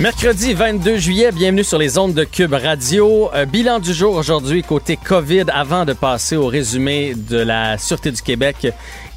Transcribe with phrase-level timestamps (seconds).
[0.00, 3.30] Mercredi 22 juillet, bienvenue sur les ondes de Cube Radio.
[3.34, 8.12] Euh, bilan du jour aujourd'hui côté COVID avant de passer au résumé de la Sûreté
[8.12, 8.68] du Québec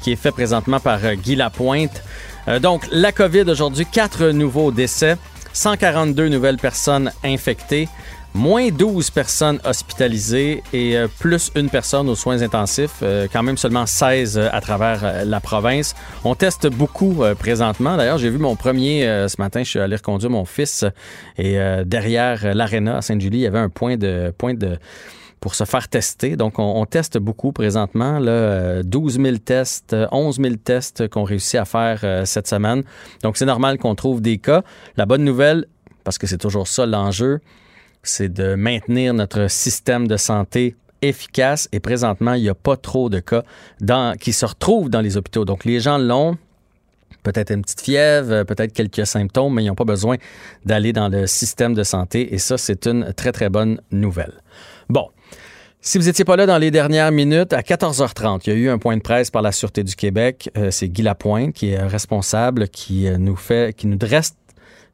[0.02, 2.02] qui est fait présentement par euh, Guy Lapointe.
[2.48, 5.16] Euh, donc, la COVID aujourd'hui, quatre nouveaux décès.
[5.52, 7.88] 142 nouvelles personnes infectées,
[8.34, 13.56] moins 12 personnes hospitalisées et euh, plus une personne aux soins intensifs, euh, quand même
[13.56, 15.94] seulement 16 à travers la province.
[16.24, 17.96] On teste beaucoup présentement.
[17.96, 20.84] D'ailleurs, j'ai vu mon premier ce matin, je suis allé reconduire mon fils
[21.38, 24.78] et derrière l'aréna à Sainte-Julie, il y avait un point de point de
[25.42, 26.36] pour se faire tester.
[26.36, 28.20] Donc, on, teste beaucoup présentement.
[28.20, 32.84] Là, 12 000 tests, 11 000 tests qu'on réussit à faire euh, cette semaine.
[33.24, 34.62] Donc, c'est normal qu'on trouve des cas.
[34.96, 35.66] La bonne nouvelle,
[36.04, 37.40] parce que c'est toujours ça l'enjeu,
[38.02, 43.10] c'est de maintenir notre système de santé efficace et présentement, il n'y a pas trop
[43.10, 43.42] de cas
[44.20, 45.44] qui se retrouvent dans les hôpitaux.
[45.44, 46.36] Donc, les gens l'ont,
[47.22, 50.16] peut-être une petite fièvre, peut-être quelques symptômes, mais ils n'ont pas besoin
[50.64, 54.34] d'aller dans le système de santé et ça, c'est une très, très bonne nouvelle.
[54.88, 55.08] Bon,
[55.80, 58.68] si vous n'étiez pas là dans les dernières minutes, à 14h30, il y a eu
[58.68, 60.48] un point de presse par la Sûreté du Québec.
[60.56, 64.36] Euh, c'est Guy Lapointe qui est responsable, qui euh, nous fait, qui nous dresse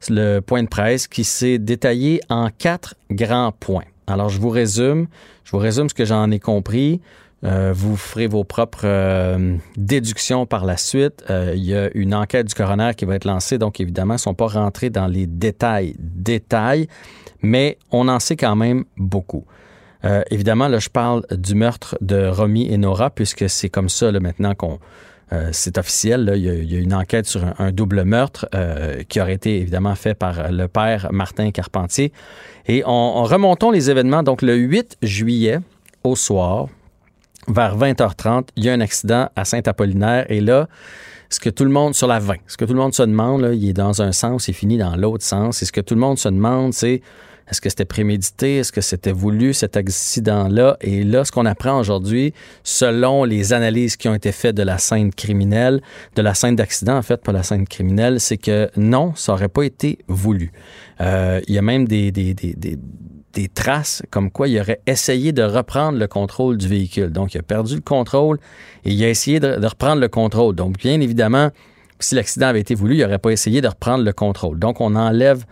[0.09, 3.83] le point de presse qui s'est détaillé en quatre grands points.
[4.07, 5.07] Alors, je vous résume.
[5.43, 7.01] Je vous résume ce que j'en ai compris.
[7.43, 9.37] Euh, vous ferez vos propres
[9.77, 11.23] déductions par la suite.
[11.29, 14.19] il y a une enquête du coroner qui va être lancée, donc évidemment, ils ne
[14.21, 16.87] sont pas rentrés dans les détails, détails,
[17.41, 19.45] mais on en sait quand même beaucoup.
[20.05, 24.11] Euh, évidemment, là, je parle du meurtre de Romy et Nora, puisque c'est comme ça
[24.11, 24.79] maintenant qu'on
[25.31, 26.31] euh, c'est officiel.
[26.35, 30.13] Il, y a, une enquête sur un, double meurtre euh, qui aurait été évidemment fait
[30.13, 32.11] par le père Martin Carpentier.
[32.67, 34.23] Et on, remontons les événements.
[34.23, 35.59] Donc, le 8 juillet,
[36.03, 36.67] au soir,
[37.47, 40.25] vers 20h30, il y a un accident à Saint-Apollinaire.
[40.29, 40.67] Et là,
[41.29, 43.41] ce que tout le monde, sur la 20, ce que tout le monde se demande,
[43.41, 45.61] là, il est dans un sens, il finit dans l'autre sens.
[45.61, 47.01] Et ce que tout le monde se demande, c'est
[47.49, 48.57] est-ce que c'était prémédité?
[48.57, 50.77] Est-ce que c'était voulu, cet accident-là?
[50.81, 52.33] Et là, ce qu'on apprend aujourd'hui,
[52.63, 55.81] selon les analyses qui ont été faites de la scène criminelle,
[56.15, 59.49] de la scène d'accident, en fait, pas la scène criminelle, c'est que non, ça n'aurait
[59.49, 60.51] pas été voulu.
[61.01, 62.55] Euh, il y a même des, des, des,
[63.33, 67.09] des traces comme quoi il aurait essayé de reprendre le contrôle du véhicule.
[67.09, 68.37] Donc, il a perdu le contrôle
[68.85, 70.55] et il a essayé de, de reprendre le contrôle.
[70.55, 71.49] Donc, bien évidemment,
[71.99, 74.59] si l'accident avait été voulu, il n'aurait pas essayé de reprendre le contrôle.
[74.59, 75.45] Donc, on enlève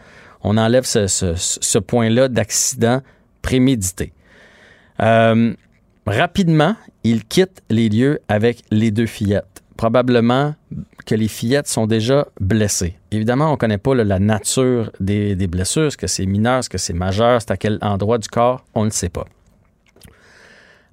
[0.48, 3.02] on enlève ce, point-là d'accident
[3.42, 4.14] prémédité.
[5.02, 5.54] Euh,
[6.06, 9.62] rapidement, il quitte les lieux avec les deux fillettes.
[9.76, 10.56] Probablement
[11.06, 12.96] que les fillettes sont déjà blessées.
[13.12, 16.78] Évidemment, on ne connaît pas la nature des, blessures, est-ce que c'est mineur, est-ce que
[16.78, 19.26] c'est majeur, c'est à quel endroit du corps, on ne sait pas.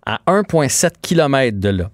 [0.05, 1.91] À 1,7 km de là,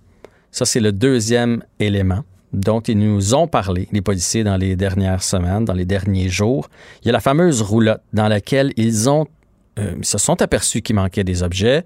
[0.50, 5.22] ça c'est le deuxième élément, dont ils nous ont parlé, les policiers, dans les dernières
[5.22, 6.68] semaines, dans les derniers jours.
[7.02, 9.24] Il y a la fameuse roulotte dans laquelle ils euh,
[10.02, 11.84] se sont aperçus qu'il manquait des objets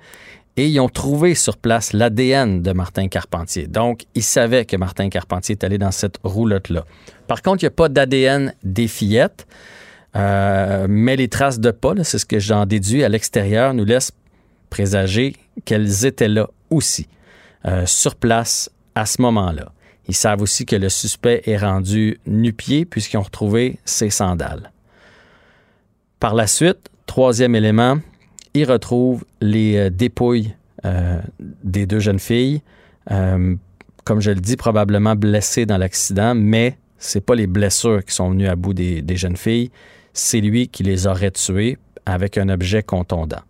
[0.56, 3.66] et ils ont trouvé sur place l'ADN de Martin Carpentier.
[3.66, 6.84] Donc, ils savaient que Martin Carpentier est allé dans cette roulotte-là.
[7.26, 9.46] Par contre, il n'y a pas d'ADN des fillettes,
[10.16, 14.12] euh, mais les traces de pas, c'est ce que j'en déduis à l'extérieur, nous laissent
[14.70, 17.08] présager qu'elles étaient là aussi,
[17.66, 19.72] euh, sur place à ce moment-là.
[20.09, 24.72] Ils savent aussi que le suspect est rendu nu-pied puisqu'ils ont retrouvé ses sandales.
[26.20, 27.98] Par la suite, troisième élément,
[28.54, 30.54] ils retrouvent les euh, dépouilles
[30.84, 32.62] euh, des deux jeunes filles.
[33.10, 33.54] Euh,
[34.04, 38.31] comme je le dis, probablement blessées dans l'accident, mais c'est pas les blessures qui sont
[38.31, 39.70] venues à bout des jeunes filles,
[40.12, 43.41] c'est lui qui les aurait tuées avec un objet contondant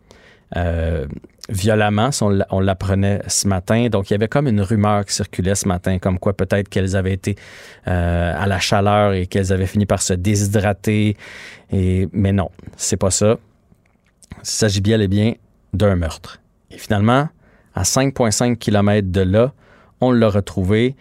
[1.48, 3.88] violemment, on l'apprenait ce matin.
[3.88, 6.96] Donc, il y avait comme une rumeur qui circulait ce matin, comme quoi peut-être qu'elles
[6.96, 7.36] avaient été
[7.86, 11.16] euh, à la chaleur et qu'elles avaient fini par se déshydrater.
[11.70, 13.36] Mais non, c'est pas ça.
[14.38, 15.34] Il s'agit bien et bien
[15.72, 16.40] d'un meurtre.
[16.70, 17.28] Et finalement,
[17.74, 19.52] à 5,5 km de là,
[20.00, 20.96] on l'a retrouvé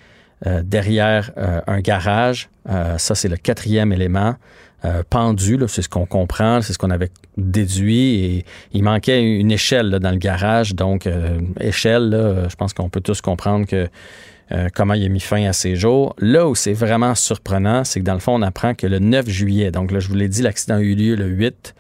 [0.46, 2.50] euh, derrière euh, un garage.
[2.98, 4.36] ça, c'est le quatrième élément.
[4.86, 8.16] Euh, pendu, c'est ce qu'on comprend, c'est ce qu'on avait déduit.
[8.16, 10.76] Et il manquait une échelle dans le garage.
[10.76, 13.88] Donc, euh, échelle, je pense qu'on peut tous comprendre que
[14.52, 16.16] euh, comment il a mis fin à ses jours.
[16.20, 19.30] Là où c'est vraiment surprenant, c'est que dans le fond, on apprend que le 9
[19.30, 21.74] juillet, donc là, je vous l'ai dit, l'accident a eu lieu le 8,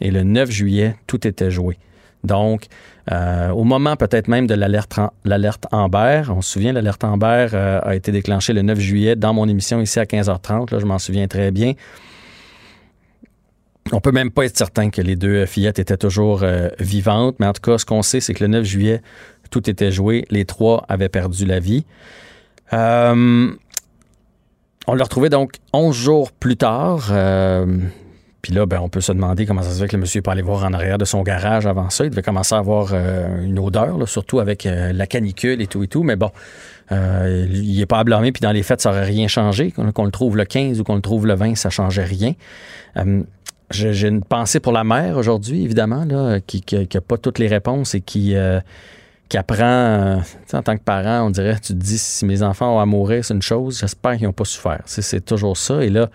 [0.00, 1.78] et le 9 juillet, tout était joué.
[2.24, 2.68] Donc,
[3.12, 6.22] Euh, au moment peut-être même de l'alerte Amber.
[6.28, 9.80] On se souvient, l'alerte Amber euh, a été déclenchée le 9 juillet dans mon émission
[9.80, 10.72] ici à 15h30.
[10.72, 11.74] Là, je m'en souviens très bien.
[13.92, 17.46] On peut même pas être certain que les deux fillettes étaient toujours euh, vivantes, mais
[17.46, 19.00] en tout cas, ce qu'on sait, c'est que le 9 juillet,
[19.50, 20.24] tout était joué.
[20.30, 21.84] Les trois avaient perdu la vie.
[22.72, 23.48] Euh,
[24.88, 27.08] on l'a retrouvé donc 11 jours plus tard.
[27.12, 27.78] Euh,
[28.42, 30.32] puis là, ben, on peut se demander comment ça se fait que le monsieur peut
[30.32, 32.04] aller voir en arrière de son garage avant ça.
[32.04, 36.04] Il devait commencer à avoir une odeur, surtout avec la canicule et tout et tout.
[36.04, 36.30] Mais bon,
[36.92, 38.30] il n'est pas à blâmer.
[38.30, 39.72] Puis dans les fêtes, ça n'aurait rien changé.
[39.72, 42.34] Qu'on le trouve le 15 ou qu'on le trouve le 20, ça ne changeait rien.
[43.70, 47.94] J'ai une pensée pour la mère aujourd'hui, évidemment, là, qui n'a pas toutes les réponses
[47.94, 48.60] et qui, euh,
[49.34, 50.16] apprend, euh,
[50.52, 53.24] en tant que parent, on dirait, tu te dis, si mes enfants ont à mourir,
[53.24, 54.82] c'est une chose, j'espère qu'ils n'ont pas souffert.
[54.86, 55.82] C'est toujours ça.
[55.82, 56.08] Et là,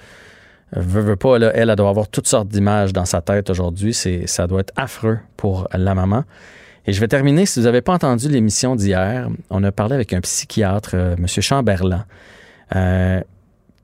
[0.71, 3.93] veut, pas, elle, elle doit avoir toutes sortes d'images dans sa tête aujourd'hui.
[3.93, 6.23] Ça doit être affreux pour la maman.
[6.87, 10.13] Et je vais terminer, si vous n'avez pas entendu l'émission d'hier, on a parlé avec
[10.13, 11.27] un psychiatre, euh, M.
[11.27, 12.05] Chamberlain,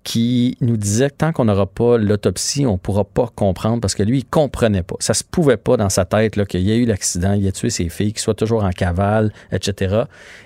[0.07, 3.93] qui nous disait que tant qu'on n'aura pas l'autopsie, on ne pourra pas comprendre parce
[3.93, 4.95] que lui, il comprenait pas.
[4.99, 7.69] Ça se pouvait pas dans sa tête qu'il y a eu l'accident, il a tué
[7.69, 10.03] ses filles, qu'il soit toujours en cavale, etc.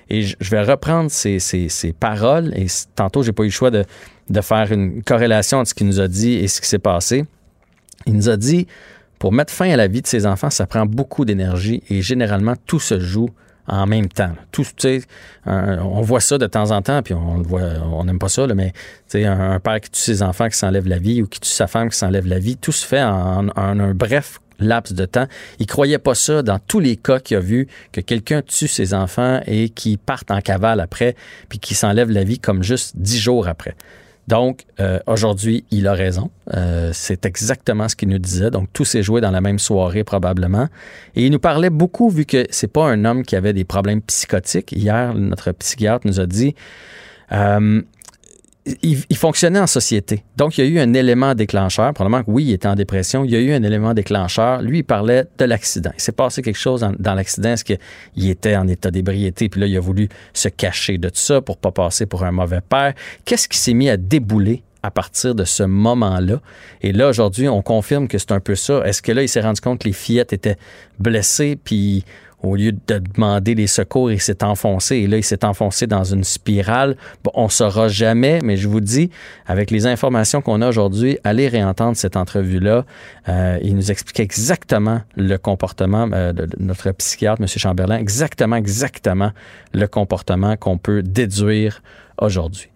[0.09, 1.37] Et je vais reprendre ces,
[1.99, 2.65] paroles et
[2.95, 3.85] tantôt, j'ai pas eu le choix de,
[4.31, 7.25] de faire une corrélation entre ce qu'il nous a dit et ce qui s'est passé.
[8.07, 8.65] Il nous a dit,
[9.19, 12.55] pour mettre fin à la vie de ses enfants, ça prend beaucoup d'énergie et généralement,
[12.65, 13.29] tout se joue
[13.71, 14.33] en même temps.
[14.51, 14.65] Tout,
[15.47, 18.73] on voit ça de temps en temps, puis on voit, on n'aime pas ça, mais
[19.15, 21.67] un, un père qui tue ses enfants qui s'enlève la vie ou qui tue sa
[21.67, 25.27] femme qui s'enlève la vie, tout se fait en, un bref laps de temps.
[25.59, 28.93] Il croyait pas ça dans tous les cas qu'il a vu que quelqu'un tue ses
[28.93, 31.15] enfants et qui partent en cavale après,
[31.49, 33.75] puis qui s'enlève la vie comme juste dix jours après.
[34.27, 36.29] Donc, euh, aujourd'hui, il a raison.
[36.53, 38.51] Euh, c'est exactement ce qu'il nous disait.
[38.51, 40.67] Donc, tout s'est joué dans la même soirée probablement.
[41.15, 44.01] Et il nous parlait beaucoup, vu que c'est pas un homme qui avait des problèmes
[44.01, 44.71] psychotiques.
[44.71, 46.55] Hier, notre psychiatre nous a dit,
[47.31, 47.81] euh,
[48.65, 50.23] il, fonctionnait en société.
[50.37, 51.93] Donc, il y a eu un élément déclencheur.
[51.93, 53.23] Probablement que oui, il était en dépression.
[53.25, 54.61] Il y a eu un élément déclencheur.
[54.61, 55.91] Lui, il parlait de l'accident.
[55.95, 57.49] Il s'est passé quelque chose dans, l'accident.
[57.49, 59.49] Est-ce qu'il était en état d'ébriété?
[59.49, 62.31] Puis là, il a voulu se cacher de tout ça pour pas passer pour un
[62.31, 62.93] mauvais père.
[63.25, 66.39] Qu'est-ce qui s'est mis à débouler à partir de ce moment-là?
[66.81, 68.83] Et là, aujourd'hui, on confirme que c'est un peu ça.
[68.85, 70.57] Est-ce que là, il s'est rendu compte que les fillettes étaient
[70.99, 72.05] blessées, puis
[72.43, 74.97] au lieu de demander des secours, il s'est enfoncé.
[74.97, 76.97] Et là, il s'est enfoncé dans une spirale.
[77.23, 79.09] Bon, on ne saura jamais, mais je vous dis,
[79.45, 82.85] avec les informations qu'on a aujourd'hui, allez réentendre cette entrevue-là.
[83.29, 87.47] Euh, il nous explique exactement le comportement euh, de notre psychiatre, M.
[87.47, 89.31] Chamberlain, exactement, exactement
[89.73, 91.81] le comportement qu'on peut déduire
[92.17, 92.69] aujourd'hui.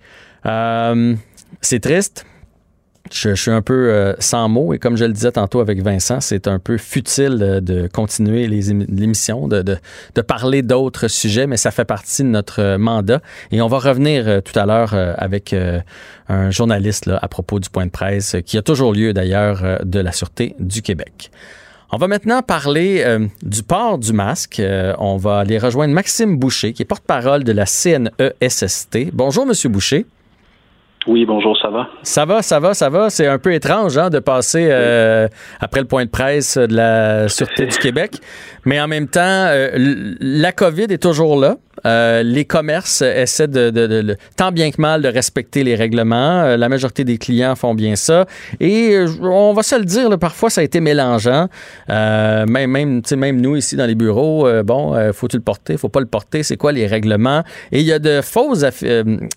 [0.45, 1.15] Euh,
[1.61, 2.25] c'est triste
[3.12, 6.22] je, suis un peu euh, sans mots et comme je le disais tantôt avec Vincent,
[6.22, 11.86] c'est un peu futile de, continuer l'émission, de, de, parler d'autres sujets, mais ça fait
[11.86, 13.22] partie de notre euh, mandat.
[13.52, 15.56] Et on va revenir euh, tout à l'heure avec
[16.28, 20.12] un journaliste à propos du point de presse qui a toujours lieu d'ailleurs de la
[20.12, 21.31] Sûreté du Québec.
[21.92, 23.06] On va maintenant parler
[23.44, 24.62] du port du masque.
[24.98, 29.12] on va aller rejoindre Maxime Boucher, qui est porte-parole de la CNESST.
[29.13, 30.06] Bonjour, Monsieur Boucher.
[31.07, 31.88] Oui, bonjour, ça va?
[32.02, 33.12] Ça va, ça va, ça va.
[33.12, 35.28] C'est un peu étrange hein, de passer euh,
[35.60, 38.18] après le point de presse de la Sûreté du Québec.
[38.66, 39.69] Mais en même temps, euh,
[40.19, 41.57] la COVID est toujours là.
[41.85, 46.42] Euh, les commerces essaient de, tant bien que mal de respecter les règlements.
[46.42, 48.25] Euh, la majorité des clients font bien ça.
[48.59, 51.47] Et on va se le dire, parfois ça a été mélangeant.
[51.87, 56.06] même, même, même nous ici dans les bureaux, bon, faut-il le porter, faut pas le
[56.06, 57.44] porter, c'est quoi les règlements?
[57.71, 58.65] Et il y a de fausses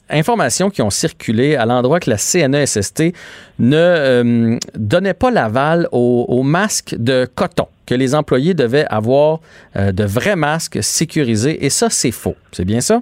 [0.09, 3.13] informations qui ont circulé à l'endroit que la CNESST
[3.59, 9.39] ne donnait pas l'aval aux masques de coton que les employés devaient avoir
[9.77, 11.65] euh, de vrais masques sécurisés.
[11.65, 12.37] Et ça, c'est faux.
[12.53, 13.01] C'est bien ça?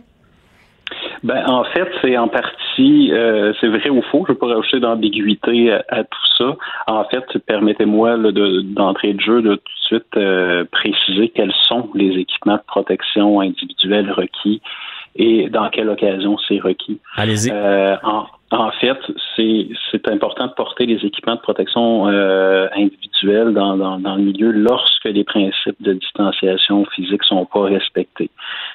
[1.24, 4.24] Ben, en fait, c'est en partie, euh, c'est vrai ou faux.
[4.26, 6.56] Je ne veux pas rajouter d'ambiguïté à, tout ça.
[6.86, 8.16] En fait, permettez-moi
[8.62, 13.40] d'entrée de, jeu de tout de suite euh, préciser quels sont les équipements de protection
[13.40, 14.60] individuelle requis
[15.16, 17.00] et dans quelle occasion c'est requis.
[17.16, 17.50] Allez-y.
[17.50, 18.26] En
[18.80, 18.98] fait,
[19.36, 24.50] c'est important de porter les équipements de protection euh, individuels dans, dans, dans, le milieu
[24.52, 28.30] lorsque les principes de distanciation physique sont pas respectés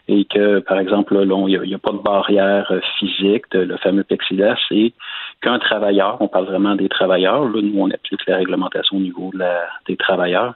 [0.08, 4.04] et que, par exemple, il n'y a, pas de barrière euh, physique, de, le fameux
[4.04, 4.94] plexiglas, et
[5.42, 9.32] qu'un travailleur, on parle vraiment des travailleurs, là, nous on applique la réglementation au niveau
[9.34, 10.54] de la, des travailleurs,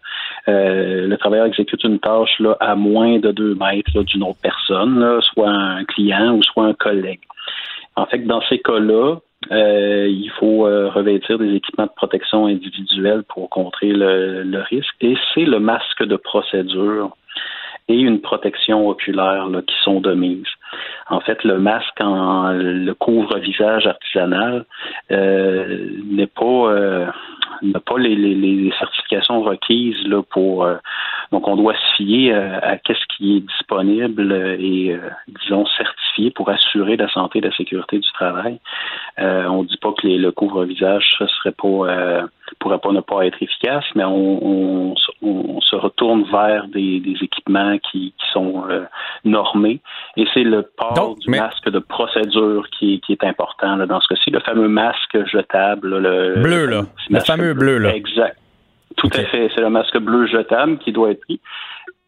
[0.48, 5.00] euh, le travailleur exécute une tâche là, à moins de deux mètres d'une autre personne,
[5.00, 7.22] là, soit un client ou soit un collègue.
[7.96, 9.18] En fait, dans ces cas-là,
[9.52, 14.96] euh, il faut euh, revêtir des équipements de protection individuelle pour contrer le, risque.
[15.02, 17.16] Et c'est le masque de procédure
[17.88, 20.48] et une protection oculaire qui sont de mise.
[21.10, 24.66] En fait, le masque en le couvre-visage artisanal
[25.12, 27.06] euh, n'est pas euh,
[27.62, 30.76] n'a pas les, les, certifications requises là, pour euh,
[31.32, 34.98] donc on doit se fier euh, à, qu'est-ce qui est disponible et
[35.28, 38.60] disons certifié pour assurer la santé et la sécurité du travail.
[39.18, 42.28] on dit pas que le couvre-visage ce serait pas
[42.60, 47.78] pourrait pas ne pas être efficace, mais on, on, se retourne vers des, des équipements
[47.80, 48.64] qui, qui sont
[49.24, 49.82] normés
[50.18, 54.08] et c'est le port du masque de procédure qui, qui est important là, dans ce
[54.08, 55.98] cas-ci, le fameux masque jetable.
[55.98, 56.84] le bleu, là.
[57.10, 57.96] Le fameux bleu, là.
[57.96, 58.38] Exact.
[58.98, 59.50] Tout à fait.
[59.54, 61.40] C'est le masque bleu jetable qui doit être pris.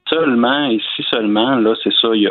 [0.10, 2.22] Seulement, et si seulement, là, c'est ça, il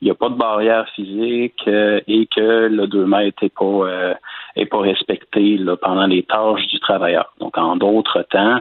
[0.00, 3.64] n'y a, a pas de barrière physique euh, et que le 2 mètres n'est pas,
[3.64, 4.14] euh,
[4.56, 7.34] est pas respecté là, pendant les tâches du travailleur.
[7.38, 8.60] Donc, en d'autres temps,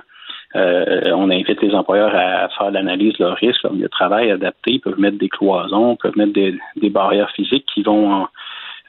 [0.57, 4.31] euh, on invite les employeurs à faire l'analyse de leur risque, leur milieu de travail
[4.31, 4.73] adapté.
[4.73, 8.27] Ils peuvent mettre des cloisons, ils peuvent mettre des, des barrières physiques qui vont en,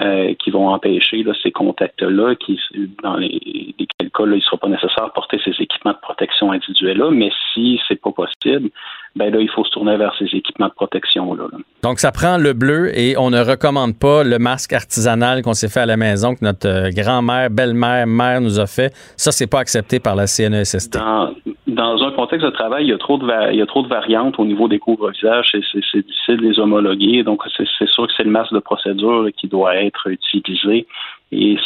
[0.00, 2.58] euh, qui vont empêcher là, ces contacts-là, qui
[3.02, 5.98] dans les, lesquels cas, là, il ne sera pas nécessaire de porter ces équipements de
[6.00, 8.70] protection individuels-là, mais si c'est pas possible,
[9.16, 11.44] ben là, il faut se tourner vers ces équipements de protection-là.
[11.82, 15.68] Donc, ça prend le bleu et on ne recommande pas le masque artisanal qu'on s'est
[15.68, 18.94] fait à la maison, que notre euh, grand-mère, belle-mère, mère nous a fait.
[19.16, 20.94] Ça, c'est pas accepté par la CNESST.
[20.94, 21.34] Dans,
[21.68, 25.50] dans un contexte de travail, il y a trop de, variantes au niveau des couvre-visages.
[25.52, 27.22] C'est difficile de les homologuer.
[27.22, 30.86] Donc, c'est sûr que c'est le masque de procédure qui doit être utilisé.
[31.32, 31.56] Et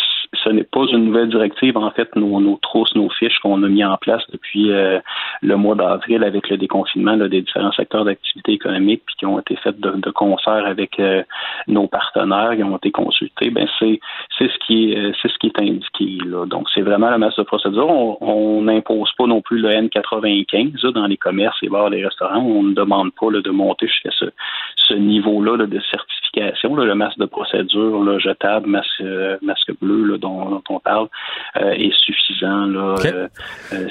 [0.42, 1.76] ce n'est pas une nouvelle directive.
[1.76, 4.98] En fait, nos, nos trousses, nos fiches qu'on a mis en place depuis euh,
[5.42, 9.56] le mois d'avril avec le déconfinement des différents secteurs d'activité économique, puis qui ont été
[9.56, 11.22] faites de, concert avec euh,
[11.68, 13.50] nos partenaires, qui ont été consultés.
[13.50, 14.00] Ben c'est
[14.38, 16.46] c'est ce qui est euh, c'est ce qui est indiqué là.
[16.46, 17.88] Donc c'est vraiment la masse de procédure.
[18.22, 22.40] On n'impose pas non plus le N95 dans les commerces, les bars, les restaurants.
[22.40, 24.26] On ne demande pas de monter jusqu'à ce,
[24.76, 25.66] ce niveau-là de
[26.34, 26.74] certification.
[26.74, 29.02] le masque de procédure là, jetable, masque
[29.42, 31.08] masque bleu dont, on parle
[31.56, 32.66] euh, est suffisant.
[32.66, 33.28] Là, euh,
[33.72, 33.86] euh,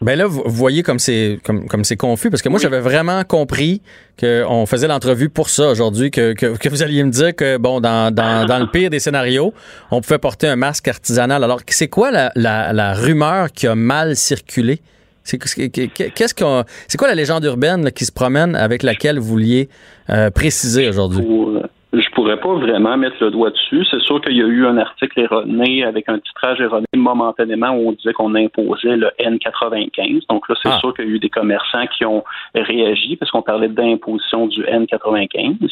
[0.00, 3.22] ben là, vous voyez comme c'est comme comme c'est confus parce que moi j'avais vraiment
[3.24, 3.82] compris
[4.18, 8.12] qu'on faisait l'entrevue pour ça aujourd'hui, que, que, vous alliez me dire que bon dans,
[8.14, 9.52] dans, dans, le pire des scénarios,
[9.90, 11.44] on pouvait porter un masque artisanal.
[11.44, 14.80] Alors c'est quoi la, la, la, rumeur qui a mal circulé?
[15.22, 19.68] C'est qu'est-ce qu'on c'est quoi la légende urbaine qui se promène avec laquelle vous vouliez
[20.34, 21.26] préciser aujourd'hui?
[21.92, 23.84] Je pourrais pas vraiment mettre le doigt dessus.
[23.90, 27.88] C'est sûr qu'il y a eu un article erroné avec un titrage erroné momentanément où
[27.88, 30.22] on disait qu'on imposait le N95.
[30.28, 30.78] Donc là, c'est ah.
[30.78, 32.22] sûr qu'il y a eu des commerçants qui ont
[32.54, 35.68] réagi parce qu'on parlait d'imposition du N95.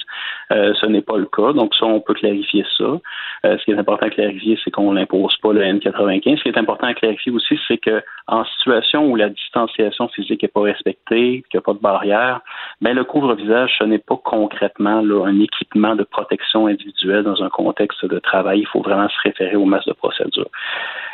[0.50, 1.52] Euh, ce n'est pas le cas.
[1.52, 2.98] Donc ça, on peut clarifier ça.
[3.46, 6.38] Euh, ce qui est important à clarifier, c'est qu'on n'impose pas le N95.
[6.38, 10.42] Ce qui est important à clarifier aussi, c'est que en situation où la distanciation physique
[10.42, 12.40] n'est pas respectée, qu'il n'y a pas de barrière,
[12.80, 17.48] ben le couvre-visage, ce n'est pas concrètement là, un équipement de protection individuelle dans un
[17.48, 18.60] contexte de travail.
[18.60, 20.48] Il faut vraiment se référer aux masses de procédure.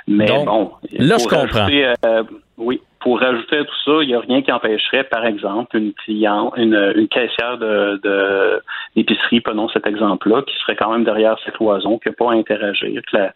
[0.07, 1.69] Mais bon, là, je comprends.
[2.05, 2.23] Euh,
[2.59, 5.93] oui, pour rajouter à tout ça, il n'y a rien qui empêcherait, par exemple, une
[5.93, 8.61] cliente, une, une caissière de,
[8.97, 12.35] d'épicerie, prenons cet exemple-là, qui serait quand même derrière cette cloison, qui n'a pas à
[12.35, 13.33] interagir, que la,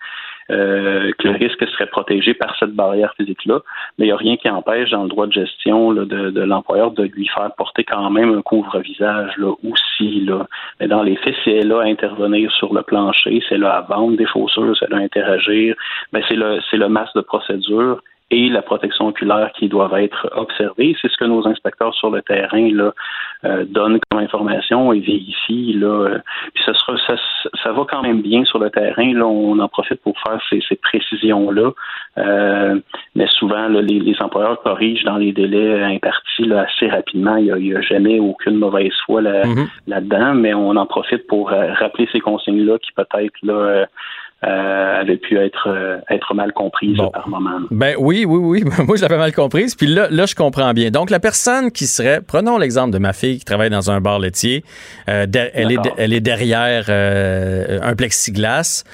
[0.51, 3.61] euh, que le risque serait protégé par cette barrière physique-là.
[3.99, 6.91] Mais il n'y a rien qui empêche dans le droit de gestion de, de l'employeur
[6.93, 10.21] de lui faire porter quand même un couvre-visage là, aussi.
[10.21, 10.47] Là.
[10.81, 13.81] Mais dans les faits, si elle a à intervenir sur le plancher, c'est là à
[13.83, 15.75] vendre des chaussures, c'est là à interagir,
[16.13, 20.29] ben c'est le c'est le masque de procédure et la protection oculaire qui doivent être
[20.35, 20.95] observées.
[21.01, 22.93] C'est ce que nos inspecteurs sur le terrain là,
[23.45, 25.73] euh, donnent comme information et vérifient.
[25.75, 26.19] Là, euh,
[26.53, 27.15] puis ça, sera, ça,
[27.63, 29.15] ça, va quand même bien sur le terrain.
[29.15, 31.71] Là, on en profite pour faire ces, ces précisions-là.
[32.19, 32.79] Euh,
[33.15, 37.37] mais souvent, là, les, les, employeurs corrigent dans les délais impartis là, assez rapidement.
[37.37, 39.69] Il n'y a, a, jamais aucune mauvaise foi là, mm-hmm.
[39.87, 43.87] là-dedans, mais on en profite pour euh, rappeler ces consignes-là qui peut-être là
[44.45, 47.59] euh, avait pu être, euh, être mal comprise par moment.
[47.73, 48.71] Ben oui, oui, oui.
[48.87, 49.75] Moi, je l'avais mal comprise.
[49.75, 50.93] Puis là, là, je comprends bien.
[50.93, 54.21] Donc, la personne qui serait, prenons l'exemple de ma fille qui travaille dans un bar
[54.21, 54.63] laitier.
[55.09, 58.85] Euh, elle, est, elle est derrière un plexiglas.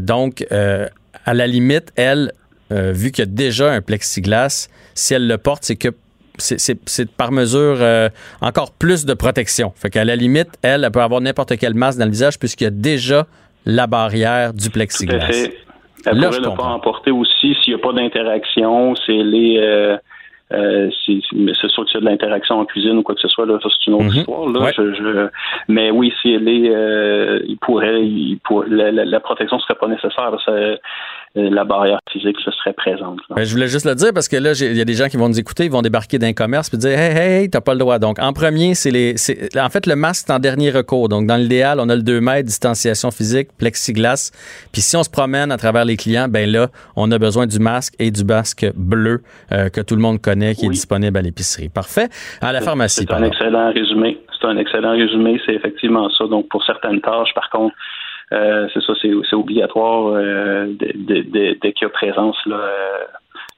[0.00, 2.30] donc, à la limite, elle,
[2.70, 5.88] vu qu'il y a déjà un plexiglas, si elle le porte, c'est que
[6.38, 7.84] c'est par mesure
[8.40, 9.72] encore plus de protection.
[9.74, 12.64] Fait qu'à la limite, elle, elle peut avoir n'importe quel masque dans le visage puisqu'il
[12.64, 13.26] y a déjà
[13.66, 15.18] la barrière du plexiglas.
[15.18, 15.58] Tout à fait.
[16.06, 19.96] Elle pourrait ne pas emporter aussi s'il n'y a pas d'interaction, c'est les euh,
[20.52, 23.58] euh, c'est sûr que c'est de l'interaction en cuisine ou quoi que ce soit, là,
[23.62, 24.16] c'est une autre mhm.
[24.16, 24.48] histoire.
[24.50, 24.70] Là.
[24.76, 25.28] Je,
[25.68, 30.30] mais oui, si elle est, euh, il pourrait, il la, la, protection serait pas nécessaire.
[31.34, 33.18] La barrière physique se serait présente.
[33.30, 35.16] Ben, je voulais juste le dire parce que là, il y a des gens qui
[35.16, 37.72] vont nous écouter, ils vont débarquer d'un commerce puis dire Hey, hey, hey, t'as pas
[37.72, 37.98] le droit.
[37.98, 39.14] Donc, en premier, c'est les.
[39.58, 41.08] En fait, le masque, c'est en dernier recours.
[41.08, 44.30] Donc, dans l'idéal, on a le 2 mètres, distanciation physique, plexiglas.
[44.72, 47.58] Puis si on se promène à travers les clients, ben là, on a besoin du
[47.58, 51.22] masque et du masque bleu euh, que tout le monde connaît, qui est disponible à
[51.22, 51.68] l'épicerie.
[51.68, 52.08] Parfait.
[52.40, 53.06] À la pharmacie.
[53.08, 54.20] C'est un excellent résumé.
[54.40, 55.40] C'est un excellent résumé.
[55.44, 56.26] C'est effectivement ça.
[56.26, 57.74] Donc, pour certaines tâches, par contre,
[58.34, 62.60] euh, c'est ça, c'est obligatoire euh, dès qu'il y a présence là,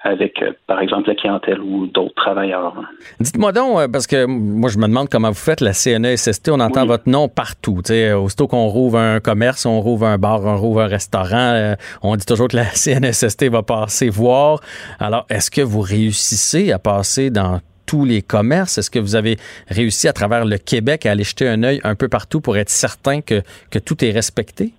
[0.06, 2.74] avec, euh, par exemple, la clientèle ou d'autres travailleurs.
[3.20, 6.50] Dites-moi donc, euh, parce que moi, je me demande comment vous faites la CNESST.
[6.50, 7.80] On entend votre nom partout.
[8.16, 12.16] aussitôt qu'on rouvre un commerce, on rouvre un bar, on rouvre un restaurant, euh, on
[12.16, 14.60] dit toujours que la CNESST va passer voir.
[15.00, 18.78] Alors, est-ce que vous réussissez à passer dans tous les commerces?
[18.78, 19.36] Est-ce que vous avez
[19.68, 22.68] réussi à travers le Québec à aller jeter un œil un peu partout pour être
[22.68, 23.42] certain que,
[23.84, 24.72] tout est respecté?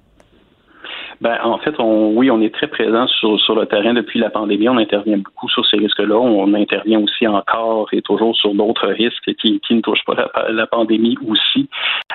[1.22, 4.70] Ben, en fait, oui, on est très présent sur, le terrain depuis la pandémie.
[4.70, 6.16] On intervient beaucoup sur ces risques-là.
[6.16, 11.18] On intervient aussi encore et toujours sur d'autres risques qui, ne touchent pas la, pandémie
[11.28, 11.70] aussi.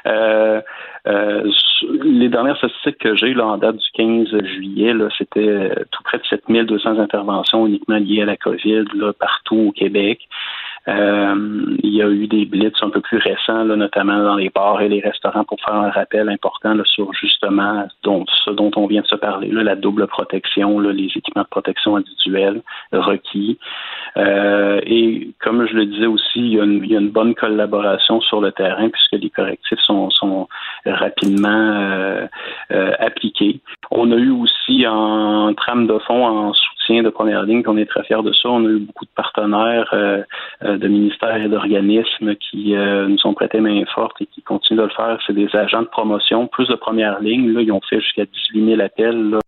[0.07, 0.61] Euh,
[1.09, 1.51] euh,
[2.05, 6.25] les dernières statistiques que j'ai là, en date du 15 juillet, c'était tout près de
[6.25, 8.85] 7200 interventions uniquement liées à la COVID
[9.19, 10.21] partout au Québec.
[10.89, 14.81] Euh, il y a eu des blitz un peu plus récents, notamment dans les bars
[14.81, 19.07] et les restaurants, pour faire un rappel important sur justement ce dont on vient de
[19.07, 22.63] se parler, la double protection, les équipements de protection individuels
[22.93, 23.59] requis.
[24.17, 28.53] Euh, et comme je le disais aussi, il y, a une, bonne collaboration sur le
[28.53, 30.09] terrain puisque les correctifs sont,
[30.85, 32.27] rapidement euh,
[32.99, 33.61] appliqués.
[33.91, 36.53] On a eu aussi en trame de fond, en
[36.91, 38.49] de première ligne, qu'on est très fiers de ça.
[38.49, 40.23] On a eu beaucoup de partenaires euh,
[40.65, 44.79] euh de ministères et d'organismes qui euh, nous ont prêté main forte et qui continuent
[44.79, 45.19] de le faire.
[45.27, 47.53] C'est des agents de promotion, plus de première ligne.
[47.53, 49.39] Là, ils ont fait jusqu'à 18 000 appels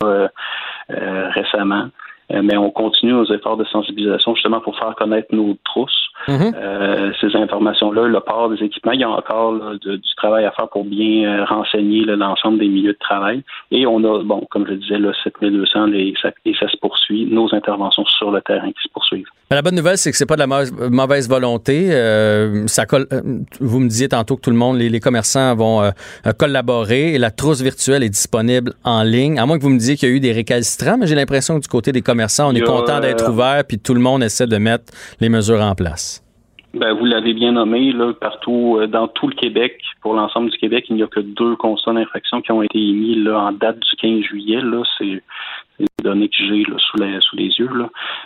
[1.34, 1.88] récemment.
[2.30, 6.54] Mais on continue nos efforts de sensibilisation justement pour faire connaître nos trousses Mhm.
[6.56, 10.68] Euh, ces informations-là, le port des équipements, il y a encore du travail à faire
[10.68, 13.42] pour bien euh, renseigner l'ensemble des milieux de travail.
[13.70, 17.26] Et on a, bon, comme je disais, là, 7200 et ça, et ça se poursuit,
[17.26, 19.26] nos interventions sur le terrain qui se poursuivent.
[19.50, 21.88] la bonne nouvelle, c'est que c'est pas de la mauvaise, volonté.
[21.90, 22.84] Euh, ça
[23.60, 25.90] vous me disiez tantôt que tout le monde, les, commerçants vont
[26.38, 29.38] collaborer et la trousse virtuelle est disponible en ligne.
[29.38, 31.56] À moins que vous me disiez qu'il y a eu des récalcitrants, mais j'ai l'impression
[31.56, 34.46] que du côté des commerçants, on est content d'être ouvert puis tout le monde essaie
[34.46, 36.24] de mettre les mesures en place.
[36.74, 40.58] Ben, vous l'avez bien nommé, là, partout euh, dans tout le Québec, pour l'ensemble du
[40.58, 43.78] Québec, il n'y a que deux constats d'infraction qui ont été émis là, en date
[43.78, 44.60] du 15 juillet.
[44.60, 45.22] Là, c'est
[45.78, 47.68] les données que j'ai sous, les, sous les yeux,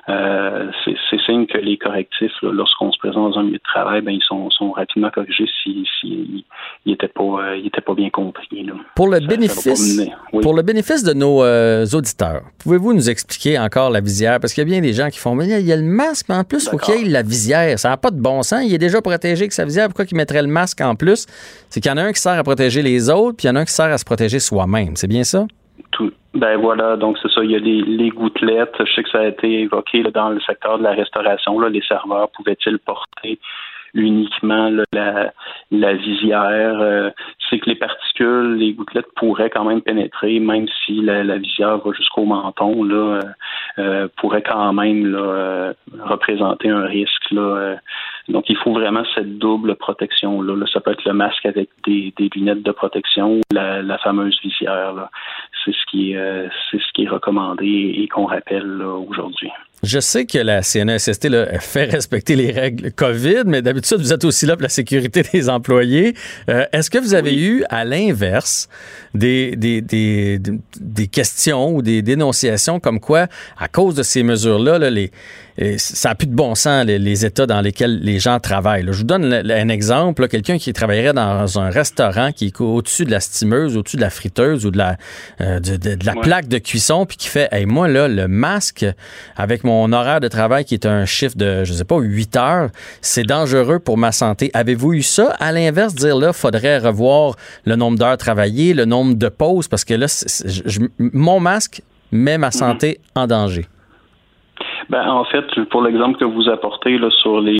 [0.08, 4.12] euh, c'est signe que les correctifs, lorsqu'on se présente dans un milieu de travail, ben,
[4.12, 6.44] ils sont, sont rapidement corrigés s'ils si, si,
[6.86, 8.64] n'étaient pas, euh, pas bien compris.
[8.64, 8.74] Là.
[8.94, 10.00] Pour, le bénéfice,
[10.42, 14.40] pour le bénéfice de nos euh, auditeurs, pouvez-vous nous expliquer encore la visière?
[14.40, 16.26] Parce qu'il y a bien des gens qui font, mais il y a le masque,
[16.28, 17.78] mais en plus, il faut qu'il y ait la visière.
[17.78, 18.62] Ça n'a pas de bon sens.
[18.64, 19.86] Il est déjà protégé avec sa visière.
[19.88, 21.26] Pourquoi il mettrait le masque en plus?
[21.70, 23.50] C'est qu'il y en a un qui sert à protéger les autres, puis il y
[23.50, 24.96] en a un qui sert à se protéger soi-même.
[24.96, 25.46] C'est bien ça?
[25.90, 27.42] Tout, ben voilà, donc c'est ça.
[27.42, 28.76] Il y a les, les, gouttelettes.
[28.78, 31.58] Je sais que ça a été évoqué dans le secteur de la restauration.
[31.58, 33.38] Là, les serveurs pouvaient-ils porter
[33.94, 35.32] uniquement la,
[35.70, 36.78] la, visière?
[36.80, 37.10] Euh,
[37.48, 41.78] c'est que les particules, les gouttelettes pourraient quand même pénétrer, même si la, la visière
[41.78, 43.22] va jusqu'au menton, là, euh,
[43.78, 47.30] euh pourrait quand même là, euh, représenter un risque.
[47.30, 47.76] Là,
[48.28, 50.42] donc, il faut vraiment cette double protection.
[50.42, 50.54] Là.
[50.72, 54.38] ça peut être le masque avec des, des lunettes de protection ou la, la fameuse
[54.42, 54.92] visière.
[54.92, 55.10] Là.
[55.68, 59.50] C'est ce qui est, c'est ce qui est recommandé et qu'on rappelle aujourd'hui.
[59.84, 64.24] Je sais que la CNESST là, fait respecter les règles COVID, mais d'habitude, vous êtes
[64.24, 66.14] aussi là pour la sécurité des employés.
[66.48, 68.68] Euh, est-ce que vous avez eu, à l'inverse,
[69.14, 70.40] des, des, des,
[70.80, 75.12] des, questions ou des dénonciations comme quoi, à cause de ces mesures-là, là, les,
[75.76, 78.84] ça n'a plus de bon sens, les, états dans lesquels les gens travaillent.
[78.86, 80.28] Je vous donne un exemple.
[80.28, 84.10] Quelqu'un qui travaillerait dans un restaurant qui est au-dessus de la stimeuse, au-dessus de la
[84.10, 84.96] friteuse ou de la,
[85.40, 88.86] euh, de, la plaque de cuisson, puis qui fait hey, moi, là, le masque,
[89.36, 92.70] avec mon horaire de travail qui est un chiffre de, je sais pas, 8 heures,
[93.00, 94.50] c'est dangereux pour ma santé.
[94.54, 95.34] Avez-vous eu ça?
[95.40, 99.84] À l'inverse, dire là, faudrait revoir le nombre d'heures travaillées, le nombre de pauses, parce
[99.84, 100.06] que là,
[100.98, 103.66] mon masque met ma santé en danger.
[104.90, 107.58] Ben, en fait, pour l'exemple que vous apportez là, sur les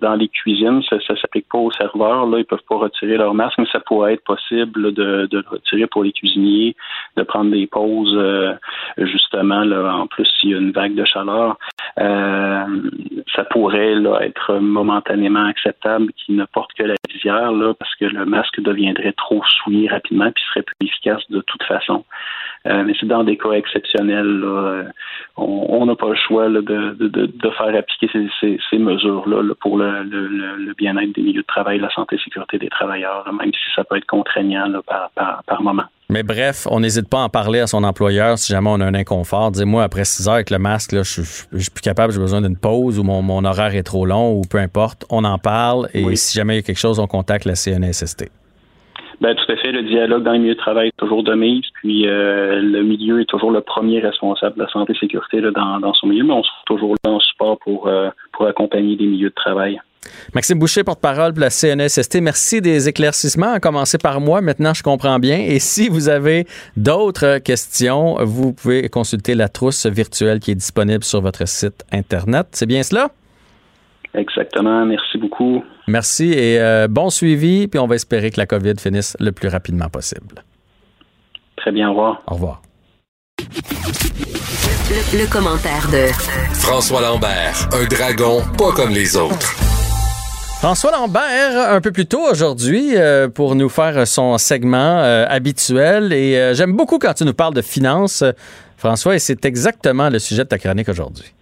[0.00, 2.26] dans les cuisines, ça ne s'applique pas aux serveurs.
[2.26, 5.44] Là, ils peuvent pas retirer leur masque, mais ça pourrait être possible de, de le
[5.48, 6.76] retirer pour les cuisiniers,
[7.16, 8.52] de prendre des pauses euh,
[8.98, 11.56] justement là, en plus s'il y a une vague de chaleur.
[11.98, 12.64] Euh,
[13.34, 18.04] ça pourrait là, être momentanément acceptable qu'ils ne portent que la visière là, parce que
[18.04, 22.04] le masque deviendrait trop souillé rapidement puis serait plus efficace de toute façon.
[22.66, 24.44] Euh, mais c'est dans des cas exceptionnels.
[25.36, 30.02] on n'a pas le choix de, de, de, faire appliquer ces, ces, mesures-là pour le,
[30.02, 33.84] le, bien-être des milieux de travail, la santé et sécurité des travailleurs, même si ça
[33.84, 35.84] peut être contraignant par, par, par moment.
[36.10, 38.84] Mais bref, on n'hésite pas à en parler à son employeur si jamais on a
[38.84, 39.52] un inconfort.
[39.52, 42.42] Dis-moi, après 6 heures avec le masque, là, je, je, suis plus capable, j'ai besoin
[42.42, 45.06] d'une pause ou mon, mon, horaire est trop long ou peu importe.
[45.08, 48.28] On en parle et si jamais il y a quelque chose, on contacte la CNSST.
[49.20, 49.70] Ben, tout à fait.
[49.70, 53.20] Le dialogue dans le milieu de travail est toujours de mise, puis euh, le milieu
[53.20, 56.32] est toujours le premier responsable de la santé et sécurité dans, dans son milieu, mais
[56.32, 59.78] on sera toujours là en support pour, euh, pour accompagner les milieux de travail.
[60.34, 63.52] Maxime Boucher, porte-parole pour la CNSST, merci des éclaircissements.
[63.52, 65.38] À commencer par moi, maintenant je comprends bien.
[65.38, 66.46] Et si vous avez
[66.78, 72.46] d'autres questions, vous pouvez consulter la trousse virtuelle qui est disponible sur votre site Internet.
[72.52, 73.10] C'est bien cela?
[74.14, 74.84] Exactement.
[74.84, 75.64] Merci beaucoup.
[75.86, 77.68] Merci et euh, bon suivi.
[77.68, 80.42] Puis on va espérer que la COVID finisse le plus rapidement possible.
[81.56, 81.88] Très bien.
[81.88, 82.22] Au revoir.
[82.26, 82.62] Au revoir.
[83.38, 86.12] le commentaire de
[86.54, 89.70] François Lambert, un dragon pas comme les autres.
[90.60, 96.12] François Lambert, un peu plus tôt aujourd'hui, euh, pour nous faire son segment euh, habituel.
[96.12, 98.22] Et euh, j'aime beaucoup quand tu nous parles de finances,
[98.76, 101.32] François, et c'est exactement le sujet de ta chronique aujourd'hui.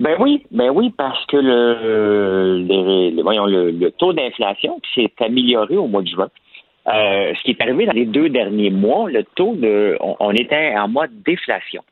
[0.00, 6.02] Ben oui, ben oui, parce que le, voyons, le, taux d'inflation s'est amélioré au mois
[6.02, 6.28] de juin.
[6.86, 10.88] ce qui est arrivé dans les deux derniers mois, le taux de, on était en
[10.88, 11.82] mode déflation.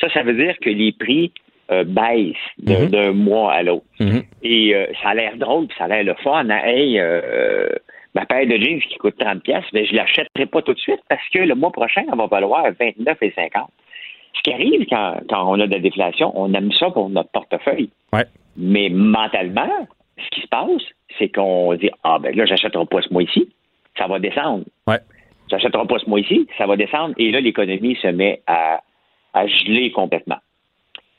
[0.00, 1.32] Ça, ça veut dire que les prix
[1.70, 2.88] euh, baisse mhm.
[2.88, 3.84] d'un mois à l'autre.
[4.00, 4.22] Mhm.
[4.42, 6.48] Et euh, ça a l'air drôle, ça a l'air le fun.
[6.48, 6.60] Hein.
[6.64, 7.68] Hey, euh,
[8.14, 11.00] ma paire de jeans qui coûte 30 pièces, mais je l'achèterai pas tout de suite
[11.10, 13.66] parce que le mois prochain, elle va valoir 29,50.
[14.34, 17.90] Ce qui arrive quand, on a de la déflation, on aime ça pour notre portefeuille.
[18.56, 19.86] Mais mentalement,
[20.16, 20.82] ce qui se passe,
[21.18, 23.48] c'est qu'on dit Ah ben là, j'achèterai pas ce mois-ci,
[23.96, 24.64] ça va descendre.
[24.86, 24.98] Ouais.
[25.48, 27.14] J'achèterai pas ce mois-ci, ça va descendre.
[27.18, 28.80] Et là, l'économie se met à
[29.46, 30.38] geler complètement.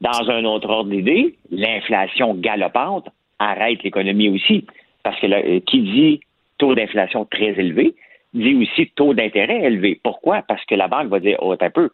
[0.01, 4.65] Dans un autre ordre d'idée, l'inflation galopante arrête l'économie aussi.
[5.03, 6.19] Parce que euh, qui dit
[6.57, 7.95] taux d'inflation très élevé,
[8.33, 9.99] dit aussi taux d'intérêt élevé.
[10.03, 10.41] Pourquoi?
[10.47, 11.89] Parce que la banque va dire, oh, un peu,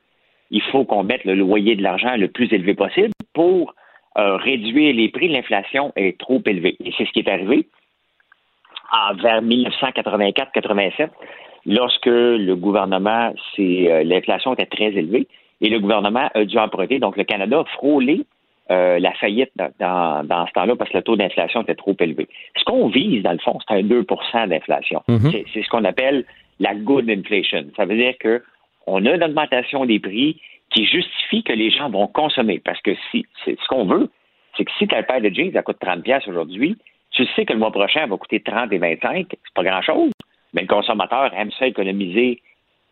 [0.52, 3.74] il faut qu'on mette le loyer de l'argent le plus élevé possible pour
[4.18, 5.28] euh, réduire les prix.
[5.28, 6.78] L'inflation est trop élevée.
[6.84, 7.68] Et c'est ce qui est arrivé
[9.22, 11.10] vers 1984-87,
[11.66, 15.28] lorsque le gouvernement, euh, l'inflation était très élevée,
[15.62, 17.00] et le gouvernement a dû emprunter.
[17.00, 18.26] Donc, le Canada a frôlé
[18.72, 22.28] euh, la faillite dans, dans, ce temps-là parce que le taux d'inflation était trop élevé.
[22.58, 25.04] Ce qu'on vise, dans le fond, c'est un 2% d'inflation.
[25.08, 25.46] Mm-hmm.
[25.54, 26.26] C'est ce qu'on appelle
[26.60, 27.66] la good inflation.
[27.78, 28.16] Ça veut dire
[28.86, 32.60] qu'on a une augmentation des prix qui justifie que les gens vont consommer.
[32.60, 34.10] Parce que si ce qu'on veut,
[34.58, 36.78] c'est que si ta paire de jeans, ça coûte 30$ aujourd'hui,
[37.12, 40.12] tu sais que le mois prochain, elle va coûter 30 et 25, c'est pas grand-chose.
[40.54, 42.42] Mais le consommateur aime ça économiser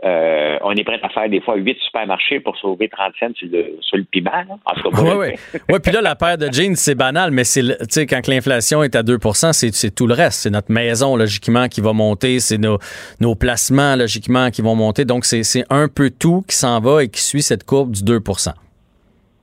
[0.04, 3.48] euh, on est prêt à faire des fois huit supermarchés pour sauver 30 cents sur
[3.50, 4.32] le, sur le piment.
[4.66, 5.34] En tout cas, oui,
[5.70, 5.80] oui.
[5.84, 9.54] puis là, la paire de jeans, c'est banal, mais c'est quand l'inflation est à 2%
[9.54, 10.42] c'est tout le reste.
[10.42, 12.40] C'est notre maison, logiquement, qui va monter.
[12.40, 12.80] C'est nos,
[13.22, 15.06] nos placements, logiquement, qui vont monter.
[15.06, 18.54] Donc, c'est un peu tout qui s'en va et qui suit cette courbe du 2%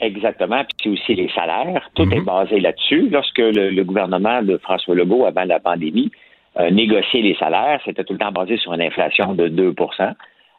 [0.00, 0.64] Exactement.
[0.64, 1.88] Puis c'est aussi les salaires.
[1.94, 2.24] Tout est mhm.
[2.24, 3.08] basé là-dessus.
[3.10, 6.10] Lorsque le, gouvernement de François Legault, avant la pandémie,
[6.58, 9.74] euh, négociait les salaires, c'était tout le temps basé sur une inflation de 2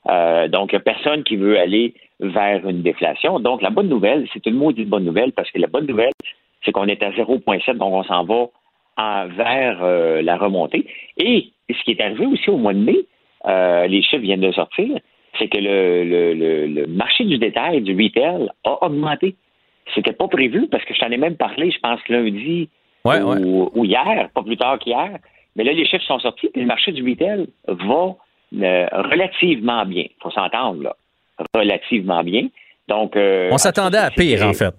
[0.10, 3.40] euh, donc, il n'y a personne qui veut aller vers une déflation.
[3.40, 6.14] Donc, la bonne nouvelle, c'est une maudite bonne nouvelle parce que la bonne nouvelle,
[6.64, 8.48] c'est qu'on est à 0,7, donc on s'en va
[9.28, 10.86] vers euh, la remontée.
[11.18, 12.98] Et ce qui est arrivé aussi au mois de mai,
[13.48, 15.00] euh, les chiffres viennent de sortir,
[15.40, 19.36] c'est que le, marché du détail, du retail, a augmenté.
[19.96, 22.70] C'était pas prévu parce que je t'en ai même parlé, je pense, lundi
[23.06, 25.18] ou, ou, hier, pas plus tard qu'hier.
[25.56, 28.16] Mais là, les chiffres sont sortis, et le marché du retail va
[28.54, 30.04] euh, relativement bien.
[30.04, 30.96] Il faut s'entendre, là.
[31.56, 32.48] Relativement bien.
[32.88, 34.74] Donc, euh, on s'attendait à pire, en fait.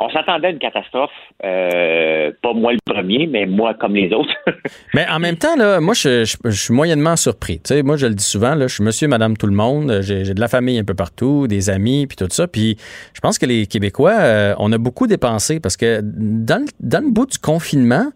[0.00, 1.10] On s'attendait à une catastrophe,
[1.44, 4.32] euh, pas moi le premier, mais moi comme les autres.
[4.94, 7.58] mais en même temps, là, moi, je, suis moyennement surpris.
[7.58, 10.00] Tu sais, moi, je le dis souvent, là, je suis monsieur, madame, tout le monde.
[10.02, 12.46] J'ai de la famille un peu partout, des amis, puis tout ça.
[12.46, 12.76] Puis
[13.12, 17.26] je pense que les Québécois, on a beaucoup dépensé parce que dans, dans le bout
[17.26, 18.06] du confinement,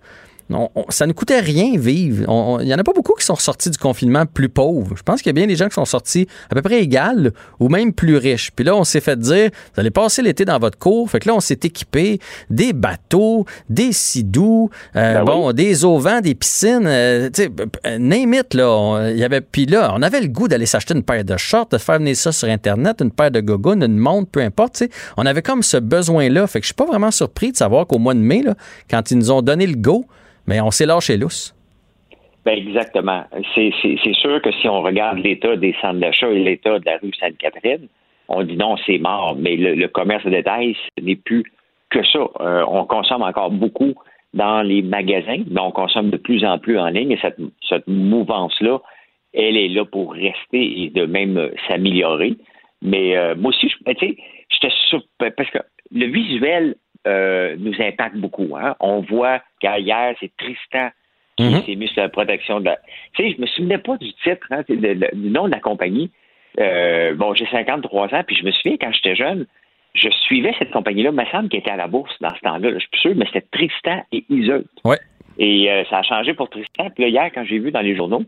[0.89, 2.59] ça ne coûtait rien vivre.
[2.61, 4.95] Il n'y en a pas beaucoup qui sont sortis du confinement plus pauvres.
[4.97, 7.33] Je pense qu'il y a bien des gens qui sont sortis à peu près égales
[7.61, 8.51] ou même plus riches.
[8.55, 11.11] Puis là, on s'est fait dire, vous allez passer l'été dans votre cour.
[11.11, 12.19] Fait que là, on s'est équipé
[12.51, 18.35] des bateaux, des sidous, euh, ben bon, des auvents, des piscines, euh, tu sais, name
[18.35, 19.11] it, là.
[19.11, 21.69] Il y avait, puis là, on avait le goût d'aller s'acheter une paire de shorts,
[21.69, 24.83] de faire venir ça sur Internet, une paire de gogoons, une montre, peu importe,
[25.17, 26.47] On avait comme ce besoin-là.
[26.47, 28.55] Fait que je suis pas vraiment surpris de savoir qu'au mois de mai, là,
[28.91, 30.05] quand ils nous ont donné le go,
[30.47, 31.55] mais on s'est lâché lousse.
[32.45, 33.25] Ben exactement.
[33.55, 37.13] C'est sûr que si on regarde l'état des centres d'achat et l'état de la rue
[37.19, 37.87] Sainte-Catherine,
[38.29, 39.37] on dit non, c'est mort.
[39.39, 41.45] Mais le, commerce de détail, ce n'est plus
[41.91, 42.27] que ça.
[42.41, 43.95] Euh, on consomme encore beaucoup
[44.35, 48.81] dans les magasins, mais on consomme de plus en plus en ligne et cette, mouvance-là,
[49.35, 52.35] elle est là pour rester et de même s'améliorer.
[52.81, 54.17] Mais euh, moi aussi, je, tu sais,
[54.49, 55.59] j'étais super, parce que
[55.93, 56.75] le visuel
[57.07, 58.57] euh, nous impacte beaucoup.
[58.57, 58.77] Hein?
[58.81, 60.91] On voit qu'hier, c'est Tristan
[61.37, 61.63] qui mhm.
[61.63, 62.79] s'est mis sur la protection de la.
[63.15, 66.11] Tu sais, je me souvenais pas du titre, hein, du nom de la compagnie.
[66.61, 69.47] Euh, bon, j'ai 53 ans, puis je me souviens quand j'étais jeune,
[69.95, 72.71] je suivais cette compagnie-là, il me semble qu'elle était à la bourse dans ce temps-là.
[72.75, 74.65] Je suis sûr, mais c'était Tristan et Iseult.
[74.85, 74.99] Ouais.
[75.39, 76.91] Et euh, ça a changé pour Tristan.
[76.91, 78.23] Puis là, hier, quand j'ai vu dans les journaux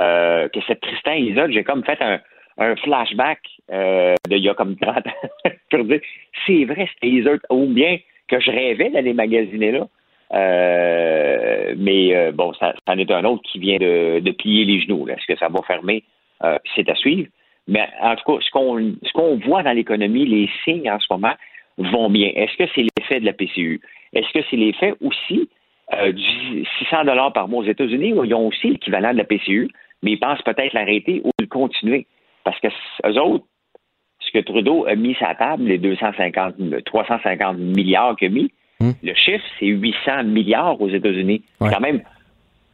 [0.00, 2.20] euh, que c'était Tristan et Iseult, j'ai comme fait un,
[2.56, 3.40] flashback
[3.72, 5.30] euh, d'il y a comme 30 ans
[5.70, 6.00] pour dire
[6.46, 7.40] c'est vrai, c'était Iseult.
[7.50, 9.86] Ou bien que je rêvais d'aller magasiner là.
[10.32, 15.08] Euh, mais bon, ça, ça en est un autre qui vient de, plier les genoux.
[15.08, 16.04] Est-ce que ça va fermer?
[16.74, 17.28] c'est à suivre.
[17.68, 21.06] Mais en tout cas, ce qu'on ce qu'on voit dans l'économie, les signes en ce
[21.10, 21.34] moment
[21.78, 22.30] vont bien.
[22.34, 23.80] Est-ce que c'est l'effet de la PCU?
[24.12, 25.48] Est-ce que c'est l'effet aussi
[25.92, 29.24] euh, du 600 dollars par mois aux États-Unis où ils ont aussi l'équivalent de la
[29.24, 29.68] PCU,
[30.02, 32.06] mais ils pensent peut-être l'arrêter ou le continuer?
[32.44, 32.68] Parce que
[33.06, 33.44] eux autres,
[34.20, 38.52] ce que Trudeau a mis sur la table, les 250, 350 milliards qu'il a mis,
[38.80, 38.92] hmm.
[39.02, 41.42] le chiffre, c'est 800 milliards aux États-Unis.
[41.60, 42.02] C'est quand même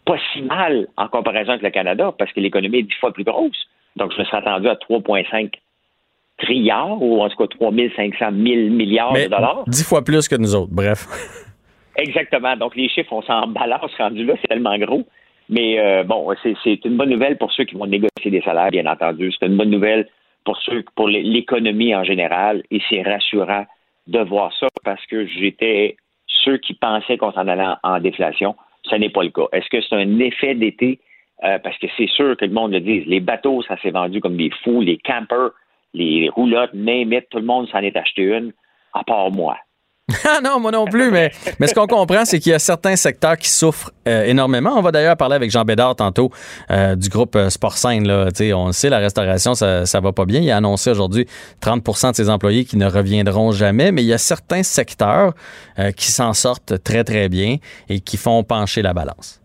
[0.05, 3.25] pas si mal en comparaison avec le Canada parce que l'économie est dix fois plus
[3.25, 3.69] grosse.
[3.97, 5.53] Donc, je me serais attendu à 3,5
[6.39, 8.31] trilliards, ou en tout cas 3 500 000
[8.71, 9.65] milliards de dollars.
[9.67, 11.07] Dix fois plus que nous autres, bref.
[11.97, 12.57] Exactement.
[12.57, 15.05] Donc, les chiffres, on s'en balance rendu là, c'est tellement gros.
[15.51, 18.87] Mais euh, bon, c'est une bonne nouvelle pour ceux qui vont négocier des salaires, bien
[18.87, 19.33] entendu.
[19.33, 20.09] C'est une bonne nouvelle
[20.45, 23.67] pour ceux, pour l'économie en général, et c'est rassurant
[24.07, 25.97] de voir ça parce que j'étais
[26.45, 28.55] ceux qui pensaient qu'on s'en allait en déflation.
[28.85, 29.49] Ce n'est pas le cas.
[29.53, 31.01] Est-ce que c'est un effet d'été?
[31.43, 33.05] Euh, parce que c'est sûr que le monde le dise.
[33.07, 34.83] Les bateaux, ça s'est vendu comme des fous.
[34.83, 35.51] Les campers,
[35.95, 38.53] les roulottes, name tout le monde s'en est acheté une,
[38.95, 39.57] à part moi.
[40.25, 42.97] Ah non, moi non plus, mais, mais ce qu'on comprend, c'est qu'il y a certains
[42.97, 44.73] secteurs qui souffrent euh, énormément.
[44.77, 46.31] On va d'ailleurs parler avec Jean Bédard tantôt
[46.71, 48.29] euh, du groupe Sport Là.
[48.55, 50.41] on le sait, la restauration, ça, ça va pas bien.
[50.41, 51.27] Il a annoncé aujourd'hui
[51.63, 55.33] 30% de ses employés qui ne reviendront jamais, mais il y a certains secteurs
[55.97, 57.57] qui s'en sortent très, très bien
[57.89, 59.41] et qui font pencher la balance.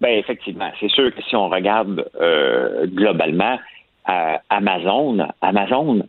[0.00, 3.58] Ben effectivement, c'est sûr que si on regarde euh, globalement
[4.50, 6.02] Amazon, Amazon,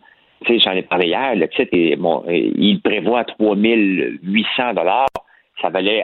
[0.45, 5.07] j'en ai parlé hier, le titre est, bon, il prévoit 3800 dollars,
[5.61, 6.03] ça valait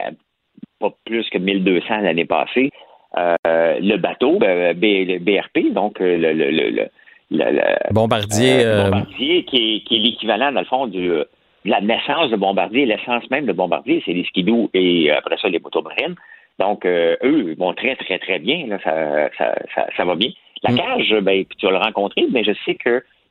[0.80, 2.70] pas plus que 1200 l'année passée.
[3.16, 6.88] Euh, le bateau, ben, BRP, donc euh, le, le, le,
[7.30, 11.28] le Bombardier, Bombardier qui est, qui est l'équivalent, dans le fond, de
[11.64, 15.60] la naissance de Bombardier, l'essence même de Bombardier, c'est les skidoo et après ça les
[15.60, 16.16] motos marines.
[16.58, 18.66] Donc, euh, eux vont très, très, très bien.
[18.82, 19.54] ça, ça,
[19.96, 20.30] ça, va bien.
[20.62, 20.76] La mm.
[20.76, 22.76] cage, ben, tu vas le rencontrer, mais je sais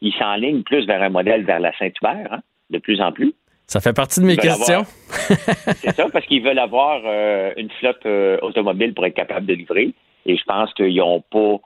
[0.04, 2.40] qu'ils s'enlignent plus vers un modèle vers la Saint-Hubert, hein,
[2.70, 3.34] de plus en plus.
[3.68, 4.84] Ça fait partie de mes questions.
[5.08, 9.54] c'est ça, parce qu'ils veulent avoir euh, une flotte euh, automobile pour être capable de
[9.54, 9.94] livrer.
[10.26, 11.60] Et je pense qu'ils n'ont pas,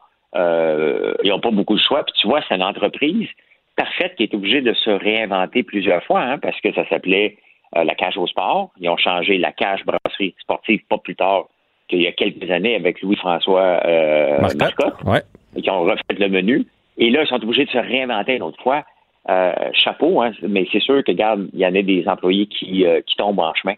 [1.24, 2.04] ils ont pas beaucoup de choix.
[2.04, 3.28] Puis tu vois, c'est une entreprise
[3.76, 7.38] parfaite qui est obligée de se réinventer plusieurs fois, hein, parce que ça s'appelait
[7.76, 8.72] euh, la cage au sport.
[8.80, 11.48] Ils ont changé la cage brasserie sportive pas plus tard
[11.88, 14.96] qu'il y a quelques années avec Louis-François euh, Marcotte.
[15.62, 16.66] Qui ont refait le menu.
[16.98, 18.84] Et là, ils sont obligés de se réinventer une autre fois.
[19.30, 22.86] Euh, chapeau, hein, mais c'est sûr que, regarde, il y en a des employés qui,
[22.86, 23.74] euh, qui tombent en chemin.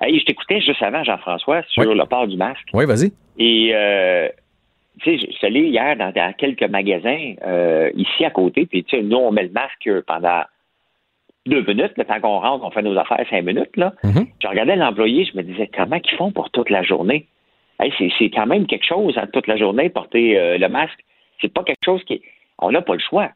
[0.00, 2.68] Hey, je t'écoutais juste avant, Jean-François, sur le port du masque.
[2.72, 3.12] Oui, vas-y.
[3.38, 3.72] Et,
[5.00, 7.34] tu sais, je suis allé hier dans, dans quelques magasins
[7.94, 10.42] ici à côté, puis, tu sais, nous, on met le masque pendant
[11.46, 13.76] deux minutes, le temps qu'on rentre, on fait nos affaires cinq minutes.
[13.76, 13.92] Là.
[14.02, 14.26] Mm-hmm.
[14.42, 17.26] Je regardais l'employé, je me disais comment ils font pour toute la journée?
[17.98, 20.98] c'est quand même quelque chose, hein, toute la journée, porter euh, le masque.
[21.40, 22.22] C'est pas quelque chose qui.
[22.58, 23.30] On n'a pas le choix.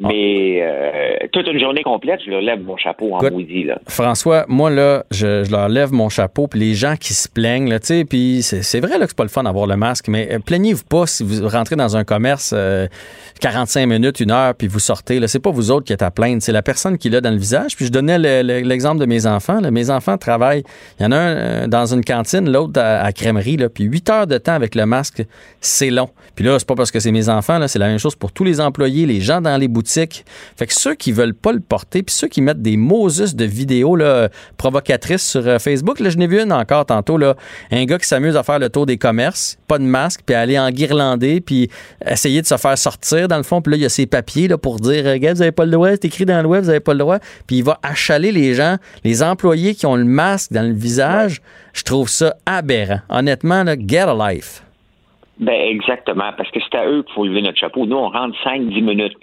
[0.00, 0.08] Ah.
[0.08, 3.64] Mais euh, toute une journée complète, je leur lève mon chapeau en maudit.
[3.64, 3.78] Là.
[3.86, 7.78] François, moi, là, je, leur lève mon chapeau, puis les gens qui se plaignent, là,
[7.78, 10.32] tu sais, puis c'est vrai là, que c'est pas le fun d'avoir le masque, mais
[10.32, 12.54] euh, plaignez-vous pas si vous rentrez dans un commerce
[13.40, 15.20] 45 euh, minutes, une heure, puis vous sortez.
[15.20, 17.30] Là, c'est pas vous autres qui êtes à plaindre, c'est la personne qui l'a dans
[17.30, 17.76] le visage.
[17.76, 19.60] Puis je donnais l'exemple de mes enfants.
[19.60, 19.70] Là.
[19.70, 20.62] Mes enfants travaillent.
[21.00, 24.26] Il y en a un dans une cantine, l'autre à, crèmerie, là, puis 8 heures
[24.26, 25.22] de temps avec le masque,
[25.60, 26.08] c'est long.
[26.34, 28.32] Puis là, c'est pas parce que c'est mes enfants, là, c'est la même chose pour
[28.32, 31.60] tous les employés, les gens dans les boutiques fait que ceux qui veulent pas le
[31.60, 36.10] porter, puis ceux qui mettent des Moses de vidéos là, provocatrices sur euh, Facebook, là,
[36.10, 37.34] je n'ai vu une encore tantôt, là,
[37.70, 40.58] un gars qui s'amuse à faire le tour des commerces, pas de masque, puis aller
[40.58, 41.68] en guirlandais, puis
[42.06, 44.48] essayer de se faire sortir dans le fond, puis là, il y a ses papiers
[44.48, 46.68] là, pour dire, regarde, vous n'avez pas le droit, c'est écrit dans le web, vous
[46.68, 50.04] n'avez pas le droit, puis il va achaler les gens, les employés qui ont le
[50.04, 51.40] masque dans le visage.
[51.72, 53.00] Je trouve ça aberrant.
[53.08, 54.62] Honnêtement, là, get a life.
[55.38, 57.86] Ben exactement, parce que c'est à eux qu'il faut lever notre chapeau.
[57.86, 59.16] Nous, on rentre 5-10 minutes.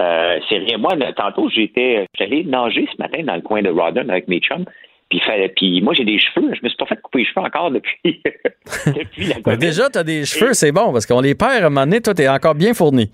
[0.00, 0.78] Euh, c'est rien.
[0.78, 4.64] Moi, tantôt, j'étais allé nager ce matin dans le coin de Rawdon avec mes chums.
[5.10, 5.20] Puis,
[5.56, 6.54] puis moi, j'ai des cheveux.
[6.54, 8.22] Je me suis pas fait couper les cheveux encore depuis,
[8.86, 11.66] depuis la Mais déjà, tu as des cheveux, c'est bon, parce qu'on les perd à
[11.66, 12.00] un moment donné.
[12.00, 13.10] Toi, tu es encore bien fourni.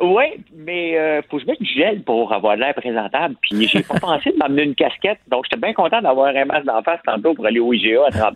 [0.00, 0.24] Oui,
[0.56, 3.34] mais euh, faut que je mette du gel pour avoir l'air présentable.
[3.42, 5.18] Puis j'ai pas pensé de m'amener une casquette.
[5.28, 8.10] Donc j'étais bien content d'avoir un masque d'en face tantôt pour aller au IGA à
[8.10, 8.34] 30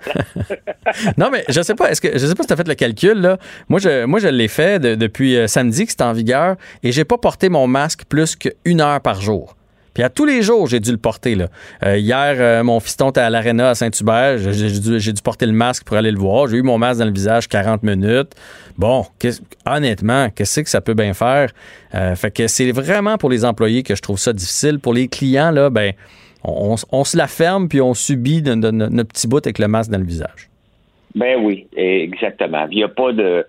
[1.18, 2.74] non, mais je sais pas, est-ce que je sais pas si tu as fait le
[2.74, 3.38] calcul là.
[3.68, 7.04] Moi je moi je l'ai fait depuis euh, samedi que c'est en vigueur et j'ai
[7.04, 9.56] pas porté mon masque plus qu'une heure par jour.
[9.94, 11.38] Puis à tous les jours, j'ai dû le porter.
[11.84, 14.38] Euh, hier, euh, mon fiston était à l'aréna à Saint-Hubert.
[14.38, 16.48] J'ai dû, porter le masque pour aller le voir.
[16.48, 18.34] J'ai eu mon masque dans le visage 40 minutes.
[18.76, 19.04] Bon,
[19.66, 21.50] honnêtement, qu'est-ce que ça peut bien faire?
[21.94, 24.80] Euh, fait que c'est vraiment pour les employés que je trouve ça difficile.
[24.80, 25.92] Pour les clients, là, ben,
[26.42, 30.04] on, se la ferme puis on subit notre petit bout avec le masque dans le
[30.04, 30.50] visage.
[31.14, 32.66] Ben oui, exactement.
[32.70, 33.46] Il n'y a pas de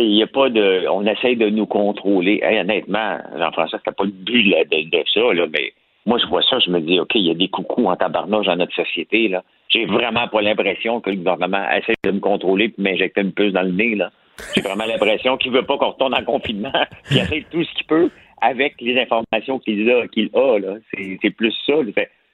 [0.00, 0.88] il a pas de.
[0.88, 2.42] On essaye de nous contrôler.
[2.42, 5.72] honnêtement, Jean-François, c'était pas le but de, de, ça, là, mais
[6.06, 8.46] moi, je vois ça, je me dis, OK, il y a des coucous en tabarnage
[8.46, 9.28] dans notre société.
[9.28, 9.42] Là.
[9.68, 13.52] J'ai vraiment pas l'impression que le gouvernement essaie de me contrôler et m'injecter une puce
[13.52, 13.94] dans le nez.
[13.94, 14.10] Là.
[14.54, 16.72] J'ai vraiment l'impression qu'il veut pas qu'on retourne en confinement.
[17.10, 20.06] Il essaie tout ce qu'il peut avec les informations qu'il a.
[20.08, 20.74] Qu'il a là.
[20.92, 21.74] C'est, plus ça.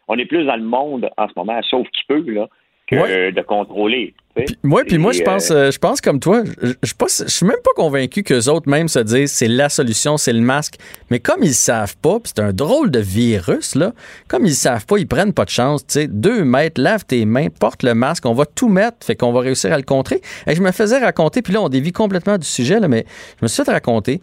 [0.08, 2.48] On est plus dans le monde en ce moment, sauf qu'il peut, là,
[2.90, 4.14] que de contrôler.
[4.62, 6.42] Moi, puis moi, je pense, euh, je pense comme toi.
[6.62, 10.32] Je, je, suis même pas convaincu que autres même se disent c'est la solution, c'est
[10.32, 10.76] le masque.
[11.10, 13.92] Mais comme ils savent pas, puis c'est un drôle de virus là,
[14.28, 15.86] comme ils savent pas, ils prennent pas de chance.
[15.86, 19.16] Tu sais, deux mètres, lave tes mains, porte le masque, on va tout mettre, fait
[19.16, 20.20] qu'on va réussir à le contrer.
[20.46, 23.04] Et je me faisais raconter, puis là on dévie complètement du sujet là, mais
[23.40, 24.22] je me suis fait raconter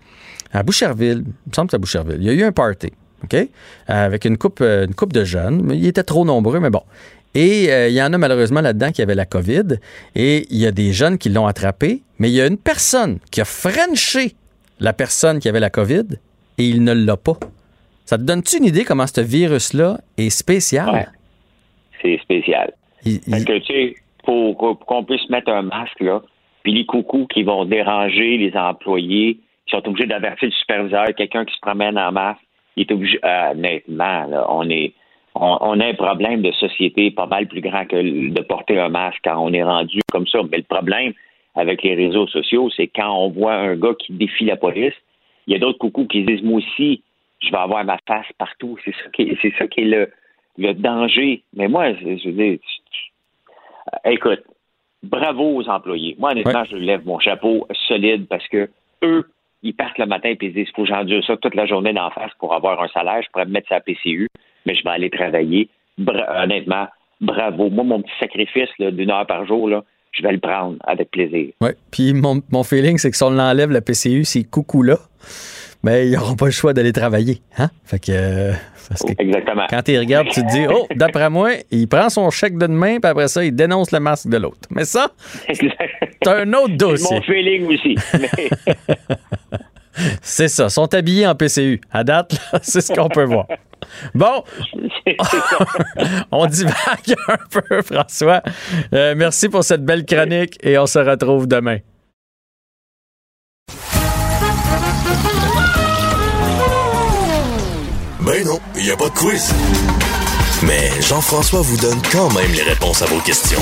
[0.54, 2.92] à Boucherville, il me semble que c'est à Boucherville, il y a eu un party.
[3.24, 3.50] OK?
[3.88, 5.72] Avec une coupe, euh, une coupe de jeunes.
[5.74, 6.84] Ils étaient trop nombreux, mais bon.
[7.36, 9.80] Et euh, il y en a malheureusement là-dedans qui avaient la COVID.
[10.16, 12.02] Et il y a des jeunes qui l'ont attrapé.
[12.20, 14.34] Mais il y a une personne qui a frenché
[14.80, 16.06] la personne qui avait la COVID
[16.58, 17.38] et il ne l'a pas.
[18.06, 20.94] Ça te donne-tu une idée comment ce virus-là est spécial?
[20.94, 21.06] Ouais.
[22.02, 22.74] C'est spécial.
[23.30, 26.22] Parce que, tu sais, pour, qu'on puisse mettre un masque, là,
[26.64, 31.46] puis les coucous qui vont déranger les employés, qui sont obligés d'avertir le superviseur, quelqu'un
[31.46, 32.42] qui se promène en masque,
[32.76, 34.94] il est obligé, euh, honnêtement, là, on est,
[35.42, 39.20] on, a un problème de société pas mal plus grand que de porter un masque
[39.24, 40.40] quand on est rendu comme ça.
[40.52, 41.14] Mais le problème
[41.56, 44.94] avec les réseaux sociaux, c'est quand on voit un gars qui défie la police,
[45.48, 47.04] il y a d'autres coucous qui disent Moi aussi,
[47.40, 48.78] je vais avoir ma face partout.
[48.84, 50.10] C'est ça qui est, c'est ça qui est
[50.58, 51.44] le, danger.
[51.54, 52.60] Mais moi, je, veux dire,
[54.06, 54.44] écoute,
[55.04, 56.16] bravo aux employés.
[56.20, 58.70] Moi, honnêtement, je lève mon chapeau solide parce que
[59.04, 59.30] eux,
[59.64, 62.10] ils partent le matin et ils disent faut que j'endure ça toute la journée d'en
[62.12, 64.28] face pour avoir un salaire, je pourrais me mettre sa PCU
[64.68, 65.70] mais je vais aller travailler.
[65.98, 66.88] honnêtement,
[67.22, 67.70] bravo.
[67.70, 71.48] Moi, mon petit sacrifice d'une heure par jour, là, je vais le prendre avec plaisir.
[71.62, 71.70] Oui.
[71.92, 74.98] Puis mon, mon feeling, c'est que si on l'enlève, la PCU, ces coucous-là,
[75.84, 77.40] mais ils n'auront pas le choix d'aller travailler.
[77.58, 77.70] Hein?
[77.86, 78.54] Fait que, euh,
[79.20, 79.66] Exactement.
[79.70, 83.00] Quand tu regardes, tu te dis, oh, d'après moi, il prend son chèque de demain,
[83.00, 84.68] puis après ça, il dénonce le masque de l'autre.
[84.70, 85.12] Mais ça,
[85.54, 87.18] c'est un autre dossier.
[87.18, 87.96] mon feeling aussi.
[90.22, 90.66] c'est ça.
[90.66, 91.82] Ils sont habillés en PCU.
[91.92, 93.48] À date, c'est ce qu'on peut voir.
[94.16, 94.44] Bon,
[96.32, 98.42] on divague un peu, François.
[98.94, 101.78] Euh, merci pour cette belle chronique et on se retrouve demain.
[108.20, 109.54] Ben non, il n'y a pas de quiz.
[110.64, 113.62] Mais Jean-François vous donne quand même les réponses à vos questions.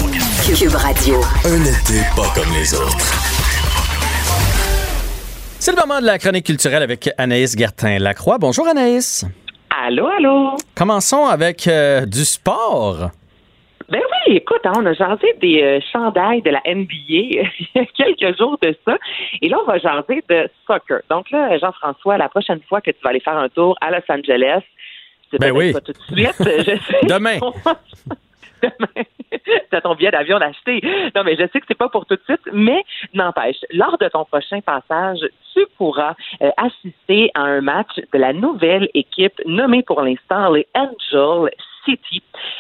[0.58, 1.22] Cube Radio.
[1.44, 3.55] Un été pas comme les autres.
[5.66, 8.38] C'est le moment de la chronique culturelle avec Anaïs Gertin-Lacroix.
[8.38, 9.26] Bonjour Anaïs.
[9.72, 10.52] Allô, allô?
[10.76, 13.10] Commençons avec euh, du sport.
[13.90, 17.80] Ben oui, écoute, hein, on a jasé des euh, chandails de la NBA il y
[17.80, 19.00] a quelques jours de ça.
[19.42, 21.00] Et là, on va jaser de soccer.
[21.10, 24.04] Donc là, Jean-François, la prochaine fois que tu vas aller faire un tour à Los
[24.08, 24.62] Angeles,
[25.32, 25.74] c'est ben oui.
[25.74, 27.08] pas tout de suite, je sais.
[27.08, 27.40] Demain.
[29.86, 30.82] Ton billet d'avion d'acheter.
[31.16, 34.08] Non, mais je sais que c'est pas pour tout de suite, mais n'empêche, lors de
[34.08, 35.20] ton prochain passage,
[35.54, 40.66] tu pourras euh, assister à un match de la nouvelle équipe nommée pour l'instant les
[40.74, 41.52] Angels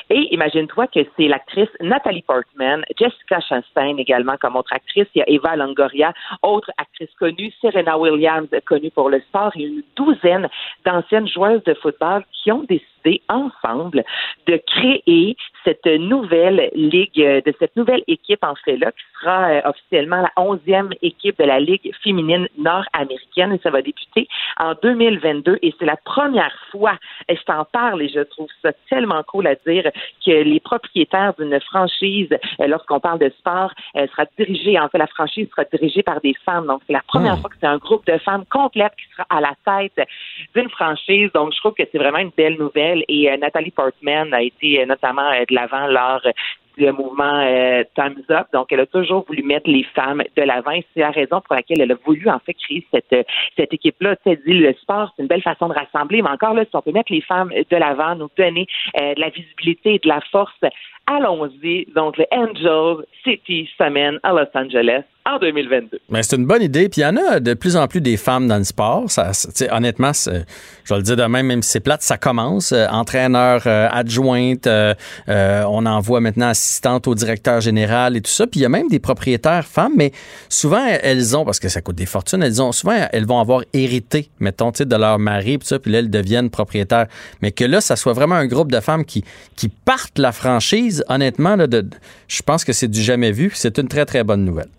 [0.10, 5.22] Et imagine-toi que c'est l'actrice Nathalie Portman, Jessica Chastain également comme autre actrice, il y
[5.22, 10.47] a Eva Longoria, autre actrice connue, Serena Williams, connue pour le sport, et une douzaine
[10.86, 14.04] d'anciennes joueuses de football qui ont décidé ensemble
[14.47, 19.62] de créer cette nouvelle ligue, de cette nouvelle équipe en fait là, qui sera euh,
[19.66, 23.54] officiellement la onzième équipe de la Ligue féminine nord-américaine.
[23.54, 24.28] Et ça va débuter
[24.58, 26.97] en 2022 et c'est la première fois,
[27.28, 29.91] et je t'en parle et je trouve ça tellement vraiment cool à dire
[30.26, 34.97] que les propriétaires d'une franchise, euh, lorsqu'on parle de sport, euh, sera dirigée, en fait,
[34.97, 36.68] la franchise sera dirigée par des femmes.
[36.68, 37.41] Donc, c'est la première Hmm.
[37.41, 40.07] fois que c'est un groupe de femmes complète qui sera à la tête
[40.55, 41.30] d'une franchise.
[41.34, 43.03] Donc, je trouve que c'est vraiment une belle nouvelle.
[43.07, 46.22] Et euh, Nathalie Portman a été notamment de l'avant lors
[46.78, 48.47] du mouvement euh, Time's Up.
[48.53, 50.78] Donc, elle a toujours voulu mettre les femmes de l'avant.
[50.93, 53.23] C'est la raison pour laquelle elle a voulu, en fait, créer cette, euh,
[53.55, 54.15] cette équipe-là.
[54.17, 56.21] Tu sais, dit, le sport, c'est une belle façon de rassembler.
[56.21, 58.67] Mais encore là, si on peut mettre les femmes de l'avant, nous donner
[58.99, 60.59] euh, de la visibilité et de la force,
[61.07, 61.86] allons-y.
[61.95, 65.99] Donc, le Angels City Semaine à Los Angeles en 2022.
[66.21, 66.88] C'est une bonne idée.
[66.88, 69.09] Puis il y en a de plus en plus des femmes dans le sport.
[69.09, 69.32] Ça,
[69.71, 72.71] honnêtement, je vais le dire de même, si c'est plate, ça commence.
[72.71, 74.93] Euh, entraîneur euh, adjointe, euh,
[75.30, 78.45] euh, on envoie maintenant assistante au directeur général et tout ça.
[78.45, 80.11] Puis il y a même des propriétaires femmes, mais
[80.49, 83.63] souvent elles ont, parce que ça coûte des fortunes, elles ont souvent elles vont avoir
[83.73, 87.07] hérité, mettons, de leur mari, puis ça, puis là elles deviennent propriétaires.
[87.41, 89.23] Mais que là, ça soit vraiment un groupe de femmes qui
[89.55, 91.03] qui partent la franchise.
[91.07, 91.88] Honnêtement, là, de,
[92.28, 93.51] je pense que c'est du jamais vu.
[93.53, 94.69] C'est une très très bonne nouvelle.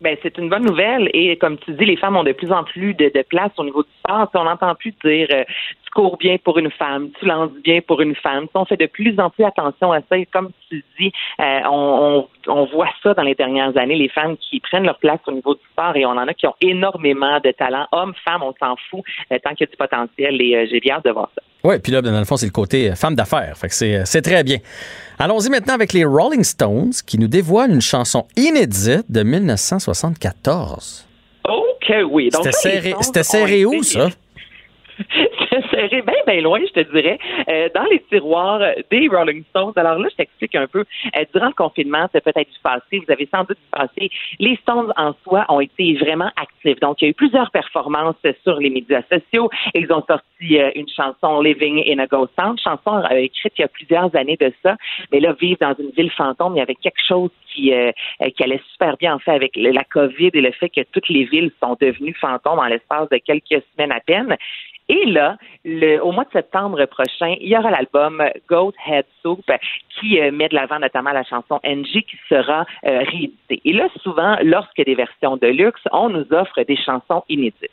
[0.00, 2.62] Ben, c'est une bonne nouvelle et comme tu dis, les femmes ont de plus en
[2.62, 4.30] plus de, de place au niveau du sport.
[4.34, 5.44] On n'entend plus dire euh,
[5.88, 8.46] tu cours bien pour une femme, tu lances bien pour une femme.
[8.54, 12.26] On fait de plus en plus attention à ça et comme tu dis, euh, on,
[12.46, 15.32] on, on voit ça dans les dernières années, les femmes qui prennent leur place au
[15.32, 17.86] niveau du sport et on en a qui ont énormément de talent.
[17.92, 20.80] Hommes, femmes, on s'en fout euh, tant qu'il y a du potentiel et euh, j'ai
[20.80, 21.42] bien hâte de voir ça.
[21.64, 23.56] Oui, puis là, dans le fond, c'est le côté femme d'affaires.
[23.56, 24.58] Fait que c'est, très bien.
[25.18, 31.06] Allons-y maintenant avec les Rolling Stones qui nous dévoilent une chanson inédite de 1974.
[31.48, 32.28] OK, oui.
[32.30, 34.08] Donc, C'était serré, serré où, ça?
[35.50, 37.18] C'était serré bien, bien loin, je te dirais,
[37.48, 39.72] euh, dans les tiroirs des Rolling Stones.
[39.76, 40.84] Alors là, je t'explique un peu.
[41.16, 44.10] Euh, durant le confinement, c'est peut-être du passé, vous avez sans doute du passé.
[44.38, 46.80] Les Stones en soi ont été vraiment actifs.
[46.80, 49.50] Donc, il y a eu plusieurs performances sur les médias sociaux.
[49.74, 53.62] Ils ont sorti euh, une chanson Living in a Ghost Town, chanson euh, écrite il
[53.62, 54.76] y a plusieurs années de ça.
[55.12, 57.72] Mais là, vivre dans une ville fantôme, il y avait quelque chose qui,
[58.36, 61.24] qui allait super bien en fait avec la COVID et le fait que toutes les
[61.24, 64.36] villes sont devenues fantômes en l'espace de quelques semaines à peine.
[64.88, 69.44] Et là, le, au mois de septembre prochain, il y aura l'album Goat Head Soup
[70.00, 73.60] qui euh, met de l'avant notamment la chanson NG qui sera euh, rééditée.
[73.64, 77.70] Et là, souvent, lorsque des versions de luxe, on nous offre des chansons inédites.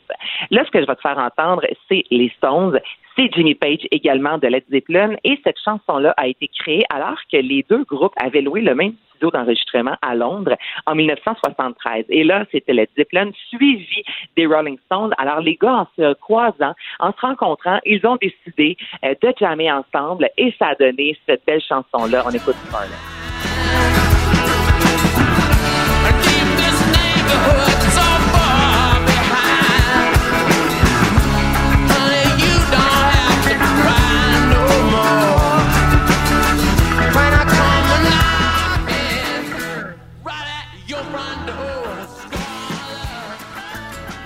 [0.50, 2.78] Là, ce que je vais te faire entendre, c'est les Stones,
[3.16, 7.38] c'est Jimmy Page également de Led Zeppelin, et cette chanson-là a été créée alors que
[7.38, 10.56] les deux groupes avaient loué le même studio d'enregistrement à Londres
[10.86, 12.04] en 1973.
[12.08, 14.02] Et là, c'était Led Zeppelin suivi
[14.36, 15.12] des Rolling Stones.
[15.18, 19.70] Alors, les gars, en se croisant, en se rencontrant, ils ont décidé euh, de jammer
[19.72, 22.22] ensemble et ça a donné cette belle chanson-là.
[22.26, 23.95] On écoute Scarlett.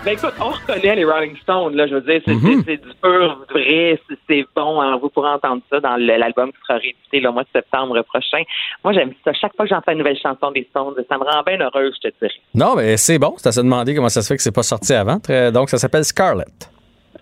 [0.02, 2.94] Ben écoute, on reconnaît les Rolling Stones, là, je veux dire, c'est c'est- c'est du
[3.02, 4.80] pur, vrai, c'est- c'est bon.
[4.80, 4.96] hein.
[4.96, 8.42] vous pourrez entendre ça dans l'album qui sera réédité le mois de septembre prochain.
[8.82, 9.32] Moi, j'aime ça.
[9.34, 12.08] Chaque fois que j'entends une nouvelle chanson des Stones, ça me rend bien heureuse, je
[12.08, 12.32] te dirais.
[12.54, 13.34] Non, mais c'est bon.
[13.44, 15.18] À se demander comment ça se fait que c'est pas sorti avant.
[15.52, 16.70] Donc, ça s'appelle Scarlett.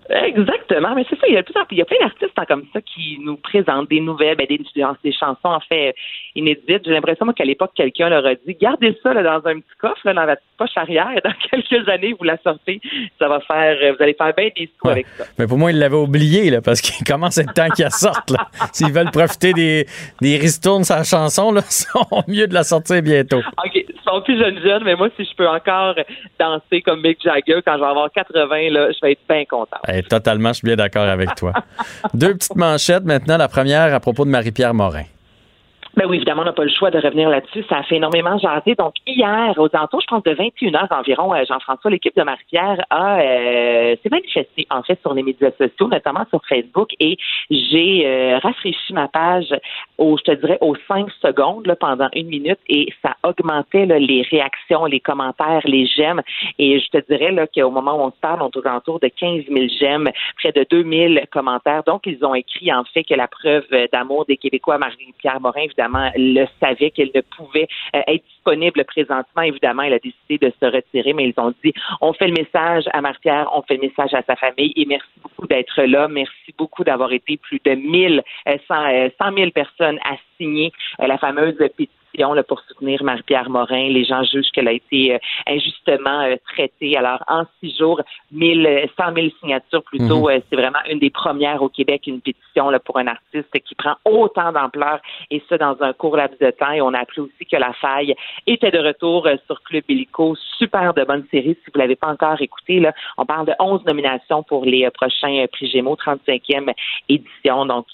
[0.09, 3.19] Exactement, mais c'est ça, il y a, il y plein d'artistes hein, comme ça qui
[3.21, 5.93] nous présentent des nouvelles, ben, des, des chansons en fait
[6.35, 6.81] inédites.
[6.85, 9.75] J'ai l'impression moi, qu'à l'époque, quelqu'un leur a dit Gardez ça là, dans un petit
[9.79, 12.81] coffre, là, dans la petite poche arrière, dans quelques années, vous la sortez,
[13.19, 14.91] ça va faire vous allez faire bien des sous Ouais.
[14.93, 15.25] avec ça.
[15.37, 18.31] Mais pour moi, ils l'avaient oublié, là, parce qu'il commence à être temps qu'elle sorte.
[18.31, 18.47] là.
[18.73, 19.85] S'ils veulent profiter des,
[20.21, 23.39] des ristournes la chanson, là, sont mieux de la sortir bientôt.
[23.39, 25.95] OK, ils sont plus jeunes jeunes, mais moi, si je peux encore
[26.39, 29.77] danser comme Mick Jagger quand je vais avoir 80, là, je vais être bien content.
[30.03, 31.53] Totalement, je suis bien d'accord avec toi.
[32.13, 33.37] Deux petites manchettes maintenant.
[33.37, 35.03] La première à propos de Marie-Pierre Morin.
[35.99, 37.65] Ben oui, évidemment, on n'a pas le choix de revenir là-dessus.
[37.67, 38.73] Ça a fait énormément jaser.
[38.75, 42.85] Donc, hier, aux alentours, je pense, de 21 heures environ, euh, Jean-François, l'équipe de Marie-Pierre,
[42.89, 47.17] a euh, s'est manifesté, en fait, sur les médias sociaux, notamment sur Facebook, et
[47.51, 49.53] j'ai euh, rafraîchi ma page
[49.97, 53.99] au, je te dirais, aux 5 secondes, là, pendant une minute, et ça augmentait là,
[53.99, 56.21] les réactions, les commentaires, les j'aime.
[56.59, 59.09] Et je te dirais qu'au moment où on se parle, on est aux alentours de
[59.09, 61.83] 15 000 j'aime, près de 2 000 commentaires.
[61.83, 65.88] Donc, ils ont écrit, en fait, que la preuve d'amour des Québécois Marie-Pierre Morin, évidemment,
[66.15, 69.41] le savait qu'elle ne pouvait euh, être disponible présentement.
[69.41, 72.85] Évidemment, elle a décidé de se retirer, mais ils ont dit on fait le message
[72.93, 76.07] à Marie-Pierre, on fait le message à sa famille et merci beaucoup d'être là.
[76.07, 80.71] Merci beaucoup d'avoir été plus de 1000, euh, 100, euh, 100 000 personnes à signer
[81.01, 83.89] euh, la fameuse pétition pétition là, pour soutenir Marie-Pierre Morin.
[83.89, 86.97] Les gens jugent qu'elle a été euh, injustement euh, traitée.
[86.97, 88.01] Alors, en six jours,
[88.31, 90.41] 1000, 100 000 signatures plutôt, mhm.
[90.49, 93.95] c'est vraiment une des premières au Québec, une pétition là, pour un artiste qui prend
[94.05, 94.99] autant d'ampleur
[95.31, 96.71] et ça dans un court laps de temps.
[96.71, 98.15] Et on a appris aussi que La Faille
[98.47, 100.35] était de retour sur Club Illico.
[100.57, 101.57] Super de bonne série.
[101.63, 105.45] Si vous l'avez pas encore écouté, là, on parle de 11 nominations pour les prochains
[105.51, 106.73] prix Gémeaux, 35e
[107.07, 107.65] édition.
[107.65, 107.85] Donc,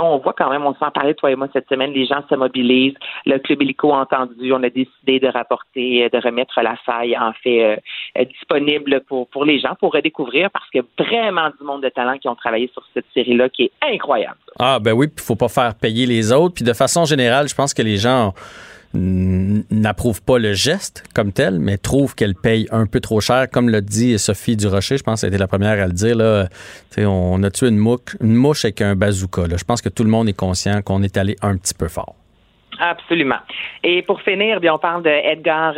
[0.00, 2.34] on voit quand même, on s'en parlait toi et moi cette semaine, les gens se
[2.34, 2.94] mobilisent.
[3.26, 7.32] Le Club Illico a entendu, on a décidé de rapporter, de remettre la faille en
[7.32, 7.76] fait euh,
[8.18, 11.82] euh, disponible pour, pour les gens, pour redécouvrir, parce qu'il y a vraiment du monde
[11.82, 14.38] de talent qui ont travaillé sur cette série-là qui est incroyable.
[14.58, 16.54] Ah ben oui, il faut pas faire payer les autres.
[16.54, 18.32] Puis de façon générale, je pense que les gens
[18.94, 23.48] n'approuve pas le geste comme tel, mais trouve qu'elle paye un peu trop cher.
[23.50, 26.16] Comme l'a dit Sophie Durocher, je pense qu'elle était la première à le dire,
[26.98, 29.42] on a tué une mouche, une mouche avec un bazooka.
[29.56, 32.14] Je pense que tout le monde est conscient qu'on est allé un petit peu fort.
[32.80, 33.38] Absolument.
[33.84, 35.74] Et pour finir, bien, on parle de Edgar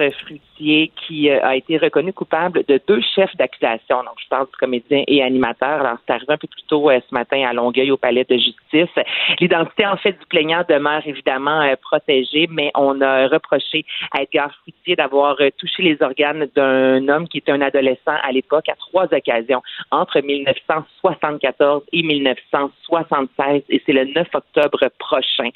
[0.55, 3.99] Fruitier qui euh, a été reconnu coupable de deux chefs d'accusation.
[3.99, 5.81] Donc, je parle du comédien et animateur.
[5.81, 8.37] Alors, c'est arrivé un peu plus tôt euh, ce matin à Longueuil au palais de
[8.37, 9.05] justice.
[9.41, 14.55] L'identité, en fait, du plaignant demeure évidemment euh, protégée, mais on a reproché à Edgar
[14.63, 19.07] Fruitier d'avoir touché les organes d'un homme qui était un adolescent à l'époque à trois
[19.13, 23.63] occasions entre 1974 et 1976.
[23.69, 25.51] Et c'est le 9 octobre prochain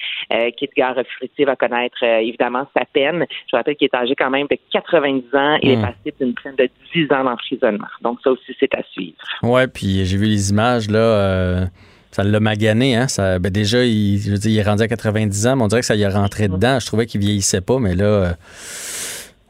[0.56, 3.26] qu'Edgar Fruitier va connaître évidemment sa peine.
[3.50, 4.58] Je rappelle qu'il est âgé quand même de
[4.90, 5.58] 90 ans.
[5.62, 5.82] Il est hmm.
[5.82, 7.86] passé d'une peine de 10 ans d'emprisonnement.
[8.02, 9.16] Donc ça aussi, c'est à suivre.
[9.42, 10.98] Ouais, puis j'ai vu les images là.
[10.98, 11.66] Euh,
[12.10, 13.06] ça l'a magané, hein?
[13.06, 15.68] Ça, ben déjà, il, je veux dire, il est rendu à 90 ans, mais on
[15.68, 16.80] dirait que ça y est rentré dedans.
[16.80, 18.32] Je trouvais qu'il vieillissait pas, mais là, euh,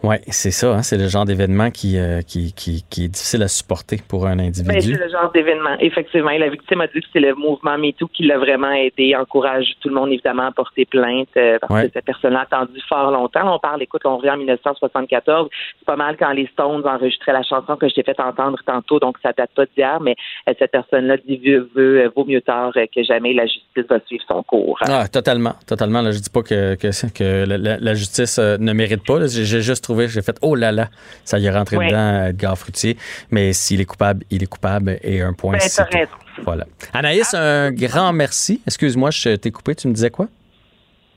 [0.05, 0.75] oui, c'est ça.
[0.75, 4.27] Hein, c'est le genre d'événement qui, euh, qui, qui, qui, est difficile à supporter pour
[4.27, 4.69] un individu.
[4.69, 6.31] Ben, c'est le genre d'événement, effectivement.
[6.31, 9.67] Et la victime a dit que c'est le mouvement MeToo qui l'a vraiment aidé, encourage
[9.81, 13.11] tout le monde évidemment à porter plainte euh, parce que cette personne-là a attendu fort
[13.11, 13.53] longtemps.
[13.53, 15.49] On parle, écoute, on revient en 1974.
[15.81, 19.01] C'est pas mal quand les Stones enregistraient la chanson que je t'ai fait entendre tantôt,
[19.01, 20.15] donc ça date pas d'hier, mais
[20.49, 21.41] euh, cette personne-là dit
[21.75, 23.35] veut, vaut mieux tard que jamais.
[23.35, 24.79] La justice va suivre son cours.
[24.83, 26.03] Ah, totalement, totalement.
[26.03, 29.27] Là, je dis pas que, que, que la, justice ne mérite pas.
[29.27, 30.89] J'ai juste j'ai fait oh là là,
[31.25, 32.97] ça y est rentré dedans, Edgar Fruitier.
[33.31, 35.59] Mais s'il est coupable, il est coupable et un point.
[35.59, 36.07] Ben,
[36.43, 36.65] voilà.
[36.93, 38.63] Anaïs, un grand merci.
[38.67, 39.75] Excuse-moi, je t'ai coupé.
[39.75, 40.27] Tu me disais quoi?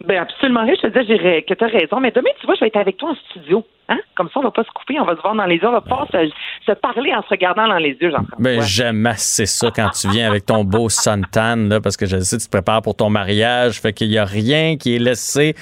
[0.07, 0.73] Ben absolument rien.
[0.81, 1.99] Je te disais que tu as raison.
[1.99, 3.63] Mais demain, tu vois, je vais être avec toi en studio.
[3.91, 3.99] Hein?
[4.15, 5.73] Comme ça, on va pas se couper, on va se voir dans les yeux, on
[5.73, 9.69] va pas se, parler en se regardant dans les yeux, jean Ben, j'aime assez ça
[9.75, 12.51] quand tu viens avec ton beau suntan, là, parce que je sais que tu te
[12.51, 15.55] prépares pour ton mariage, fait qu'il y a rien qui est laissé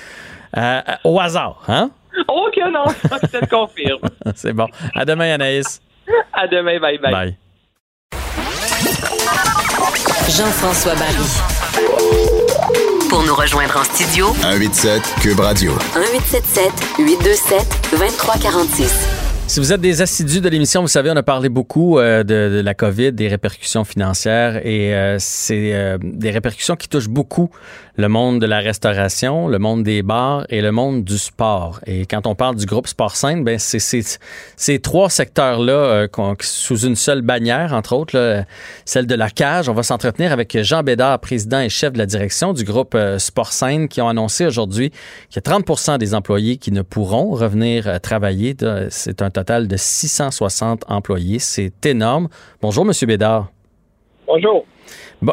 [0.55, 1.89] euh, au hasard, hein?
[2.28, 4.01] Oh que non, je te le confirme.
[4.36, 4.68] C'est bon.
[4.95, 5.82] À demain, Anaïs.
[6.34, 7.12] À demain, bye bye.
[7.12, 7.36] Bye.
[10.30, 11.30] Jean-François Barry.
[13.10, 15.72] Pour nous rejoindre en studio, 187 Cube Radio.
[15.95, 19.18] 1877 827 2346.
[19.50, 22.62] Si vous êtes des assidus de l'émission, vous savez, on a parlé beaucoup euh, de,
[22.64, 27.50] la COVID, des répercussions financières et euh, c'est euh, des répercussions qui touchent beaucoup
[27.97, 31.80] le monde de la restauration, le monde des bars et le monde du sport.
[31.88, 36.08] Et quand on parle du groupe Sport Sainte, ben c'est ces trois secteurs-là
[36.39, 38.45] sous une seule bannière, entre autres,
[38.86, 39.68] celle de la cage.
[39.68, 43.52] On va s'entretenir avec Jean Bédard, président et chef de la direction du groupe Sport
[43.52, 44.91] Sainte, qui ont annoncé aujourd'hui
[45.30, 48.56] qu'il y a 30% des employés qui ne pourront revenir travailler.
[48.91, 51.40] C'est un total de 660 employés.
[51.40, 52.28] C'est énorme.
[52.62, 52.92] Bonjour, M.
[53.08, 53.48] Bédard.
[54.28, 54.66] Bonjour.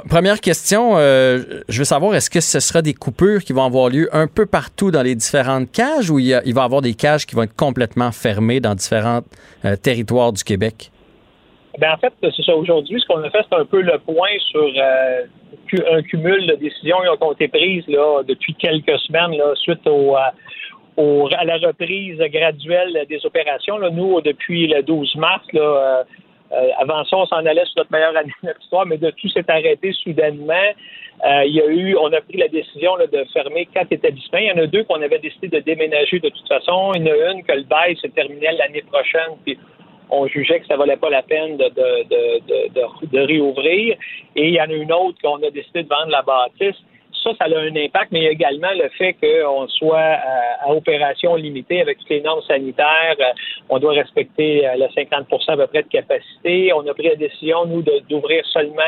[0.09, 3.91] première question, euh, je veux savoir, est-ce que ce sera des coupures qui vont avoir
[3.91, 7.27] lieu un peu partout dans les différentes cages ou il, va y avoir des cages
[7.27, 9.21] qui vont être complètement fermées dans différents
[9.65, 10.91] euh, territoires du Québec?
[11.79, 12.55] Ben en fait, c'est ça.
[12.55, 15.25] Aujourd'hui, ce qu'on a fait, c'est un peu le point sur euh,
[15.93, 20.17] un cumul de décisions qui ont été prises là, depuis quelques semaines là, suite au,
[20.99, 23.79] à la reprise graduelle des opérations.
[23.79, 26.05] Là, nous, depuis le 12 mars, là, euh,
[26.53, 29.29] euh, avant ça, on s'en allait sur notre meilleure année de l'histoire, mais de tout
[29.29, 30.55] s'est arrêté soudainement.
[31.25, 34.39] Euh, il y a eu, on a pris la décision de fermer quatre établissements.
[34.39, 36.93] Il y en a deux qu'on avait décidé de déménager de toute façon.
[36.95, 39.59] Il y en a une que le bail se terminait l'année prochaine, puis
[40.09, 43.97] on jugeait que ça valait pas la peine de, de, de, de réouvrir.
[44.37, 46.81] Et il y en a une autre qu'on a décidé de vendre la bâtisse
[47.27, 50.73] ça, ça a un impact, mais il y a également le fait qu'on soit à,
[50.73, 53.17] opération limitée avec toutes les normes sanitaires.
[53.21, 53.33] Euh,
[53.69, 56.73] on doit respecter euh, le 50% à peu près de capacité.
[56.73, 58.83] On a pris la décision, nous, d'ouvrir seulement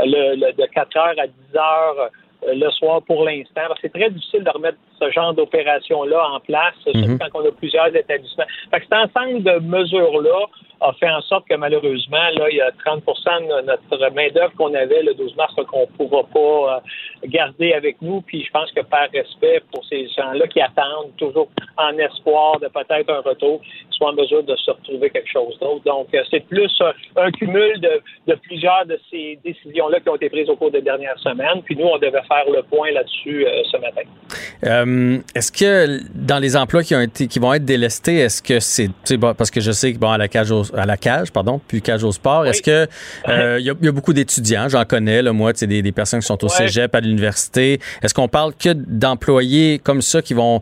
[0.00, 2.10] euh, le, de 4 heures à 10 heures
[2.46, 3.62] le soir pour l'instant.
[3.80, 7.18] C'est très difficile de remettre ce genre d'opération-là en place, surtout mhm.
[7.18, 8.44] quand on a plusieurs établissements.
[8.70, 10.46] Fait que cet ensemble de mesures-là
[10.80, 14.74] a fait en sorte que malheureusement, là, il y a 30 de notre main-d'œuvre qu'on
[14.74, 18.20] avait le 12 mars qu'on ne pourra pas euh, garder avec nous.
[18.22, 22.68] Puis je pense que par respect pour ces gens-là qui attendent toujours en espoir de
[22.68, 25.84] peut-être un retour, soient en mesure de se retrouver quelque chose d'autre.
[25.84, 26.70] Donc, euh, c'est plus
[27.16, 30.82] un cumul de, de, plusieurs de ces décisions-là qui ont été prises au cours des
[30.82, 31.62] dernières semaines.
[31.64, 34.02] Puis nous, on devait faire le point là-dessus euh, ce matin.
[35.34, 38.90] Est-ce que dans les emplois qui ont été qui vont être délestés, est-ce que c'est
[39.18, 42.04] parce que je sais que bon à la cage à la cage, pardon, puis cage
[42.04, 42.86] au sport, est-ce que
[43.28, 46.48] il y, a beaucoup d'étudiants, j'en connais, là, moi, des, des personnes qui sont au
[46.48, 47.80] cégep, à l'université.
[48.02, 50.60] Est-ce qu'on parle que d'employés comme ça qui vont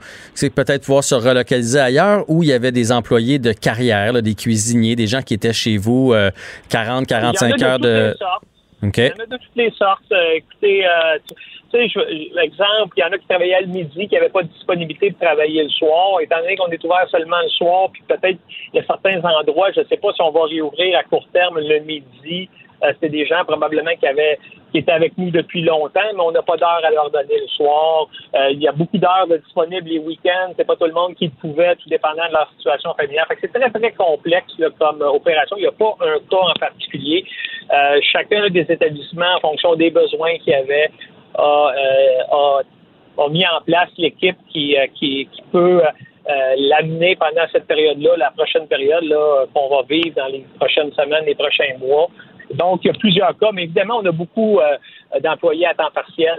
[0.54, 4.96] peut-être pouvoir se relocaliser ailleurs ou il y avait des employés de carrière, des cuisiniers,
[4.96, 6.14] des gens qui étaient chez vous
[6.68, 8.16] 40, 45 heures de.
[9.12, 10.10] Il y en a de toutes les sortes.
[10.10, 11.18] Euh, écoutez, euh,
[11.72, 12.00] tu sais,
[12.42, 15.16] exemple, il y en a qui travaillaient le midi, qui n'avaient pas de disponibilité de
[15.18, 16.20] travailler le soir.
[16.20, 18.38] Étant donné qu'on est ouvert seulement le soir, puis peut-être
[18.72, 21.26] il y a certains endroits, je ne sais pas si on va réouvrir à court
[21.32, 22.48] terme le midi.
[22.84, 24.38] Euh, c'est des gens probablement qui avaient
[24.72, 27.46] qui étaient avec nous depuis longtemps, mais on n'a pas d'heure à leur donner le
[27.48, 28.08] soir.
[28.34, 30.52] Euh, il y a beaucoup d'heures disponibles les week-ends.
[30.56, 33.26] C'est pas tout le monde qui pouvait, tout dépendant de leur situation familiale.
[33.40, 35.56] C'est très, très complexe comme opération.
[35.58, 37.24] Il n'y a pas un cas en particulier.
[37.72, 40.90] Euh, chacun des établissements, en fonction des besoins qu'il y avait,
[41.34, 41.72] a,
[42.30, 45.82] a, mis en place l'équipe qui, qui, qui peut
[46.56, 51.24] l'amener pendant cette période-là, la prochaine période là qu'on va vivre dans les prochaines semaines,
[51.26, 52.08] les prochains mois.
[52.54, 55.90] Donc, il y a plusieurs cas, mais évidemment, on a beaucoup euh, d'employés à temps
[55.94, 56.38] partiel,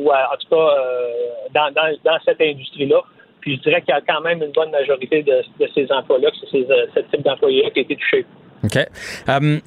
[0.00, 1.70] ou en tout cas euh,
[2.04, 3.02] dans, cette industrie-là.
[3.40, 5.42] Puis je dirais qu'il y a quand même une bonne majorité de,
[5.74, 8.26] ces emplois-là, c'est euh, ce type d'employés-là qui a été touché.
[8.64, 8.78] OK.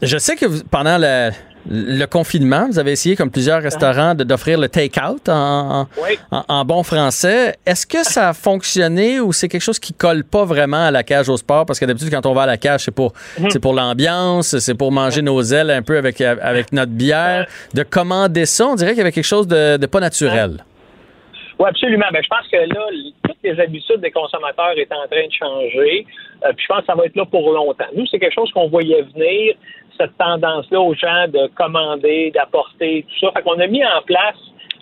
[0.01, 1.29] je sais que pendant le,
[1.69, 5.87] le confinement, vous avez essayé, comme plusieurs restaurants, d'offrir le take-out en,
[6.31, 7.55] en, bon français.
[7.65, 11.03] Est-ce que ça a fonctionné ou c'est quelque chose qui colle pas vraiment à la
[11.03, 11.65] cage au sport?
[11.65, 13.49] Parce que d'habitude, quand on va à la cage, c'est pour, mhm.
[13.49, 17.47] c'est pour l'ambiance, c'est pour manger nos ailes un peu avec, avec notre bière.
[17.73, 20.63] De commander ça, on dirait qu'il y avait quelque chose de, pas naturel.
[21.59, 22.05] Oui, absolument.
[22.13, 22.87] Ben, je pense que là,
[23.23, 26.05] toutes les habitudes des consommateurs est en train de changer.
[26.45, 27.87] Euh, puis je pense que ça va être là pour longtemps.
[27.95, 29.55] Nous, c'est quelque chose qu'on voyait venir
[29.97, 33.31] cette tendance-là aux gens de commander, d'apporter, tout ça.
[33.33, 34.37] Fait qu'on a mis en place,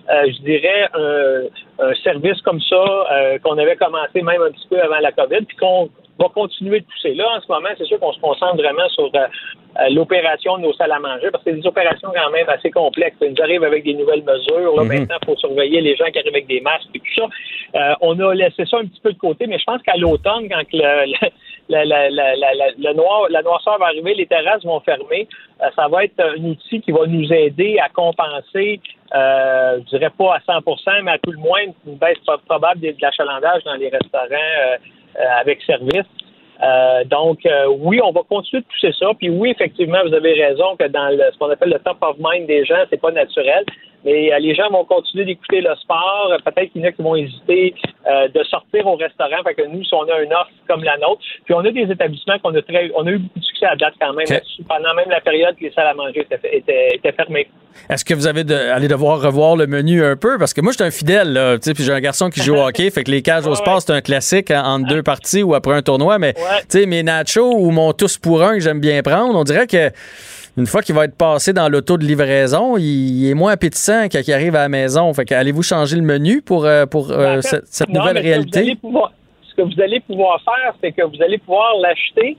[0.09, 2.76] euh, je dirais, un, service comme ça
[3.11, 5.89] euh, qu'on avait commencé même un petit peu avant la COVID, puis qu'on
[6.20, 7.13] va continuer de pousser.
[7.13, 10.74] Là, en ce moment, c'est sûr qu'on se concentre vraiment sur euh, l'opération de nos
[10.74, 13.18] salles à manger, parce que c'est des opérations quand même assez complexes.
[13.22, 14.76] Ils nous arrivent avec des nouvelles mesures.
[14.76, 14.88] Là, mhm.
[14.88, 17.97] Maintenant, il faut surveiller les gens qui arrivent avec des masques et tout ça.
[18.01, 20.63] on a laissé ça un petit peu de côté, mais je pense qu'à l'automne, quand
[20.74, 21.16] le
[21.70, 22.36] la, la, la,
[22.78, 25.28] la, noir, la noirceur va arriver, les terrasses vont fermer.
[25.61, 28.80] Euh, ça va être un outil qui va nous aider à compenser,
[29.16, 32.93] euh, je dirais pas à 100% mais à tout le moins une baisse probable de
[32.99, 34.78] l'achalandage dans les restaurants euh, euh,
[35.38, 36.07] avec service.
[37.07, 37.39] donc,
[37.80, 39.07] oui, on va continuer de pousser ça.
[39.18, 42.16] Puis oui, effectivement, vous avez raison que dans le, ce qu'on appelle le top of
[42.20, 43.63] mind des gens, c'est pas naturel.
[44.06, 46.32] Mais euh, les gens vont continuer d'écouter le sport.
[46.45, 47.74] Peut-être qu'il y en a qui vont hésiter
[48.08, 49.43] euh, de sortir au restaurant.
[49.43, 51.91] Fait que nous, si on a une offre comme la nôtre, puis on a des
[51.91, 54.28] établissements qu'on a très, on a eu beaucoup de succès à date quand même
[54.70, 57.47] pendant même la période que les salles à manger étaient, fermées.
[57.89, 60.38] Est-ce que vous avez de, allé devoir revoir le menu un peu?
[60.38, 62.68] Parce que moi, je suis un fidèle, là, puis j'ai un garçon qui joue au
[62.68, 65.74] hockey, fait que les cages au sport, c'est un classique entre deux parties ou après
[65.74, 69.01] un tournoi, mais tu sais, mes nachos ou mon tous pour un que j'aime bien
[69.01, 69.91] prendre, on dirait que
[70.58, 74.20] une fois qu'il va être passé dans l'auto de livraison, il, est moins appétissant quand
[74.26, 75.14] il arrive à la maison.
[75.14, 78.78] Fait allez-vous changer le menu pour, euh, pour euh, ben, cette, nouvelle réalité?
[79.41, 82.38] Ce que, vous allez pouvoir faire, c'est que vous allez pouvoir l'acheter,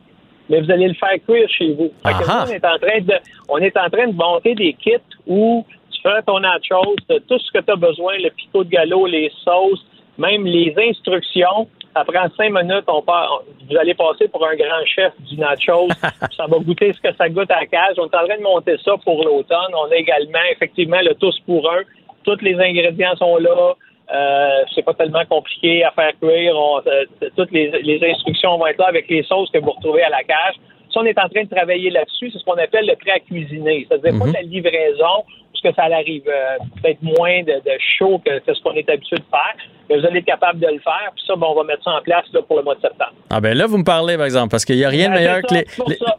[0.49, 1.91] mais vous allez le faire cuire chez vous.
[2.05, 3.15] on est en train de
[3.49, 4.97] on est en train de monter des kits
[5.27, 9.07] où tu fais ton nachos, tout ce que tu as besoin, le picot de galop,
[9.07, 9.85] les sauces,
[10.19, 14.85] même les instructions ça prend cinq minutes, on part, vous allez passer pour un grand
[14.85, 15.89] chef du nacho.
[16.37, 17.97] ça va goûter ce que ça goûte à la cage.
[17.97, 19.73] On est en train de monter ça pour l'automne.
[19.73, 21.81] On a également, effectivement, le tous pour un.
[22.25, 23.75] Tous les ingrédients sont là.
[24.13, 26.55] Euh, c'est pas tellement compliqué à faire cuire.
[26.87, 30.23] Euh, toutes les, instructions vont être là avec les sauces que vous retrouvez à la
[30.23, 30.57] cage.
[30.93, 32.31] Ça, on est en train de travailler là-dessus.
[32.31, 33.87] C'est ce qu'on appelle le prêt à cuisiner.
[33.89, 34.35] C'est-à-dire pas mhm.
[34.35, 35.25] la livraison,
[35.67, 37.61] que ça arrive euh, peut-être moins de,
[37.99, 39.55] chaud que, ce qu'on est habitué de faire.
[39.89, 41.11] Mais vous allez être capable de le faire.
[41.15, 43.13] Puis ça, on va mettre ça en place pour le mois de septembre.
[43.31, 45.21] Ah ben là, vous me parlez, par exemple, parce qu'il n'y a rien de ben,
[45.21, 45.67] meilleur que les,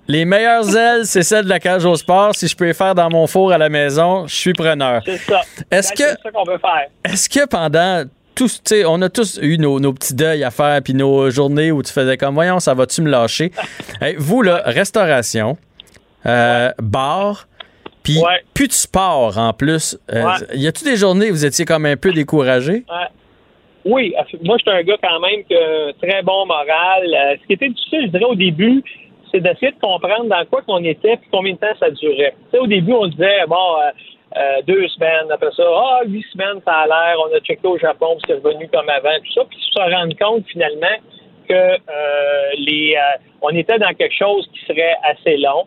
[0.08, 2.34] les, meilleures ailes, c'est celles de la cage au sport.
[2.36, 5.02] Si je peux les faire dans mon four à la maison, je suis preneur.
[5.06, 5.42] C'est ça.
[5.72, 6.88] Est-ce que, c'est ça qu'on veut faire.
[7.06, 8.04] Est-ce que pendant
[8.36, 11.92] tous, on a tous eu nos, petits deuils à faire, puis nos journées où tu
[11.92, 13.52] faisais comme, voyons, ça va-tu me lâcher?
[14.18, 15.58] vous, là, restauration,
[16.26, 17.48] euh, bar,
[18.08, 18.22] puis
[18.54, 19.98] plus de sport en plus.
[20.14, 22.84] Euh, y a-tu des journées où vous étiez comme un peu découragé?
[23.86, 27.04] Oui, moi je suis un gars quand même que très bon moral.
[27.06, 28.84] Euh, ce qui était difficile, je dirais au début,
[29.32, 32.36] c'est d'essayer de comprendre dans quoi qu'on était et combien de temps ça durait.
[32.58, 33.78] Au début, on disait, bon,
[34.36, 37.78] euh, deux semaines, après ça, ah, huit semaines, ça a l'air, on a checké au
[37.78, 40.98] Japon, c'est revenu comme avant, tout ça, puis se rendre compte finalement
[41.48, 41.78] que
[42.58, 42.98] les
[43.42, 45.66] on était dans quelque chose qui serait assez long.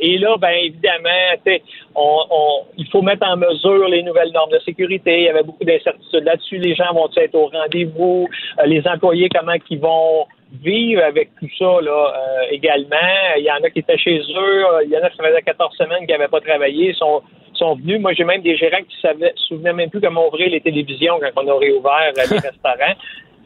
[0.00, 1.58] Et là, ben évidemment,
[1.94, 5.18] on, on, il faut mettre en mesure les nouvelles normes de sécurité.
[5.18, 6.58] Il y avait beaucoup d'incertitudes là-dessus.
[6.58, 8.28] Les gens vont être au rendez-vous?
[8.64, 10.26] les employés, comment ils vont
[10.62, 12.96] vivre avec tout ça là, euh, également?
[13.38, 15.76] Il y en a qui étaient chez eux, il y en a qui faisaient 14
[15.76, 17.22] semaines qui n'avaient pas travaillé, sont,
[17.54, 18.00] sont venus.
[18.00, 21.18] Moi, j'ai même des gérants qui ne se souvenaient même plus comment ouvrir les télévisions
[21.20, 22.96] quand on a réouvert euh, les restaurants.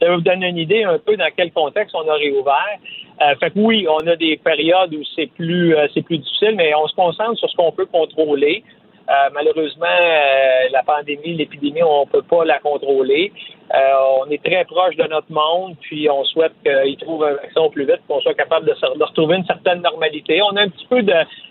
[0.01, 2.79] Ça vous donner une idée un peu dans quel contexte on a réouvert.
[3.23, 6.75] Euh, fait que oui, on a des périodes où c'est plus c'est plus difficile, mais
[6.75, 8.63] on se concentre sur ce qu'on peut contrôler.
[9.09, 13.33] Euh, malheureusement, euh, la pandémie, l'épidémie, on peut pas la contrôler.
[13.73, 13.79] Euh,
[14.21, 17.85] on est très proche de notre monde, puis on souhaite qu'ils trouvent un vaccin plus
[17.85, 18.75] vite, qu'on soit capable de,
[19.05, 20.43] retrouver une certaine normalité.
[20.43, 21.05] On a un petit peu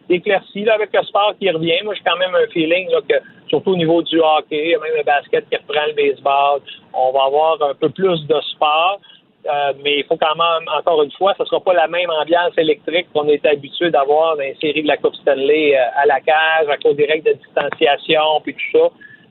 [0.09, 1.81] d'éclaircie avec le sport qui revient.
[1.85, 3.15] Moi, j'ai quand même un feeling que,
[3.55, 6.61] surtout au niveau du hockey, même le basket qui reprend le baseball,
[6.93, 8.99] on va avoir un peu plus de sport.
[9.47, 12.09] Euh, mais il faut quand même, encore une fois, ce ne sera pas la même
[12.09, 16.07] ambiance électrique qu'on est habitué d'avoir dans les séries de la Coupe Stanley euh, à
[16.07, 18.89] la cage, à cause des règles de distanciation, puis tout ça.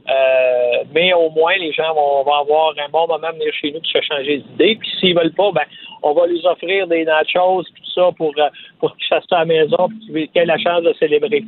[0.09, 3.73] Euh, mais au moins, les gens vont, vont, avoir un bon moment à venir chez
[3.73, 4.77] nous pour se changer d'idée.
[4.79, 5.63] Puis s'ils veulent pas, ben,
[6.03, 8.49] on va leur offrir des nachos et tout ça pour, euh,
[8.81, 11.45] pour qu'ils fassent ça à la maison et qu'ils aient la chance de célébrer.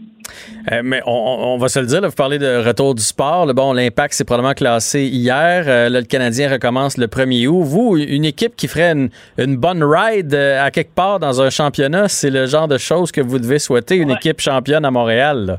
[0.73, 3.47] Euh, mais on, on, va se le dire, là, vous parlez de retour du sport.
[3.53, 5.67] bon, l'impact, c'est probablement classé hier.
[5.67, 7.63] là, le Canadien recommence le 1er août.
[7.63, 12.09] Vous, une équipe qui ferait une, une bonne ride à quelque part dans un championnat,
[12.09, 15.59] c'est le genre de choses que vous devez souhaiter, une équipe championne à Montréal.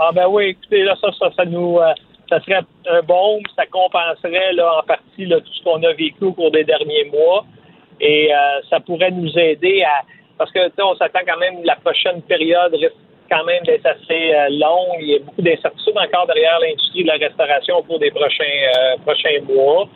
[0.00, 1.78] Ah ben oui, écoutez, là, ça, ça, ça nous
[2.28, 6.24] ça serait un bon, ça compenserait là, en partie là, tout ce qu'on a vécu
[6.24, 7.44] au cours des derniers mois.
[8.00, 8.36] Et euh,
[8.70, 10.02] ça pourrait nous aider à.
[10.36, 12.94] Parce que on s'attend quand même la prochaine période risque
[13.28, 14.98] quand même d'être assez euh, longue.
[15.00, 18.44] Il y a beaucoup d'incertitudes encore derrière l'industrie de la restauration au cours des prochains
[18.44, 19.88] euh, prochains mois.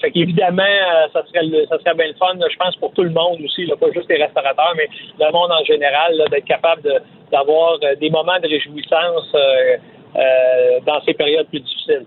[0.00, 0.76] fait qu'évidemment,
[1.12, 3.74] ça serait ça serait bien le fun, je pense, pour tout le monde aussi, là,
[3.76, 7.02] pas juste les restaurateurs, mais le monde en général, d'être capable
[7.32, 9.76] d'avoir des moments de réjouissance euh,
[10.14, 12.06] dans ces périodes plus difficiles.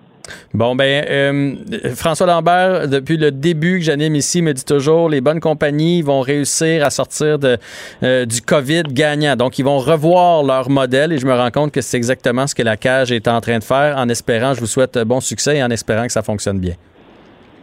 [0.53, 1.55] Bon, ben, euh,
[1.95, 6.21] François Lambert, depuis le début que j'anime ici, me dit toujours les bonnes compagnies vont
[6.21, 7.57] réussir à sortir de,
[8.03, 9.35] euh, du COVID gagnant.
[9.35, 12.55] Donc, ils vont revoir leur modèle et je me rends compte que c'est exactement ce
[12.55, 13.97] que la cage est en train de faire.
[13.97, 16.75] En espérant, je vous souhaite bon succès et en espérant que ça fonctionne bien.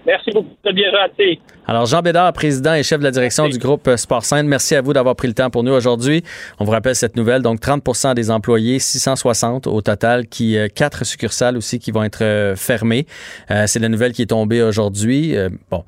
[0.06, 1.40] Merci beaucoup, c'est bien gentil.
[1.64, 4.80] Alors, Jean Bédard, président et chef de la direction du groupe Sport Sainte, merci à
[4.80, 6.24] vous d'avoir pris le temps pour nous aujourd'hui.
[6.58, 7.40] On vous rappelle cette nouvelle.
[7.40, 12.24] Donc, 30 des employés, 660 au total, qui euh, quatre succursales aussi qui vont être
[12.24, 13.06] euh, fermées.
[13.52, 15.36] Euh, c'est la nouvelle qui est tombée aujourd'hui.
[15.70, 15.84] bon,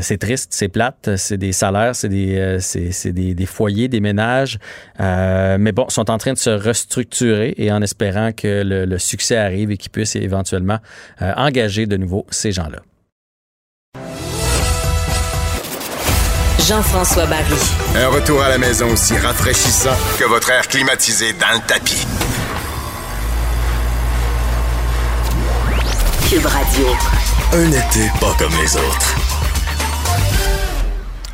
[0.00, 4.58] c'est triste, c'est plate, c'est des salaires, c'est des, c'est, des, des, foyers, des ménages.
[4.98, 9.36] mais bon, sont en train de se restructurer et en espérant que le, le succès
[9.36, 10.78] arrive et qu'ils puissent éventuellement
[11.20, 12.78] engager de nouveau ces gens-là.
[16.70, 17.52] Jean-François Barry.
[17.96, 19.90] Un retour à la maison aussi rafraîchissant
[20.20, 22.06] que votre air climatisé dans le tapis.
[26.28, 26.86] Cube Radio.
[27.54, 29.16] Un été pas comme les autres.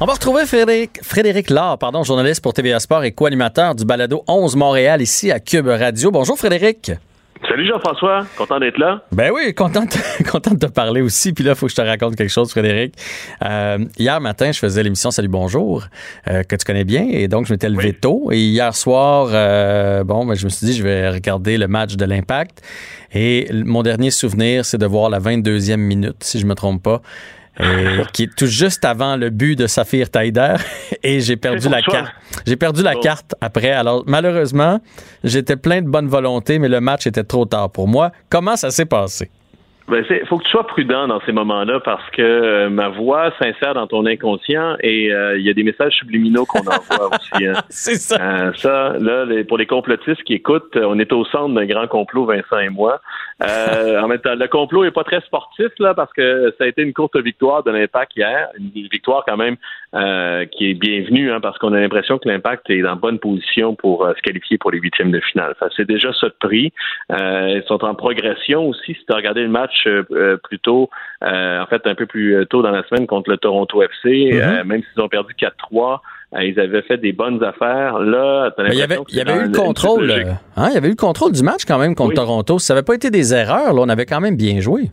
[0.01, 4.25] On va retrouver Frédéric, Frédéric Laure, pardon, journaliste pour TVA Sport et co-animateur du balado
[4.27, 6.11] 11 Montréal ici à Cube Radio.
[6.11, 6.93] Bonjour Frédéric.
[7.49, 9.03] Salut Jean-François, content d'être là?
[9.13, 11.33] Ben oui, content de, content de te parler aussi.
[11.33, 12.95] Puis là, il faut que je te raconte quelque chose, Frédéric.
[13.45, 15.85] Euh, hier matin, je faisais l'émission Salut Bonjour,
[16.29, 18.31] euh, que tu connais bien, et donc je m'étais levé tôt.
[18.33, 21.97] Et hier soir, euh, bon, ben, je me suis dit, je vais regarder le match
[21.97, 22.63] de l'Impact.
[23.13, 27.03] Et mon dernier souvenir, c'est de voir la 22e minute, si je me trompe pas.
[27.61, 30.57] Euh, qui est tout juste avant le but de Saphir Taider
[31.03, 32.13] et j'ai perdu la carte.
[32.47, 33.71] J'ai perdu la carte après.
[33.71, 34.81] Alors malheureusement,
[35.25, 38.13] j'étais plein de bonne volonté, mais le match était trop tard pour moi.
[38.29, 39.31] Comment ça s'est passé?
[39.89, 43.75] Ben, faut que tu sois prudent dans ces moments-là parce que euh, ma voix s'insère
[43.75, 47.47] dans ton inconscient et euh, il y a des messages subliminaux qu'on envoie aussi.
[47.47, 47.53] Hein.
[47.69, 48.21] C'est ça.
[48.21, 52.27] Euh, ça, là, pour les complotistes qui écoutent, on est au centre d'un grand complot,
[52.27, 53.01] Vincent et moi.
[53.41, 56.83] en même temps, le complot est pas très sportif là parce que ça a été
[56.83, 59.57] une courte victoire de l'Impact hier, une victoire quand même
[59.93, 64.07] qui est bienvenue hein, parce qu'on a l'impression que l'Impact est en bonne position pour
[64.07, 65.55] se qualifier pour les huitièmes de finale.
[65.77, 66.73] c'est déjà ça de prix.
[67.11, 68.95] ils sont en progression aussi.
[68.95, 70.89] Si tu as regardé le match euh, euh, plus tôt,
[71.23, 74.65] euh, en fait un peu plus tôt dans la semaine contre le Toronto FC, mm-hmm.
[74.65, 75.99] même s'ils ont perdu 4-3.
[76.43, 77.99] ils avaient fait des bonnes affaires.
[77.99, 80.11] Là, il y avait, il y avait eu le contrôle.
[80.57, 82.59] Hein, il y avait eu le contrôle du match quand même contre Toronto.
[82.59, 84.91] Ça n'avait pas été des erreurs, là, on avait quand même bien joué.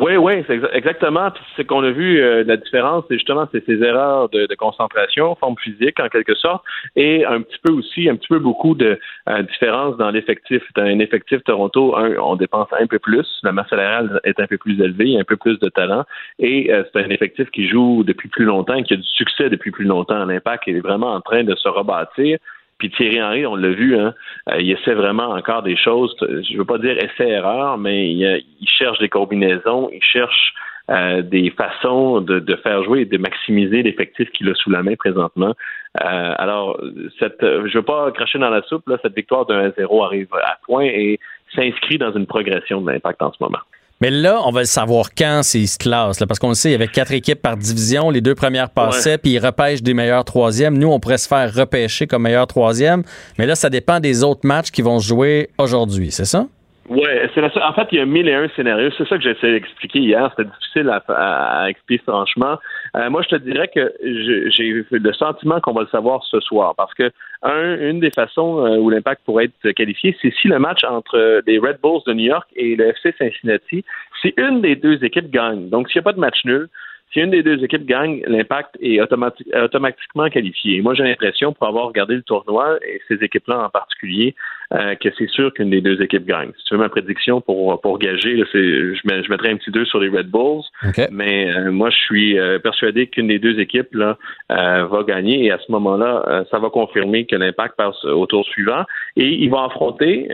[0.00, 1.30] Oui, oui, c'est exactement.
[1.56, 5.56] Ce qu'on a vu, euh, la différence, c'est justement c'est ces erreurs de, concentration, forme
[5.58, 6.64] physique en quelque sorte,
[6.96, 10.62] et un petit peu aussi, un petit peu beaucoup de euh, différence dans l'effectif.
[10.76, 14.56] Un effectif Toronto, un, on dépense un peu plus, la masse salariale est un peu
[14.56, 16.04] plus élevée, un peu plus de talent,
[16.38, 19.72] et euh, c'est un effectif qui joue depuis plus longtemps, qui a du succès depuis
[19.72, 20.24] plus longtemps.
[20.24, 22.38] L'impact est vraiment en train de se rebâtir.
[22.82, 24.12] Puis Thierry Henry, on l'a vu, hein,
[24.50, 26.16] euh, il essaie vraiment encore des choses.
[26.20, 30.52] Je veux pas dire essai-erreur, mais il, cherche des combinaisons, il cherche
[30.90, 34.96] euh, des façons de, faire jouer et de maximiser l'effectif qu'il a sous la main
[34.96, 35.54] présentement.
[36.02, 36.76] Euh, alors,
[37.20, 40.58] cette, je veux pas cracher dans la soupe, là, cette victoire de 1-0 arrive à
[40.66, 41.20] point et
[41.54, 43.60] s'inscrit dans une progression de l'impact en ce moment.
[44.00, 46.70] Mais là, on va le savoir quand c'est se classent, là, parce qu'on le sait,
[46.70, 48.10] il y avait quatre équipes par division.
[48.10, 50.76] Les deux premières passaient, puis ils repêchent des meilleurs troisièmes.
[50.76, 53.04] Nous, on pourrait se faire repêcher comme meilleur troisième.
[53.38, 56.46] Mais là, ça dépend des autres matchs qui vont se jouer aujourd'hui, c'est ça?
[56.88, 58.90] Oui, c'est En fait, il y a mille et un scénarios.
[58.98, 60.32] C'est ça que j'essaie d'expliquer hier.
[60.36, 62.58] C'était difficile à, expliquer franchement.
[62.96, 66.74] Euh, moi, je te dirais que j'ai le sentiment qu'on va le savoir ce soir.
[66.76, 67.10] Parce que
[67.42, 71.42] un, une des façons euh, où l'impact pourrait être qualifié, c'est si le match entre
[71.46, 73.84] les Red Bulls de New York et le FC Cincinnati,
[74.20, 75.68] si une des deux équipes gagne.
[75.68, 76.68] Donc, s'il n'y a pas de match nul,
[77.12, 80.80] si une des deux équipes gagne, l'impact est automatiquement qualifié.
[80.80, 84.34] moi, j'ai l'impression, pour avoir regardé le tournoi, et ces équipes-là en particulier,
[84.74, 86.50] euh, que c'est sûr qu'une des deux équipes gagne.
[86.58, 89.84] Si tu veux ma prédiction pour, pour gager, là, je, je mettrais un petit 2
[89.84, 90.62] sur les Red Bulls,
[91.10, 94.16] mais euh, moi, je suis euh, persuadé qu'une des deux équipes là,
[94.48, 98.84] va gagner, et à ce moment-là, ça va confirmer que l'impact passe au tour suivant,
[99.16, 100.28] et il va affronter,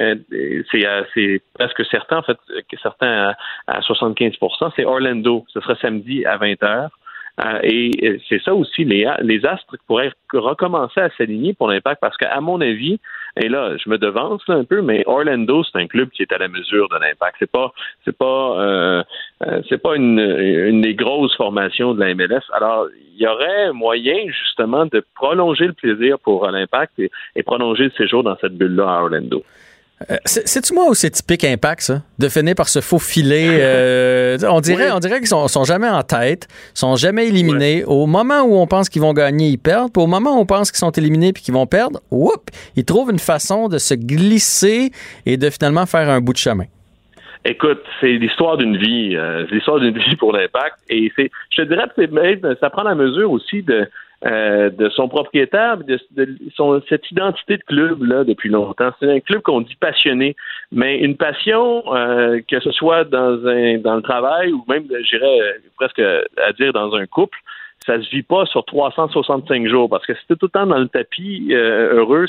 [0.70, 2.38] c'est presque certain, en fait,
[2.70, 3.34] que certains
[3.66, 5.44] à, à 75% c'est Orlando.
[5.48, 6.88] Ce sera samedi à 20h.
[7.40, 12.00] Euh, et euh, c'est ça aussi, les, les astres pourraient recommencer à s'aligner pour l'impact
[12.00, 12.98] parce qu'à mon avis,
[13.36, 16.38] et là, je me devance un peu, mais Orlando, c'est un club qui est à
[16.38, 17.36] la mesure de l'impact.
[17.38, 17.72] C'est pas,
[18.04, 19.02] c'est pas, euh,
[19.68, 22.42] c'est pas une, une des grosses formations de la MLS.
[22.52, 27.90] Alors, il y aurait moyen justement de prolonger le plaisir pour l'impact et prolonger le
[27.90, 29.42] séjour dans cette bulle-là à Orlando.
[30.10, 32.02] Euh, c'est-tu moi ou c'est typique Impact, ça?
[32.18, 33.58] De finir par se faufiler.
[33.68, 37.84] Euh, on dirait, on dirait qu'ils sont, sont jamais en tête, sont jamais éliminés.
[37.84, 39.92] Au moment où on pense qu'ils vont gagner, ils perdent.
[39.92, 42.84] Puis au moment où on pense qu'ils sont éliminés puis qu'ils vont perdre, whoop, ils
[42.84, 44.90] trouvent une façon de se glisser
[45.26, 46.64] et de finalement faire un bout de chemin.
[47.44, 50.78] Écoute, c'est l'histoire d'une vie, euh, c'est l'histoire d'une vie pour l'impact.
[50.88, 51.86] Et c'est, je te dirais,
[52.60, 53.88] ça prend la mesure aussi de,
[54.26, 55.98] euh, de son propriétaire, de,
[56.56, 58.90] son, cette identité de club là depuis longtemps.
[58.98, 60.34] C'est un club qu'on dit passionné,
[60.72, 65.60] mais une passion euh, que ce soit dans un dans le travail ou même, j'irais
[65.76, 67.38] presque à dire dans un couple,
[67.88, 70.78] ça se vit pas sur 365 jours parce que si tu tout le temps dans
[70.78, 72.26] le tapis euh, heureux,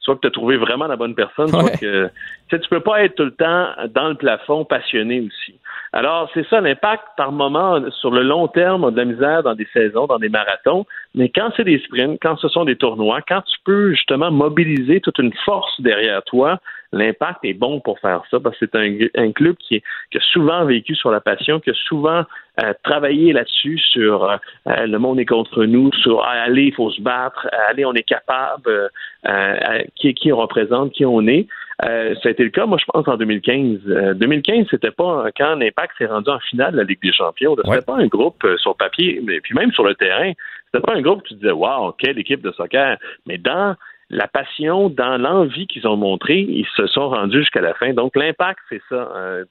[0.00, 2.10] soit que tu as trouvé vraiment la bonne personne, soit que
[2.50, 5.54] tu peux pas être tout le temps dans le plafond passionné aussi.
[5.92, 9.54] Alors, c'est ça l'impact par moment sur le long terme a de la misère dans
[9.54, 13.20] des saisons, dans des marathons, mais quand c'est des sprints, quand ce sont des tournois,
[13.26, 16.58] quand tu peux justement mobiliser toute une force derrière toi,
[16.92, 20.20] l'impact est bon pour faire ça parce que c'est un, un, club qui, qui, a
[20.20, 22.24] souvent vécu sur la passion, qui a souvent
[22.62, 24.36] euh, travaillé là-dessus sur euh,
[24.66, 27.94] euh, le monde est contre nous, sur ah, allez, il faut se battre, allez, on
[27.94, 28.90] est capable,
[29.96, 31.46] qui, qui on représente, qui on est.
[31.80, 31.88] ça
[32.24, 34.16] a été le cas, moi, je pense, en 2015.
[34.16, 37.56] 2015, c'était pas quand l'Impact s'est rendu en finale de la Ligue des Champions.
[37.56, 40.32] C'était pas un groupe sur papier, mais puis même sur le terrain.
[40.66, 42.96] C'était pas un groupe qui disait Waouh, quelle équipe de soccer.
[43.26, 43.76] Mais dans
[44.10, 47.92] la passion, dans l'envie qu'ils ont montré, ils se sont rendus jusqu'à la fin.
[47.92, 49.08] Donc l'impact, c'est ça.
[49.14, 49.44] Euh,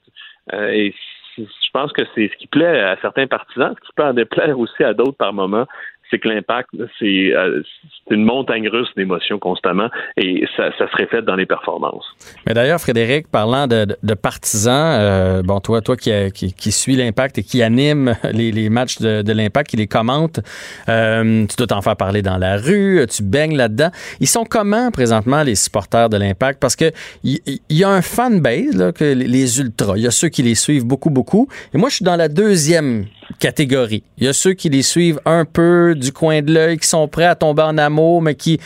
[0.52, 0.94] euh, et
[1.38, 4.58] je pense que c'est ce qui plaît à certains partisans, ce qui peut en déplaire
[4.58, 5.66] aussi à d'autres par moment
[6.10, 11.36] c'est que l'impact, euh, c'est une montagne russe d'émotions constamment et ça, se reflète dans
[11.36, 12.04] les performances.
[12.46, 17.42] Mais d'ailleurs, Frédéric, parlant de, partisans, euh, bon, toi, toi qui, qui, suis l'impact et
[17.42, 20.40] qui anime les, matchs de, l'impact, qui les commente,
[20.88, 23.90] euh, tu dois t'en faire parler dans la rue, tu baignes là-dedans.
[24.20, 26.60] Ils sont comment présentement les supporters de l'impact?
[26.60, 26.90] Parce que
[27.22, 27.38] il
[27.68, 30.86] y, a un fanbase, là, que les ultras, il y a ceux qui les suivent
[30.86, 31.48] beaucoup, beaucoup.
[31.72, 33.06] Et moi, je suis dans la deuxième
[33.38, 34.02] catégorie.
[34.18, 37.08] Il y a ceux qui les suivent un peu du coin de l'œil, qui sont
[37.08, 38.58] prêts à tomber en amour, mais qui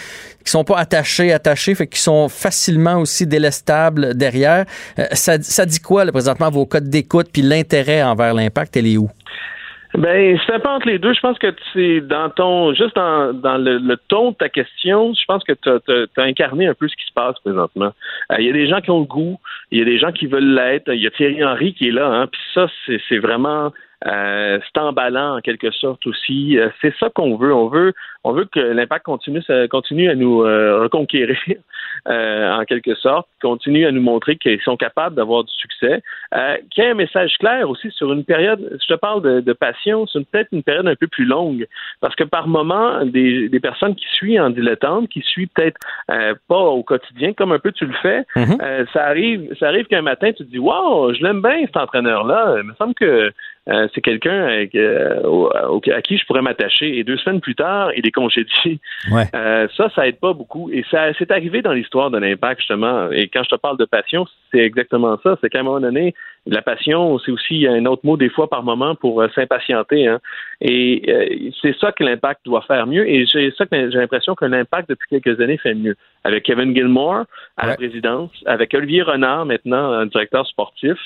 [0.44, 4.66] qui sont pas attachés, attachés, fait qu'ils sont facilement aussi délestables derrière.
[4.98, 8.86] Euh, ça, ça dit quoi, là, présentement, vos codes d'écoute, puis l'intérêt envers l'impact, elle
[8.86, 9.08] est où?
[9.96, 11.14] Ben, c'est un peu entre les deux.
[11.14, 15.24] Je pense que c'est dans ton, juste dans, dans le, ton de ta question, je
[15.26, 17.92] pense que tu as, incarné un peu ce qui se passe présentement.
[18.32, 19.38] Euh, il y a des gens qui ont le goût,
[19.70, 20.92] il y a des gens qui veulent l'être.
[20.92, 22.66] Il y a Thierry Henry qui est là, hein, puis ça,
[23.08, 23.72] c'est vraiment
[24.06, 26.58] euh, c'est emballant en quelque sorte aussi.
[26.58, 27.54] Euh, c'est ça qu'on veut.
[27.54, 30.44] On veut, on veut que l'impact continue, continue à nous
[32.08, 36.02] euh, en quelque sorte, continuent à nous montrer qu'ils sont capables d'avoir du succès,
[36.34, 39.52] euh, qui a un message clair aussi sur une période, je te parle de, de
[39.52, 41.66] passion, c'est peut-être une période un peu plus longue,
[42.00, 45.78] parce que par moment, des, des personnes qui suivent en dilettante, qui suivent peut-être
[46.10, 48.58] euh, pas au quotidien, comme un peu tu le fais, Mhm.
[48.62, 51.76] euh, ça arrive, ça arrive qu'un matin tu te dis, wow, je l'aime bien cet
[51.76, 53.32] entraîneur-là, il me semble que
[53.68, 55.48] euh, c'est quelqu'un euh,
[55.94, 56.98] à qui je pourrais m'attacher.
[56.98, 58.78] Et deux semaines plus tard, il est congédié.
[59.10, 59.24] Ouais.
[59.34, 60.70] Euh, ça, ça aide pas beaucoup.
[60.70, 63.10] Et ça, c'est arrivé dans l'histoire de l'impact, justement.
[63.10, 65.36] Et quand je te parle de passion, c'est exactement ça.
[65.40, 66.14] C'est qu'à un moment donné,
[66.46, 70.06] la passion, c'est aussi un autre mot des fois par moment pour euh, s'impatienter.
[70.06, 70.20] Hein.
[70.60, 73.08] Et euh, c'est ça que l'impact doit faire mieux.
[73.08, 75.96] Et j'ai ça que j'ai l'impression que l'impact depuis quelques années fait mieux.
[76.22, 77.24] Avec Kevin Gilmore
[77.56, 80.96] à la présidence, avec Olivier Renard maintenant, un directeur sportif,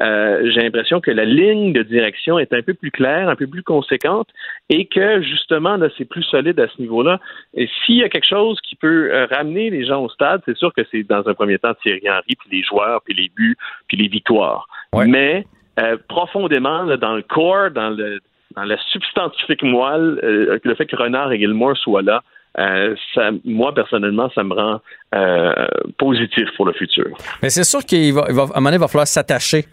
[0.00, 3.48] euh, j'ai l'impression que la ligne de direction est un peu plus claire, un peu
[3.48, 4.28] plus conséquente,
[4.68, 7.20] et que justement là, c'est plus solide à ce niveau-là.
[7.54, 10.56] Et s'il y a quelque chose qui peut euh, ramener les gens au stade, c'est
[10.56, 13.56] sûr que c'est dans un premier temps Thierry Henry, puis les joueurs, puis les buts,
[13.88, 14.68] puis les victoires.
[14.94, 15.44] Mais
[15.78, 18.20] euh, profondément là, dans le corps, dans le
[18.56, 22.22] dans la substantifique moelle, euh, le fait que Renard et Gilmore soient là,
[22.58, 24.80] euh, ça, moi personnellement, ça me rend
[25.14, 25.52] euh,
[25.98, 27.06] positif pour le futur.
[27.42, 29.64] Mais c'est sûr qu'il va, il va, à un moment donné, il va falloir s'attacher.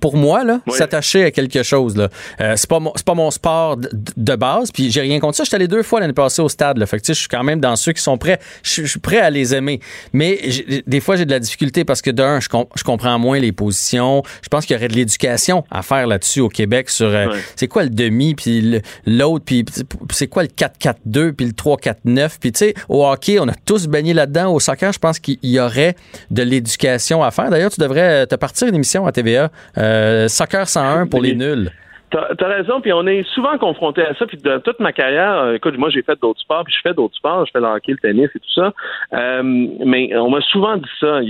[0.00, 0.72] Pour moi, là, Oui.
[0.74, 1.96] s'attacher à quelque chose.
[1.96, 2.08] Là.
[2.40, 4.72] Euh, c'est pas mon, c'est pas mon sport de, de base.
[4.72, 5.44] Puis j'ai rien contre ça.
[5.44, 6.78] Je suis allé deux fois l'année passée au stade.
[6.78, 6.86] Là.
[6.86, 8.38] Fait que, je suis quand même dans ceux qui sont prêts.
[8.64, 9.78] Je, je suis prêt à les aimer.
[10.12, 10.38] Mais
[10.86, 13.52] des fois, j'ai de la difficulté parce que d'un, je, com- je comprends moins les
[13.52, 14.22] positions.
[14.42, 17.38] Je pense qu'il y aurait de l'éducation à faire là-dessus au Québec sur euh, Ouais.
[17.56, 19.64] c'est quoi le demi, puis le- l'autre, puis
[20.10, 22.21] c'est quoi le 4-4-2, puis le 3-4-9.
[22.40, 24.52] Puis tu sais, au hockey, on a tous baigné là-dedans.
[24.52, 25.94] Au soccer, je pense qu'il y aurait
[26.30, 27.50] de l'éducation à faire.
[27.50, 31.34] D'ailleurs, tu devrais euh, te partir une émission à TVA, euh, Soccer 101 pour les
[31.34, 31.70] nuls.
[32.10, 34.26] T'as as raison, puis on est souvent confronté à ça.
[34.26, 36.92] Puis de toute ma carrière, euh, écoute, moi j'ai fait d'autres sports, puis je fais
[36.92, 38.72] d'autres sports, je fais le hockey, le tennis et tout ça.
[39.12, 41.20] Mais on m'a souvent dit ça.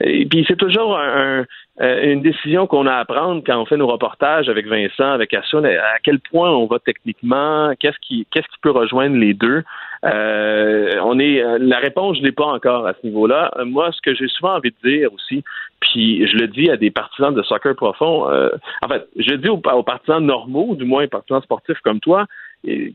[0.00, 1.44] Puis c'est toujours un-
[1.80, 5.32] euh, une décision qu'on a à prendre quand on fait nos reportages avec Vincent, avec
[5.32, 9.62] Assun, à quel point on va techniquement, qu'est-ce qui qu'est-ce qui peut rejoindre les deux?
[10.04, 13.52] Euh, on est euh, la réponse, je l'ai pas encore à ce niveau-là.
[13.58, 15.44] Euh, Moi, ce que j'ai souvent envie de dire aussi,
[15.80, 18.50] puis je le dis à des partisans de soccer profond, euh,
[18.82, 22.00] en fait, je le dis aux, aux partisans normaux, du moins aux partisans sportifs comme
[22.00, 22.26] toi,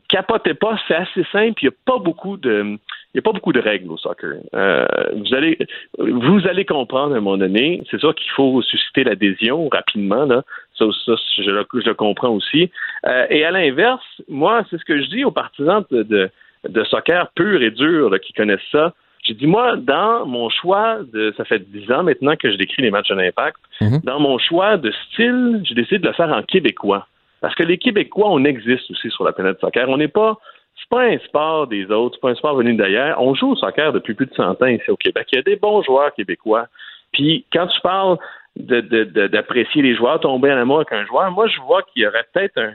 [0.08, 2.78] capotez pas, c'est assez simple, il n'y a pas beaucoup de
[3.14, 4.34] il y a pas beaucoup de règles au soccer.
[4.54, 5.56] Euh, vous allez
[5.98, 10.42] vous allez comprendre à un moment donné, c'est sûr qu'il faut susciter l'adhésion rapidement, là.
[10.76, 12.70] Ça, ça je, le, je le comprends aussi.
[13.06, 16.28] Euh, et à l'inverse, moi, c'est ce que je dis aux partisans de, de,
[16.68, 18.92] de soccer pur et dur là, qui connaissent ça.
[19.22, 21.32] J'ai dit, moi, dans mon choix de.
[21.36, 23.58] Ça fait dix ans maintenant que je décris les matchs de l'impact.
[23.80, 24.00] Mhm.
[24.02, 27.06] Dans mon choix de style, j'ai décidé de le faire en québécois.
[27.40, 29.88] Parce que les Québécois, on existe aussi sur la planète soccer.
[29.88, 30.38] On n'est pas.
[30.76, 33.20] C'est pas un sport des autres, c'est pas un sport venu d'ailleurs.
[33.20, 35.28] On joue au soccer depuis plus de 100 ans ici au Québec.
[35.32, 36.66] Il y a des bons joueurs québécois.
[37.12, 38.18] Puis quand tu parles
[38.56, 42.24] d'apprécier les joueurs, tomber en amour avec un joueur, moi je vois qu'il y aurait
[42.32, 42.72] peut-être un.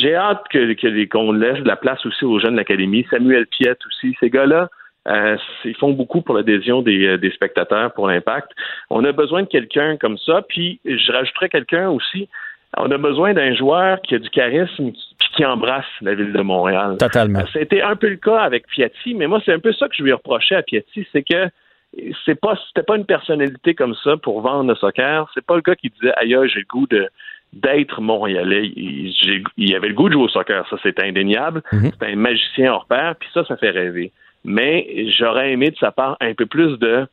[0.00, 0.44] J'ai hâte
[1.10, 3.06] qu'on laisse de la place aussi aux jeunes de l'académie.
[3.10, 4.68] Samuel Piette aussi, ces gars-là.
[5.08, 8.50] euh, ils font beaucoup pour l'adhésion des, euh, des spectateurs pour l'impact.
[8.90, 10.42] On a besoin de quelqu'un comme ça.
[10.46, 12.28] Puis je rajouterais quelqu'un aussi.
[12.76, 14.92] On a besoin d'un joueur qui a du charisme
[15.34, 16.96] qui embrasse la ville de Montréal.
[16.98, 17.40] Totalement.
[17.54, 20.02] Été un peu le cas avec Piatti, mais moi, c'est un peu ça que je
[20.02, 21.48] lui ai reproché à Piatti, c'est que
[22.24, 25.30] c'est pas c'était pas une personnalité comme ça pour vendre le soccer.
[25.34, 27.08] C'est pas le gars qui disait aïe, j'ai le goût de
[27.52, 28.66] d'être montréalais.
[28.76, 31.62] Il, il avait le goût de jouer au soccer, ça c'est indéniable.
[31.72, 31.90] Mhm.
[31.92, 34.10] C'est un magicien hors pair, puis ça, ça fait rêver.
[34.44, 37.06] Mais j'aurais aimé de sa part un peu plus de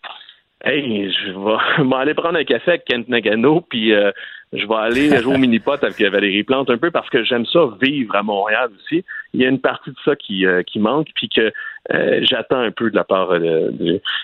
[0.63, 4.11] Hey, je vais m'en aller prendre un café avec Kent Nagano, puis euh,
[4.53, 7.59] je vais aller jouer au mini-pot avec Valérie Plante un peu parce que j'aime ça
[7.81, 9.03] vivre à Montréal aussi.
[9.33, 11.51] Il y a une partie de ça qui, euh, qui manque, puis que
[11.93, 13.69] euh, j'attends un peu de la part euh,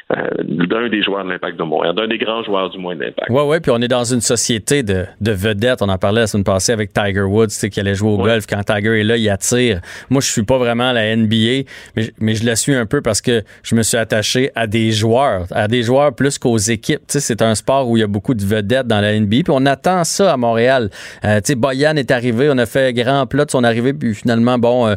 [0.09, 3.29] d'un des joueurs de l'Impact de Montréal, d'un des grands joueurs du moins de l'Impact.
[3.29, 5.81] Ouais, ouais, puis on est dans une société de, de vedettes.
[5.81, 8.31] On en parlait la semaine passée avec Tiger Woods, qui allait jouer au Ouais.
[8.31, 8.45] golf.
[8.47, 9.79] Quand Tiger est là, il attire.
[10.09, 12.87] Moi, je suis pas vraiment à la NBA, mais, je- mais je la suis un
[12.87, 16.57] peu parce que je me suis attaché à des joueurs, à des joueurs plus qu'aux
[16.57, 17.01] équipes.
[17.07, 19.43] Tu sais, c'est un sport où il y a beaucoup de vedettes dans la NBA,
[19.43, 20.89] puis on attend ça à Montréal.
[21.23, 24.13] Euh, tu sais, Boyan est arrivé, on a fait grand plat de son arrivée, puis
[24.15, 24.95] finalement, bon, euh,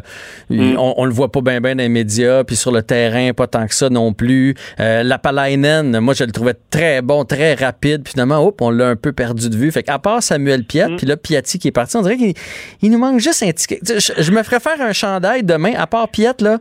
[0.49, 0.75] Mm.
[0.77, 3.47] on, on le voit pas bien bien dans les médias, puis sur le terrain, pas
[3.47, 4.55] tant que ça non plus.
[4.79, 8.87] Euh, Lapalainen, moi, je le trouvais très bon, très rapide, puis finalement, hop, on l'a
[8.89, 9.71] un peu perdu de vue.
[9.71, 12.33] Fait qu'à part Samuel Piette, puis là, Piatti qui est parti, on dirait qu'il
[12.81, 13.79] il nous manque juste un ticket.
[13.83, 16.57] Je, je me ferais faire un chandail demain, à part Piette, là,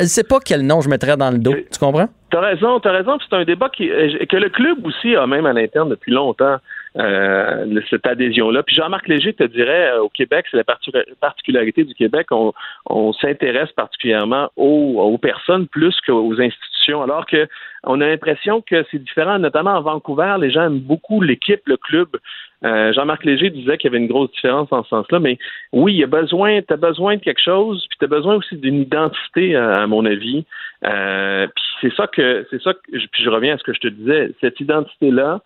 [0.00, 1.52] je sais pas quel nom je mettrais dans le dos.
[1.72, 2.08] Tu comprends?
[2.30, 3.18] T'as raison, t'as raison.
[3.18, 6.12] puis C'est un débat qui, euh, que le club aussi a même à l'interne depuis
[6.12, 6.56] longtemps.
[6.98, 8.62] Euh, cette adhésion-là.
[8.62, 10.64] Puis Jean-Marc Léger te dirait, euh, au Québec, c'est la
[11.20, 12.52] particularité du Québec, on,
[12.86, 17.46] on s'intéresse particulièrement aux, aux, personnes plus qu'aux institutions, alors que
[17.84, 21.76] on a l'impression que c'est différent, notamment à Vancouver, les gens aiment beaucoup l'équipe, le
[21.76, 22.08] club.
[22.64, 25.38] Euh, Jean-Marc Léger disait qu'il y avait une grosse différence en ce sens-là, mais
[25.72, 28.36] oui, il y a besoin, tu as besoin de quelque chose, puis tu as besoin
[28.36, 30.44] aussi d'une identité, à, mon avis.
[30.84, 33.80] Euh, puis c'est ça que c'est ça que puis je reviens à ce que je
[33.80, 35.40] te disais, cette identité-là,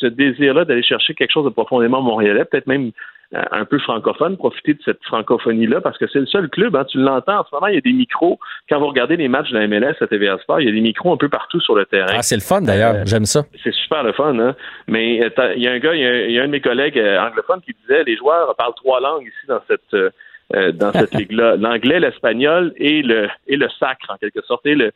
[0.00, 2.92] ce, désir-là d'aller chercher quelque chose de profondément montréalais, peut-être même
[3.34, 6.84] euh, un peu francophone, profiter de cette francophonie-là, parce que c'est le seul club, hein,
[6.84, 8.38] tu l'entends en ce moment, il y a des micros.
[8.68, 10.80] Quand vous regardez les matchs de la MLS à TVA Sport, il y a des
[10.80, 12.14] micros un peu partout sur le terrain.
[12.16, 13.44] Ah, c'est le fun d'ailleurs, euh, j'aime ça.
[13.62, 14.54] C'est super le fun, hein?
[14.86, 17.60] Mais euh, il y a un gars, il y a, un de mes collègues anglophones
[17.62, 21.56] qui disait les joueurs parlent trois langues ici dans cette dans cette ligue-là.
[21.56, 24.92] L'anglais, l'espagnol et le et le sacre, en quelque sorte, et le,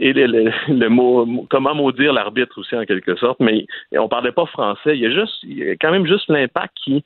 [0.00, 4.96] et le, mot comment maudire l'arbitre aussi en quelque sorte, mais on parlait pas français.
[4.96, 7.04] Il y a juste il y a quand même juste l'impact qui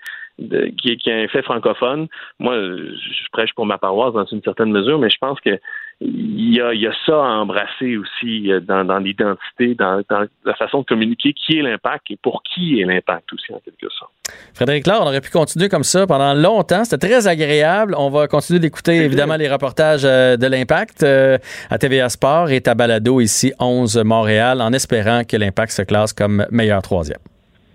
[0.78, 2.06] qui, qui, est un fait francophone.
[2.38, 5.58] Moi, je prêche pour ma paroisse dans une certaine mesure, mais je pense que
[6.00, 10.00] il y a, il y a ça à embrasser aussi euh, dans, dans l'identité, dans,
[10.08, 13.58] dans, la façon de communiquer, qui est l'impact et pour qui est l'impact aussi, en
[13.58, 14.12] quelque sorte.
[14.54, 16.84] Frédéric Laure, on aurait pu continuer comme ça pendant longtemps.
[16.84, 17.94] C'était très agréable.
[17.98, 21.38] On va continuer d'écouter, évidemment, les reportages euh, de l'impact euh,
[21.68, 26.46] à TVA Sport et Tabalado ici, 11 Montréal, en espérant que l'impact se classe comme
[26.52, 27.20] meilleur troisième.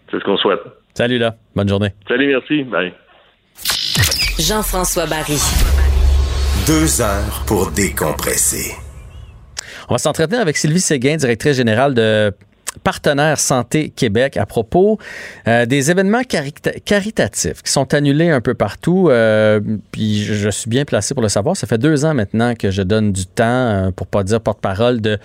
[0.09, 0.61] C'est ce qu'on souhaite.
[0.93, 1.35] Salut là.
[1.55, 1.89] Bonne journée.
[2.07, 2.63] Salut, merci.
[2.63, 2.93] Bye.
[4.39, 5.82] Jean-François Barry.
[6.65, 8.73] Deux heures pour décompresser.
[9.89, 12.33] On va s'entretenir avec Sylvie Séguin, directrice générale de
[12.83, 14.97] partenaire Santé Québec à propos
[15.47, 19.09] euh, des événements caritatifs qui sont annulés un peu partout.
[19.09, 19.59] Euh,
[19.91, 21.57] puis je, suis bien placé pour le savoir.
[21.57, 25.01] Ça fait deux ans maintenant que je donne du temps, euh, pour pas dire porte-parole
[25.01, 25.17] de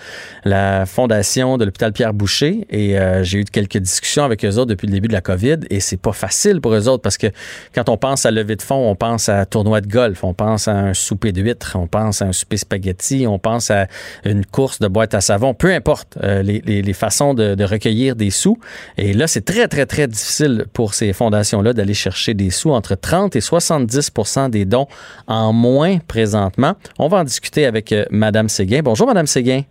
[0.45, 2.65] la fondation de l'hôpital Pierre Boucher.
[2.69, 5.57] Et j'ai eu quelques discussions avec eux autres depuis le début de la COVID.
[5.69, 7.27] Et c'est pas facile pour eux autres parce que
[7.73, 10.67] quand on pense à lever de fonds, on pense à tournoi de golf, on pense
[10.67, 13.87] à un souper d'huîtres, on pense à un souper spaghetti, on pense à
[14.25, 15.53] une course de boîte à savon.
[15.53, 18.57] Peu importe les, les, les façons de de, recueillir des sous.
[18.97, 22.95] Et là, c'est très, très, très difficile pour ces fondations-là d'aller chercher des sous entre
[22.95, 24.87] 30 et 70% des dons
[25.27, 26.73] en moins présentement.
[26.97, 28.81] On va en discuter avec euh, Madame Séguin.
[28.83, 29.61] Bonjour, Madame Séguin.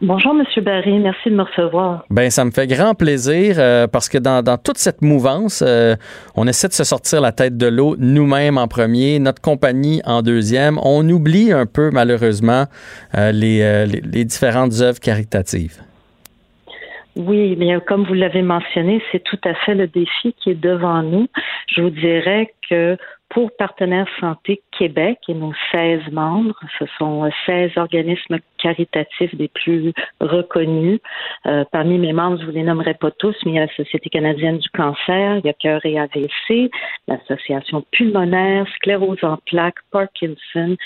[0.00, 0.98] Bonjour, Monsieur Barry.
[0.98, 2.04] Merci de me recevoir.
[2.10, 5.94] Ben, ça me fait grand plaisir euh, parce que dans, toute cette mouvance, euh,
[6.34, 10.22] on essaie de se sortir la tête de l'eau nous-mêmes en premier, notre compagnie en
[10.22, 10.78] deuxième.
[10.82, 12.64] On oublie un peu, malheureusement,
[13.14, 15.80] les, les différentes œuvres caritatives.
[17.14, 21.02] Oui, mais comme vous l'avez mentionné, c'est tout à fait le défi qui est devant
[21.02, 21.26] nous.
[21.68, 22.96] Je vous dirais que
[23.32, 29.92] pour Partenaires Santé Québec et nos 16 membres, ce sont 16 organismes caritatifs des plus
[30.20, 31.00] reconnus.
[31.46, 33.74] Euh, parmi mes membres, je vous les nommerai pas tous, mais il y a la
[33.74, 36.70] Société canadienne du cancer, il y a Cœur et AVC,
[37.08, 40.76] l'Association pulmonaire, sclérose en plaques, Parkinson,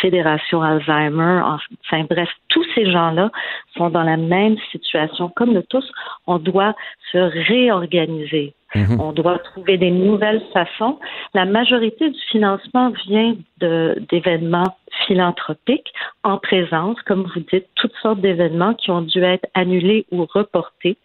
[0.00, 1.42] Fédération Alzheimer.
[1.44, 3.30] Enfin bref, tous ces gens-là
[3.76, 5.28] sont dans la même situation.
[5.28, 5.90] Comme nous tous,
[6.26, 6.74] on doit
[7.12, 7.18] se
[7.48, 8.54] réorganiser.
[8.74, 9.00] Mhm.
[9.00, 10.98] On doit trouver des nouvelles façons.
[11.32, 14.76] La majorité du financement vient d'événements
[15.06, 15.92] philanthropiques
[16.24, 20.96] en présence, comme vous dites, toutes sortes d'événements qui ont dû être annulés ou reportés.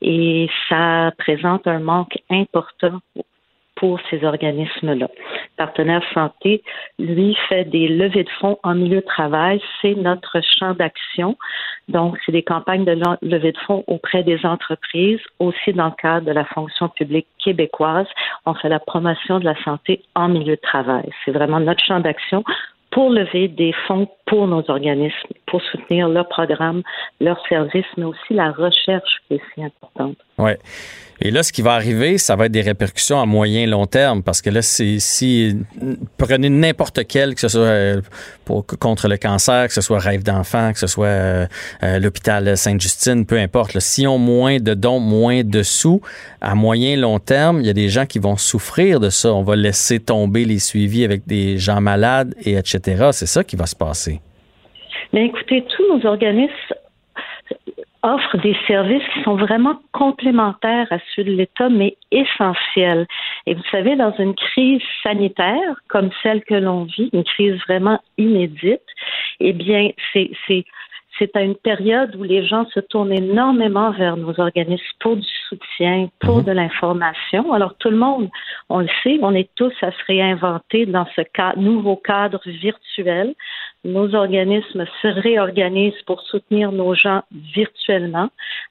[0.00, 3.00] Et ça présente un manque important
[3.82, 5.08] pour ces organismes-là.
[5.56, 6.62] Partenaire Santé,
[7.00, 9.60] lui, fait des levées de fonds en milieu de travail.
[9.80, 11.36] C'est notre champ d'action.
[11.88, 16.26] Donc, c'est des campagnes de levée de fonds auprès des entreprises, aussi dans le cadre
[16.26, 18.06] de la fonction publique québécoise.
[18.46, 21.10] On fait la promotion de la santé en milieu de travail.
[21.24, 22.44] C'est vraiment notre champ d'action
[22.92, 26.82] pour lever des fonds pour nos organismes, pour soutenir leurs programmes,
[27.20, 30.16] leurs services, mais aussi la recherche qui est si importante.
[30.38, 30.52] Oui.
[31.20, 34.22] Et là, ce qui va arriver, ça va être des répercussions à moyen long terme,
[34.22, 35.58] parce que là, si
[36.16, 38.00] prenez n'importe quel, que ce soit euh,
[38.80, 41.46] contre le cancer, que ce soit Rêve d'enfant, que ce soit euh,
[41.82, 43.78] euh, l'hôpital Sainte-Justine, peu importe.
[43.78, 46.00] si on moins de dons, moins de sous,
[46.40, 49.34] à moyen long terme, il y a des gens qui vont souffrir de ça.
[49.34, 53.10] On va laisser tomber les suivis avec des gens malades et etc.
[53.12, 54.22] C'est ça qui va se passer.
[55.12, 56.74] Mais écoutez, tous nos organismes
[58.02, 63.06] offre des services qui sont vraiment complémentaires à ceux de l'État, mais essentiels.
[63.46, 68.00] Et vous savez, dans une crise sanitaire comme celle que l'on vit, une crise vraiment
[68.18, 68.82] inédite,
[69.38, 70.64] eh bien, c'est, c'est,
[71.18, 75.28] c'est à une période où les gens se tournent énormément vers nos organismes pour du
[75.48, 76.44] soutien, pour mhm.
[76.44, 77.52] de l'information.
[77.52, 78.30] Alors tout le monde,
[78.68, 81.22] on le sait, on est tous à se réinventer dans ce
[81.60, 83.34] nouveau cadre virtuel
[83.84, 87.22] nos organismes se réorganisent pour soutenir nos gens
[87.54, 88.28] virtuellement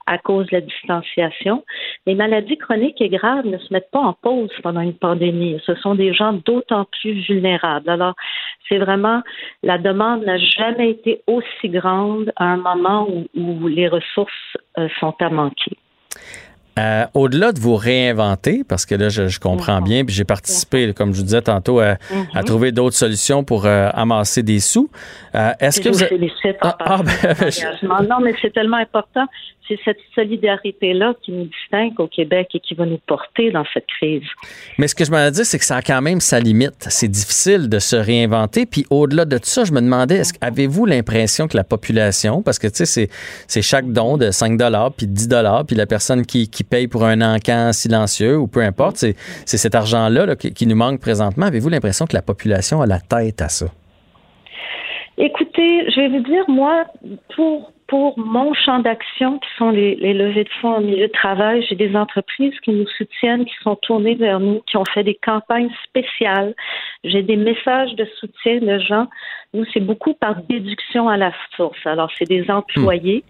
[0.08, 1.64] à cause de la distanciation.
[2.06, 5.62] Les maladies chroniques et graves ne se mettent pas en pause pendant une pandémie.
[5.66, 7.90] Ce sont des gens d'autant plus vulnérables.
[7.90, 8.16] Alors,
[8.70, 9.22] c'est vraiment,
[9.64, 14.32] la demande n'a jamais été aussi grande à un moment où, les ressources
[14.78, 15.78] euh, sont à manquer.
[16.80, 21.14] Euh, au-delà de vous réinventer, parce que là, je, comprends bien, puis j'ai participé, comme
[21.14, 22.44] je vous disais tantôt, à, mm-hmm.
[22.46, 24.90] trouver d'autres solutions pour euh, amasser des sous.
[25.36, 29.26] Euh, est-ce que vous, félicite ah, ah, ben, Non, mais c'est tellement important
[29.68, 33.88] c'est cette solidarité-là qui nous distingue au Québec et qui va nous porter dans cette
[33.88, 34.24] crise.
[34.78, 36.88] Mais ce que je me dis, c'est que ça a quand même sa limite.
[36.90, 38.66] C'est difficile de se réinventer.
[38.66, 42.60] Puis au-delà de tout ça, je me demandais, est-ce avez-vous l'impression que la population, parce
[42.60, 43.10] que tu sais,
[43.48, 44.60] c'est chaque don de 5
[44.98, 45.30] puis 10
[45.68, 49.16] puis la personne qui, qui paye pour un encan silencieux ou peu importe, c'est
[49.46, 51.46] cet argent-là qui, qui nous manque présentement.
[51.46, 53.68] Avez-vous l'impression que la population a la tête à ça?
[55.18, 56.86] Écoutez, je vais vous dire, moi,
[57.36, 61.62] pour pour mon champ d'action, qui sont les, levées de fonds au milieu de travail,
[61.68, 65.20] j'ai des entreprises qui nous soutiennent, qui sont tournées vers nous, qui ont fait des
[65.22, 66.56] campagnes spéciales.
[67.04, 69.08] J'ai des messages de soutien de gens.
[69.54, 71.86] Nous, c'est beaucoup par déduction à la source.
[71.86, 73.26] Alors, c'est des employés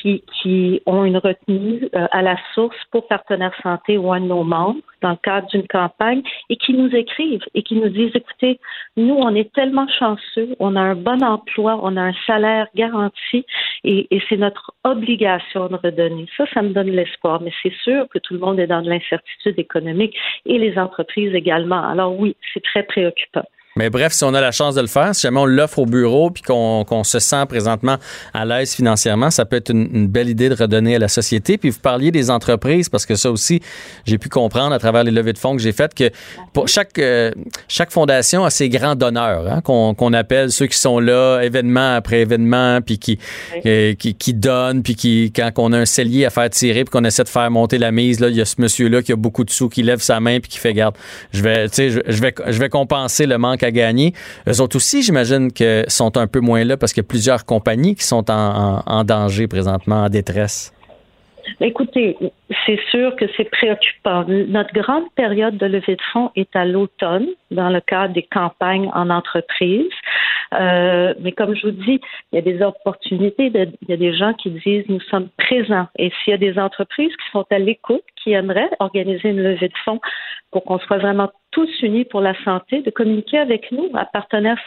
[0.00, 4.44] qui, ont une retenue euh, à la source pour Partenaires Santé ou un de nos
[4.44, 8.58] membres dans le cadre d'une campagne et qui nous écrivent et qui nous disent, écoutez,
[8.96, 13.44] nous, on est tellement chanceux, on a un bon emploi, on a un salaire garanti
[13.84, 16.26] et, et c'est notre obligation de redonner.
[16.36, 18.88] Ça, ça me donne l'espoir, mais c'est sûr que tout le monde est dans de
[18.88, 20.16] l'incertitude économique
[20.46, 21.82] et les entreprises également.
[21.82, 23.44] Alors oui, c'est très préoccupant.
[23.76, 25.86] Mais bref, si on a la chance de le faire, si jamais on l'offre au
[25.86, 27.98] bureau puis qu'on se sent présentement
[28.34, 31.56] à l'aise financièrement, ça peut être une, belle idée de redonner à la société.
[31.56, 33.60] Puis vous parliez des entreprises parce que ça aussi,
[34.06, 36.10] j'ai pu comprendre à travers les levées de fonds que j'ai faites que
[36.52, 37.30] pour chaque euh,
[37.68, 42.22] chaque fondation a ses grands donneurs hein, qu'on appelle ceux qui sont là événement après
[42.22, 43.20] événement puis qui,
[43.66, 46.90] euh, qui, qui donnent puis qui quand on a un cellier à faire tirer puis
[46.90, 49.12] qu'on essaie de faire monter la mise là, il y a ce monsieur là qui
[49.12, 50.96] a beaucoup de sous qui lève sa main puis qui fait garde.
[51.32, 54.12] Je vais tu sais je vais je vais compenser le manque à gagner.
[54.48, 57.44] Eux autres aussi, j'imagine que sont un peu moins là parce qu'il y a plusieurs
[57.44, 60.72] compagnies qui sont en, danger présentement, en détresse.
[61.60, 62.16] Écoutez,
[62.66, 64.24] c'est sûr que c'est préoccupant.
[64.28, 68.90] Notre grande période de levée de fonds est à l'automne, dans le cadre des campagnes
[68.94, 69.90] en entreprise.
[70.54, 72.00] Euh, mais comme je vous dis,
[72.32, 75.86] il y a des opportunités, il y a des gens qui disent nous sommes présents.
[75.98, 79.68] Et s'il y a des entreprises qui sont à l'écoute, qui aimeraient organiser une levée
[79.68, 80.00] de fonds
[80.50, 84.58] pour qu'on soit vraiment tous unis pour la santé, de communiquer avec nous à partenaire.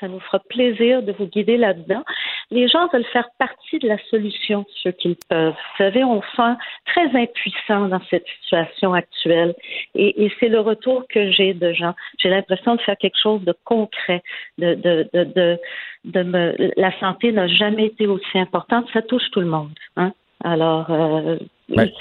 [0.00, 2.02] Ça nous fera plaisir de vous guider là-dedans.
[2.50, 5.52] Les gens veulent faire partie de la solution, ceux qu'ils peuvent.
[5.52, 6.54] Vous savez, on sent
[6.86, 9.54] très impuissant dans cette situation actuelle.
[9.94, 11.94] Et, c'est le retour que j'ai de gens.
[12.18, 14.22] J'ai l'impression de faire quelque chose de concret.
[14.58, 15.58] De, de, de,
[16.04, 18.86] de, me, la santé n'a jamais été aussi importante.
[18.92, 19.70] Ça touche tout le monde.
[19.96, 20.12] Hein?
[20.44, 21.38] Alors, euh,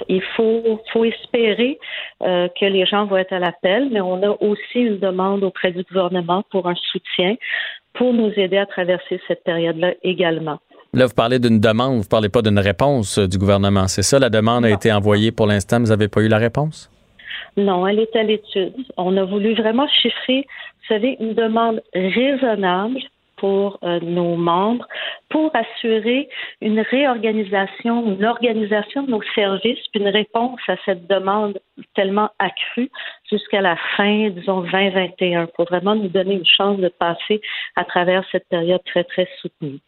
[0.10, 1.80] il faut, faut espérer
[2.22, 5.72] euh, que les gens vont être à l'appel, mais on a aussi une demande auprès
[5.72, 7.36] du gouvernement pour un soutien
[7.94, 10.60] pour nous aider à traverser cette période-là également.
[10.94, 13.88] Là, vous parlez d'une demande, vous ne parlez pas d'une réponse euh, du gouvernement.
[13.88, 16.92] C'est ça, la demande a été envoyée pour l'instant, vous n'avez pas eu la réponse?
[17.56, 18.74] Non, elle est à l'étude.
[18.98, 20.46] On a voulu vraiment chiffrer,
[20.82, 23.00] vous savez, une demande raisonnable
[23.44, 24.88] pour euh, nos membres
[25.28, 26.30] pour assurer
[26.62, 31.60] une réorganisation, une organisation de nos services, puis une réponse à cette demande
[31.94, 32.90] tellement accrue
[33.30, 37.42] jusqu'à la fin, disons, 2021, pour vraiment nous donner une chance de passer
[37.76, 39.80] à travers cette période très, très soutenue.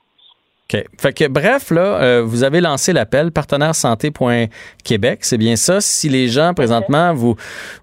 [0.75, 0.85] OK.
[0.99, 5.19] Fait que, bref, là, euh, vous avez lancé l'appel partenaire santé.québec.
[5.21, 5.81] C'est bien ça.
[5.81, 7.35] Si les gens, présentement, vous,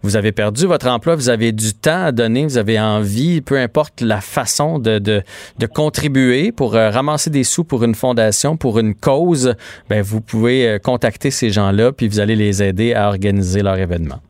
[0.02, 3.59] vous avez perdu votre emploi, vous avez du temps à donner, vous avez envie, peu
[3.59, 5.23] importe la façon de, de,
[5.59, 9.55] de contribuer pour euh, ramasser des sous pour une fondation, pour une cause,
[9.89, 13.78] ben, vous pouvez euh, contacter ces gens-là, puis vous allez les aider à organiser leur
[13.78, 14.20] événement.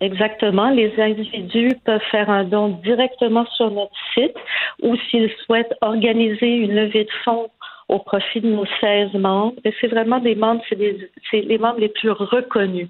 [0.00, 0.70] Exactement.
[0.70, 4.34] Les individus peuvent faire un don directement sur notre site
[4.82, 7.48] ou s'ils souhaitent organiser une levée de fonds
[7.88, 9.54] au profit de nos 16 membres.
[9.64, 12.88] Et c'est vraiment des membres, c'est les membres les plus reconnus.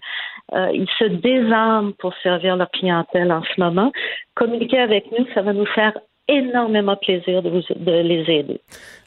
[0.55, 3.93] Euh, ils se désarment pour servir leur clientèle en ce moment.
[4.35, 5.93] Communiquer avec nous, ça va nous faire
[6.29, 8.61] énormément plaisir de, vous, de les aider.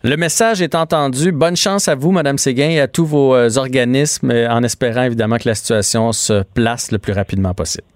[0.03, 1.31] Le message est entendu.
[1.31, 5.03] Bonne chance à vous, Madame Séguin, et à tous vos euh, organismes, euh, en espérant
[5.03, 7.87] évidemment que la situation se place le plus rapidement possible.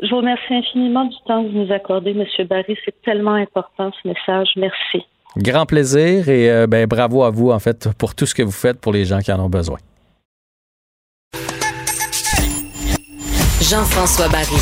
[0.00, 2.46] Je vous remercie infiniment du temps que vous nous accordez, M.
[2.46, 2.76] Barry.
[2.84, 4.48] C'est tellement important ce message.
[4.56, 5.04] Merci.
[5.36, 8.52] Grand plaisir et euh, ben, bravo à vous, en fait, pour tout ce que vous
[8.52, 9.78] faites pour les gens qui en ont besoin.
[13.60, 14.54] Jean-François Barry.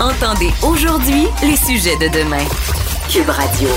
[0.00, 2.44] Entendez aujourd'hui les sujets de demain.
[3.08, 3.68] Cube Radio.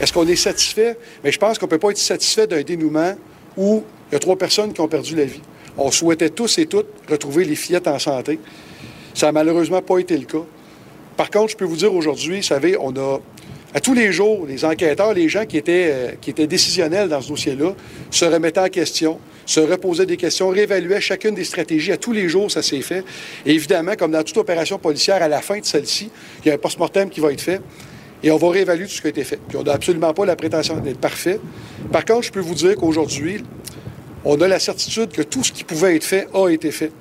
[0.00, 0.96] Est-ce qu'on est satisfait?
[1.22, 3.14] Mais je pense qu'on ne peut pas être satisfait d'un dénouement
[3.56, 5.42] où il y a trois personnes qui ont perdu la vie.
[5.76, 8.40] On souhaitait tous et toutes retrouver les fillettes en santé.
[9.12, 10.44] Ça n'a malheureusement pas été le cas.
[11.16, 13.18] Par contre, je peux vous dire aujourd'hui, vous savez, on a
[13.72, 17.20] à tous les jours, les enquêteurs, les gens qui étaient, euh, qui étaient décisionnels dans
[17.20, 17.74] ce dossier-là,
[18.08, 21.90] se remettaient en question, se reposaient des questions, réévaluaient chacune des stratégies.
[21.90, 23.04] À tous les jours, ça s'est fait.
[23.44, 26.10] Et évidemment, comme dans toute opération policière, à la fin de celle-ci,
[26.44, 27.60] il y a un post-mortem qui va être fait.
[28.22, 29.40] Et on va réévaluer tout ce qui a été fait.
[29.48, 31.40] Puis on n'a absolument pas la prétention d'être parfait.
[31.90, 33.42] Par contre, je peux vous dire qu'aujourd'hui,
[34.24, 36.92] on a la certitude que tout ce qui pouvait être fait a été fait,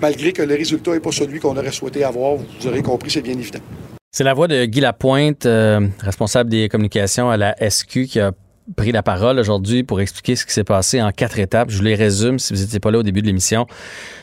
[0.00, 2.36] malgré que le résultat n'est pas celui qu'on aurait souhaité avoir.
[2.36, 3.60] Vous aurez compris, c'est bien évident.
[4.12, 8.32] C'est la voix de Guy Lapointe, euh, responsable des communications à la SQ, qui a
[8.76, 11.70] pris la parole aujourd'hui pour expliquer ce qui s'est passé en quatre étapes.
[11.70, 13.66] Je vous les résume si vous n'étiez pas là au début de l'émission.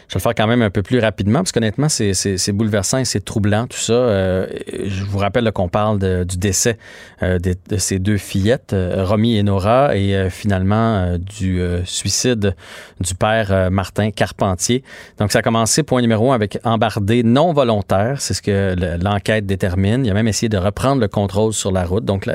[0.07, 3.05] Je vais le faire quand même un peu plus rapidement, parce qu'honnêtement, c'est, bouleversant et
[3.05, 3.91] c'est troublant, tout ça.
[3.91, 4.47] Euh,
[4.85, 6.77] je vous rappelle qu'on parle du décès
[7.23, 12.55] euh, de, ces deux fillettes, euh, Romy et Nora, et finalement du suicide
[13.01, 14.81] du père Martin Carpentier.
[15.19, 18.21] Donc, ça a commencé, point numéro un, avec embardé non volontaire.
[18.21, 20.05] C'est ce que l'enquête détermine.
[20.05, 22.05] Il a même essayé de reprendre le contrôle sur la route.
[22.05, 22.29] Donc,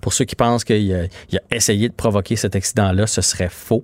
[0.00, 3.50] pour ceux qui pensent qu'il a, il a essayé de provoquer cet accident-là, ce serait
[3.50, 3.82] faux.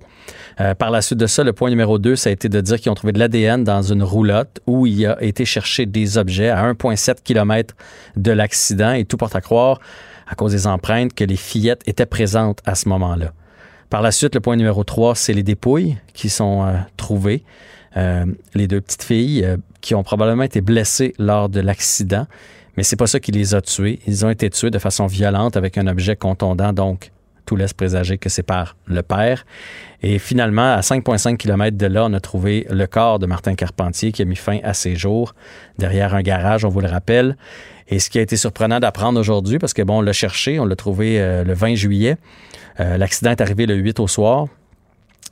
[0.77, 2.91] Par la suite de ça, le point numéro deux, ça a été de dire qu'ils
[2.91, 6.71] ont trouvé de la dans une roulotte où il a été chercher des objets à
[6.71, 7.75] 1,7 km
[8.15, 9.79] de l'accident et tout porte à croire,
[10.27, 13.33] à cause des empreintes, que les fillettes étaient présentes à ce moment-là.
[13.89, 17.43] Par la suite, le point numéro 3, c'est les dépouilles qui sont euh, trouvées.
[17.95, 18.25] Euh,
[18.55, 22.25] les deux petites filles euh, qui ont probablement été blessées lors de l'accident,
[22.75, 23.99] mais c'est pas ça qui les a tuées.
[24.07, 27.11] Ils ont été tués de façon violente avec un objet contondant, donc
[27.45, 29.45] tout laisse présager que c'est par le père.
[30.01, 34.11] Et finalement, à 5,5 km de là, on a trouvé le corps de Martin Carpentier
[34.11, 35.33] qui a mis fin à ses jours
[35.77, 37.37] derrière un garage, on vous le rappelle.
[37.87, 40.65] Et ce qui a été surprenant d'apprendre aujourd'hui, parce que bon, on l'a cherché, on
[40.65, 42.17] l'a trouvé euh, le 20 juillet.
[42.79, 44.47] Euh, l'accident est arrivé le 8 au soir.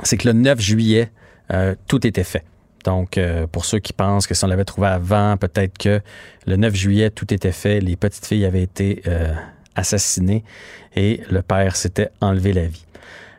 [0.04, 1.12] C'est que le 9 juillet,
[1.52, 2.44] euh, tout était fait.
[2.84, 3.20] Donc,
[3.52, 6.02] pour ceux qui pensent que si on l'avait trouvé avant, peut-être que
[6.48, 7.80] le 9 juillet, tout était fait.
[7.80, 9.04] Les petites filles avaient été
[9.76, 10.44] assassinées
[10.96, 12.86] et le père s'était enlevé la vie.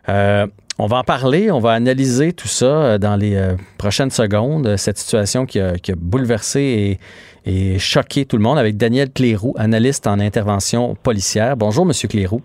[0.08, 0.46] Euh,
[0.78, 4.76] on va en parler, on va analyser tout ça euh, dans les euh, prochaines secondes,
[4.76, 6.98] cette situation qui a, bouleversé
[7.46, 11.56] et, choqué tout le monde avec Daniel Cléroux, analyste en intervention policière.
[11.56, 12.42] Bonjour, Monsieur Cléroux.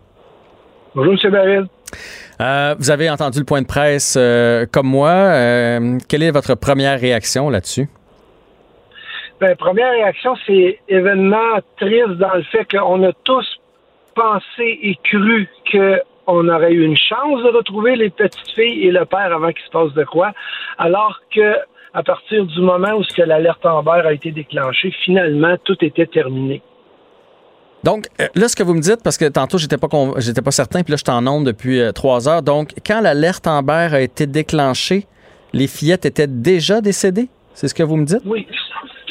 [0.95, 1.31] Bonjour, M.
[1.31, 2.77] David.
[2.79, 4.17] vous avez entendu le point de presse
[4.71, 5.79] comme moi.
[6.07, 7.87] quelle est votre première réaction là-dessus?
[9.39, 13.45] Bien, première réaction, c'est événement triste dans le fait qu'on a tous
[14.17, 19.05] pensé et cru qu'on aurait eu une chance de retrouver les petites filles et le
[19.05, 20.33] père avant qu'il se passe de quoi,
[20.77, 21.55] alors que
[21.93, 26.61] à partir du moment où l'alerte Amber a été déclenchée, finalement, tout était terminé.
[27.83, 29.87] Donc, euh, là, ce que vous me dites, parce que tantôt, j'étais pas,
[30.17, 32.41] j'étais pas certain, puis là, je t'en nombre depuis euh, trois heures.
[32.41, 35.05] Donc, quand l'alerte Amber a été déclenchée,
[35.53, 37.29] les fillettes étaient déjà décédées?
[37.53, 38.21] C'est ce que vous me dites?
[38.25, 38.45] Oui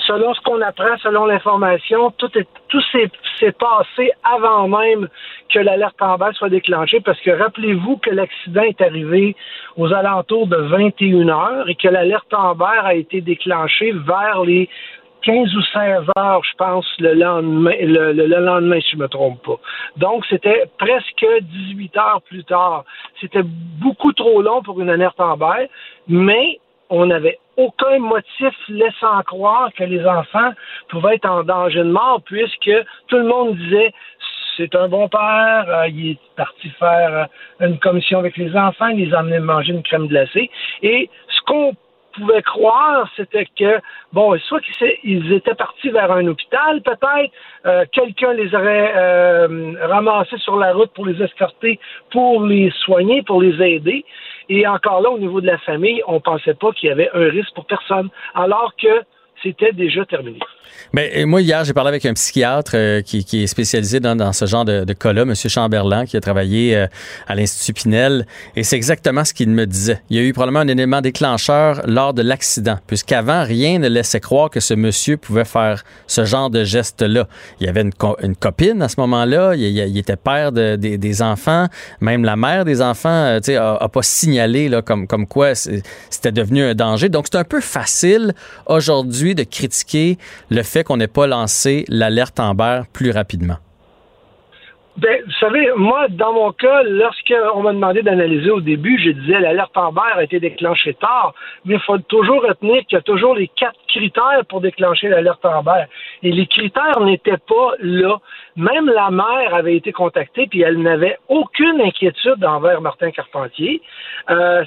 [0.06, 3.10] selon ce qu'on apprend, selon l'information, tout, est, tout s'est,
[3.52, 5.08] passé avant même
[5.52, 9.36] que l'alerte en bas soit déclenchée, parce que rappelez-vous que l'accident est arrivé
[9.76, 14.68] aux alentours de 21 heures et que l'alerte en a été déclenchée vers les
[15.22, 19.42] 15 ou 16 heures, je pense, le lendemain, le, lendemain, si je ne me trompe
[19.42, 19.58] pas.
[19.96, 22.84] Donc, c'était presque 18 heures plus tard.
[23.20, 25.36] C'était beaucoup trop long pour une alerte en
[26.06, 26.60] mais
[26.90, 30.52] on n'avait aucun motif laissant croire que les enfants
[30.88, 32.70] pouvaient être en danger de mort, puisque
[33.08, 33.92] tout le monde disait
[34.56, 37.28] c'est un bon père, euh, il est parti faire
[37.60, 40.50] euh, une commission avec les enfants, il les a amenés manger une crème glacée.
[40.82, 41.74] Et ce qu'on
[42.14, 43.80] pouvait croire, c'était que,
[44.12, 47.32] bon, soit qu'ils étaient partis vers un hôpital, peut-être,
[47.66, 49.46] euh, quelqu'un les aurait
[49.84, 51.78] ramassés sur la route pour les escorter,
[52.10, 54.04] pour les soigner, pour les aider.
[54.48, 57.28] Et encore là, au niveau de la famille, on pensait pas qu'il y avait un
[57.28, 59.02] risque pour personne, alors que
[59.46, 60.38] c'était déjà terminé.
[60.92, 64.46] Mais euh, moi, hier, j'ai parlé avec un psychiatre euh, qui, est spécialisé dans, ce
[64.46, 65.34] genre de, cas-là, M.
[65.34, 66.86] Chamberlain, qui a travaillé euh,
[67.26, 70.00] à l'Institut Pinel, et c'est exactement ce qu'il me disait.
[70.10, 74.20] Il y a eu probablement un élément déclencheur lors de l'accident, puisqu'avant, rien ne laissait
[74.20, 77.28] croire que ce monsieur pouvait faire ce genre de geste-là.
[77.60, 81.66] Il y avait une, copine à ce moment-là, il, était père de, des enfants,
[82.00, 86.74] même la mère des enfants tu a, pas signalé comme, comme quoi c'était devenu un
[86.74, 87.08] danger.
[87.08, 88.34] Donc, c'est un peu facile
[88.66, 90.18] aujourd'hui de critiquer
[90.50, 93.56] le fait qu'on n'ait pas lancé l'alerte Amber plus rapidement?
[94.98, 99.40] Ben, vous savez, moi, dans mon cas, lorsqu'on m'a demandé d'analyser au début, je disais
[99.40, 101.34] l'alerte Amber a été déclenchée tard,
[101.66, 105.44] mais il faut toujours retenir qu'il y a toujours les quatre critères pour déclencher l'alerte
[105.44, 105.84] Amber.
[106.22, 108.16] Et les critères n'étaient pas là.
[108.56, 113.82] Même la mère avait été contactée, puis elle n'avait aucune inquiétude envers Martin Carpentier.
[114.30, 114.64] Euh,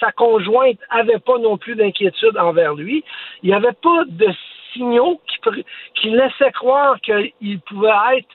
[0.00, 3.04] sa conjointe avait pas non plus d'inquiétude envers lui.
[3.42, 4.28] Il n'y avait pas de
[4.72, 5.20] signaux
[5.94, 8.28] qui, laissaient croire qu'il pouvait être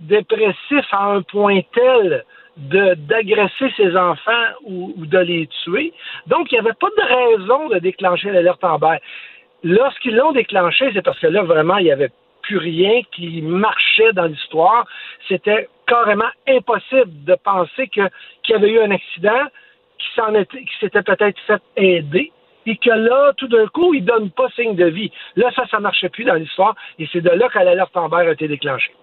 [0.00, 2.24] dépressif à un point tel
[2.56, 5.92] d'agresser ses enfants ou, de les tuer.
[6.28, 8.98] Donc, il n'y avait pas de raison de déclencher l'alerte Amber.
[9.64, 12.12] Lorsqu'ils l'ont déclenché, c'est parce que là, vraiment, il n'y avait
[12.42, 14.86] plus rien qui marchait dans l'histoire.
[15.28, 18.08] C'était carrément impossible de penser qu'il
[18.48, 19.42] y avait eu un accident,
[19.98, 22.32] qui s'était peut-être fait aider,
[22.66, 25.10] et que là, tout d'un coup, il ne donne pas signe de vie.
[25.36, 28.32] Là, ça, ça marchait plus dans l'histoire, et c'est de là que l'alerte Amber a
[28.32, 28.94] été déclenchée.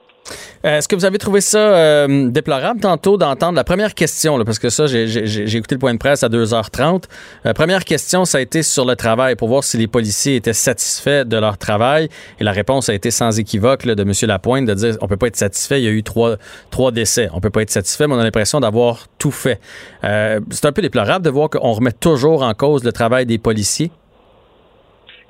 [0.65, 4.59] Euh, est-ce que vous avez trouvé ça euh, déplorable tantôt d'entendre la première question, parce
[4.59, 7.03] que ça, j'ai écouté le point de presse à 2h30.
[7.43, 10.53] La première question, ça a été sur le travail, pour voir si les policiers étaient
[10.53, 12.09] satisfaits de leur travail.
[12.39, 14.11] Et la réponse a été sans équivoque là, de M.
[14.23, 16.37] Lapointe de dire on peut pas être satisfait, il y a eu trois,
[16.69, 17.29] trois décès.
[17.33, 19.59] On peut pas être satisfait, mais on a l'impression d'avoir tout fait.
[20.03, 23.37] Euh, c'est un peu déplorable de voir qu'on remet toujours en cause le travail des
[23.37, 23.91] policiers.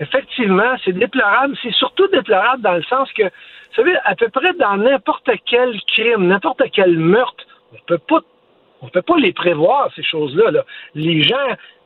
[0.01, 1.55] Effectivement, c'est déplorable.
[1.61, 5.79] C'est surtout déplorable dans le sens que vous savez, à peu près dans n'importe quel
[5.87, 8.19] crime, n'importe quel meurtre, on peut pas
[8.83, 10.63] on peut pas les prévoir, ces choses-là.
[10.95, 11.35] Les gens,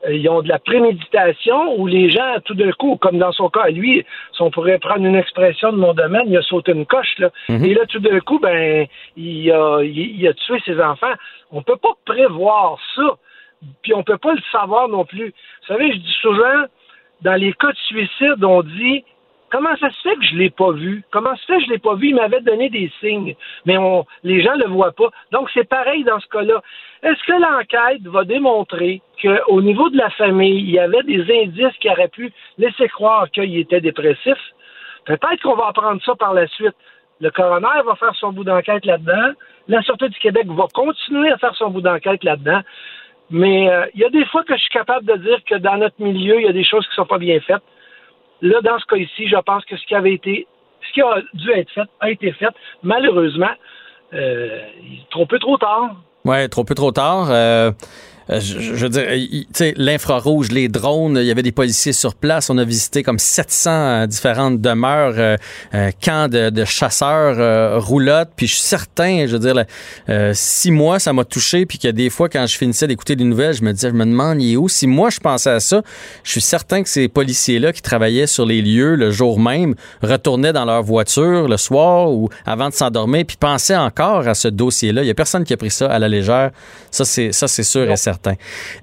[0.07, 3.49] euh, ils ont de la préméditation ou les gens, tout d'un coup, comme dans son
[3.49, 6.85] cas, lui, si on pourrait prendre une expression de mon domaine, il a sauté une
[6.85, 7.17] coche.
[7.17, 7.31] Là.
[7.49, 7.65] Mhm.
[7.65, 8.87] Et là, tout d'un coup, ben,
[9.17, 11.13] il a, il, a tué ses enfants.
[11.51, 13.17] On peut pas prévoir ça.
[13.81, 15.27] Puis on peut pas le savoir non plus.
[15.27, 16.65] Vous savez, je dis souvent,
[17.21, 19.03] dans les cas de suicide, on dit
[19.51, 21.03] Comment ça se fait que je ne l'ai pas vu?
[21.11, 22.09] Comment ça se fait que je ne l'ai pas vu?
[22.09, 23.35] Il m'avait donné des signes,
[23.65, 25.09] mais on, les gens ne le voient pas.
[25.31, 26.61] Donc, c'est pareil dans ce cas-là.
[27.03, 31.77] Est-ce que l'enquête va démontrer qu'au niveau de la famille, il y avait des indices
[31.79, 34.37] qui auraient pu laisser croire qu'il était dépressif?
[35.05, 36.75] Peut-être qu'on va apprendre ça par la suite.
[37.21, 39.31] Le coroner va faire son bout d'enquête là-dedans.
[39.67, 42.61] La Sûreté du Québec va continuer à faire son bout d'enquête là-dedans.
[43.29, 45.77] Mais euh, il y a des fois que je suis capable de dire que dans
[45.77, 47.63] notre milieu, il y a des choses qui ne sont pas bien faites.
[48.41, 50.47] Là, dans ce cas ici, je pense que ce qui avait été,
[50.87, 52.53] ce qui a dû être fait, a été fait.
[52.83, 53.53] Malheureusement,
[54.13, 54.61] euh,
[55.09, 55.95] trop peu trop tard.
[56.23, 57.27] Ouais, trop peu trop tard.
[57.29, 57.71] Euh,
[58.31, 62.15] euh, je, veux dire, tu sais, l'infrarouge, les drones, il y avait des policiers sur
[62.15, 62.49] place.
[62.49, 68.31] On a visité comme 700 euh, différentes demeures, euh, camps de, chasseurs, roulottes.
[68.35, 69.65] Puis je suis certain, je veux dire,
[70.33, 71.65] six mois, ça m'a touché.
[71.65, 74.05] Puis a des fois, quand je finissais d'écouter des nouvelles, je me disais, je me
[74.05, 74.67] demande, il est où?
[74.67, 75.83] Si moi, je pensais à ça,
[76.23, 80.53] je suis certain que ces policiers-là qui travaillaient sur les lieux le jour même retournaient
[80.53, 85.03] dans leur voiture le soir ou avant de s'endormir, puis pensaient encore à ce dossier-là.
[85.03, 86.51] Il y a personne qui a pris ça à la légère.
[86.89, 87.31] Ça, c'est
[87.63, 88.14] sûr et certain.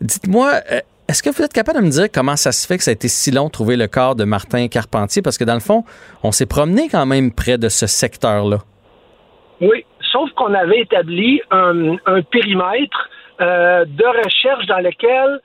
[0.01, 2.85] Dites-moi, euh, est-ce que vous êtes capable de me dire comment ça se fait que
[2.85, 5.23] ça a été si long de trouver le corps de Martin Carpentier?
[5.23, 5.85] Parce que dans le fond,
[6.23, 8.59] on s'est promené quand même près de ce secteur-là.
[9.61, 11.97] Oui, sauf qu'on avait établi un,
[12.31, 13.11] périmètre
[13.41, 15.41] euh, de recherche dans lequel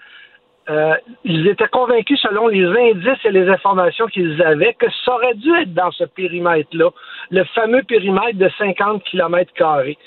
[0.70, 5.36] euh, ils étaient convaincus, selon les indices et les informations qu'ils avaient, que ça aurait
[5.36, 6.90] dû être dans ce périmètre-là,
[7.32, 9.98] le fameux périmètre de 50 km carrés.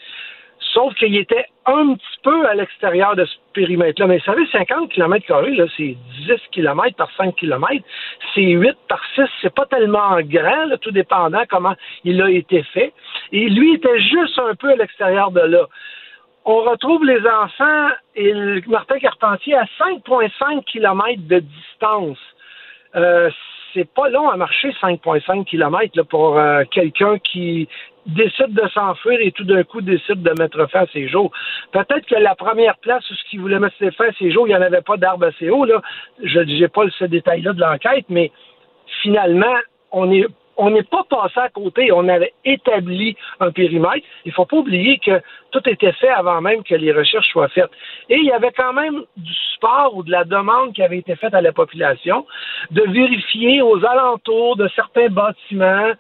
[0.73, 4.07] Sauf qu'il était un petit peu à l'extérieur de ce périmètre-là.
[4.07, 5.27] Mais vous savez, 50 km
[5.77, 7.85] c'est 10 km par 5 km.
[8.35, 9.23] C'est 8 par 6.
[9.43, 11.75] C'est pas tellement grand, tout dépendant comment
[12.05, 12.93] il a été fait.
[13.33, 15.67] Et lui était juste un peu à l'extérieur de là.
[16.45, 18.33] On retrouve les enfants et
[18.67, 22.19] Martin Carpentier à 5,5 km de distance.
[22.97, 23.31] Euh,
[23.73, 27.69] c'est pas long à marcher 5,5 km pour euh, quelqu'un qui
[28.07, 31.31] décide de s'enfuir et tout d'un coup décide de mettre fin à ses jours.
[31.73, 34.51] Peut-être que la première place où ce qu'il voulait mettre fin à ses jours, il
[34.51, 35.65] n'y en avait pas d'arbre assez haut.
[35.65, 35.81] Là.
[36.23, 38.31] Je n'ai pas ce détail-là de l'enquête, mais
[39.03, 39.57] finalement,
[39.93, 40.11] on
[40.61, 44.07] on n'est pas passé à côté, on avait établi un périmètre.
[44.27, 45.23] Il ne faut pas oublier que
[45.53, 47.71] tout était fait avant même que les recherches soient faites.
[48.11, 51.17] Et il y avait quand même du support ou de la demande qui avait été
[51.17, 52.27] faite à la population
[52.73, 55.93] de vérifier aux alentours de certains bâtiments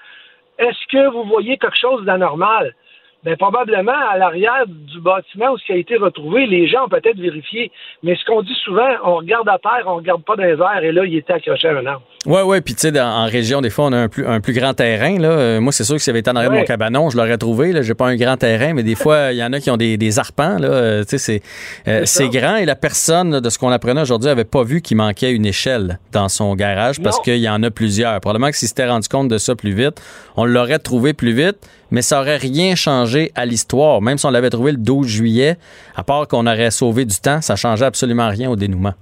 [0.61, 2.75] est-ce que vous voyez quelque chose d'anormal?
[3.23, 6.89] Bien, probablement, à l'arrière du bâtiment où ce qui a été retrouvé, les gens ont
[6.89, 7.71] peut-être vérifié.
[8.03, 10.83] Mais ce qu'on dit souvent, on regarde à terre, on regarde pas dans les airs,
[10.83, 12.03] et là, il était accroché à un arbre.
[12.25, 14.55] Oui, oui, puis tu sais, en région, des fois, on a un plus, un plus
[14.55, 15.19] grand terrain.
[15.19, 15.29] Là.
[15.29, 17.37] Euh, moi, c'est sûr que si avait été en arrière de mon cabanon, je l'aurais
[17.37, 17.73] trouvé.
[17.83, 19.77] Je n'ai pas un grand terrain, mais des fois, il y en a qui ont
[19.77, 20.57] des, des arpents.
[20.59, 20.69] Là.
[20.69, 21.43] Euh, tu sais,
[21.89, 24.97] euh, c'est, grand et la personne, de ce qu'on apprenait aujourd'hui, n'avait pas vu qu'il
[24.97, 28.19] manquait une échelle dans son garage parce qu'il y en a plusieurs.
[28.21, 30.01] Probablement que s'il s'était rendu compte de ça plus vite,
[30.37, 31.59] on l'aurait trouvé plus vite
[31.91, 34.01] mais ça aurait rien changé à l'histoire.
[34.01, 35.57] Même si on l'avait trouvé le 12 juillet,
[35.97, 38.95] à part qu'on aurait sauvé du temps, ça changeait absolument rien au dénouement.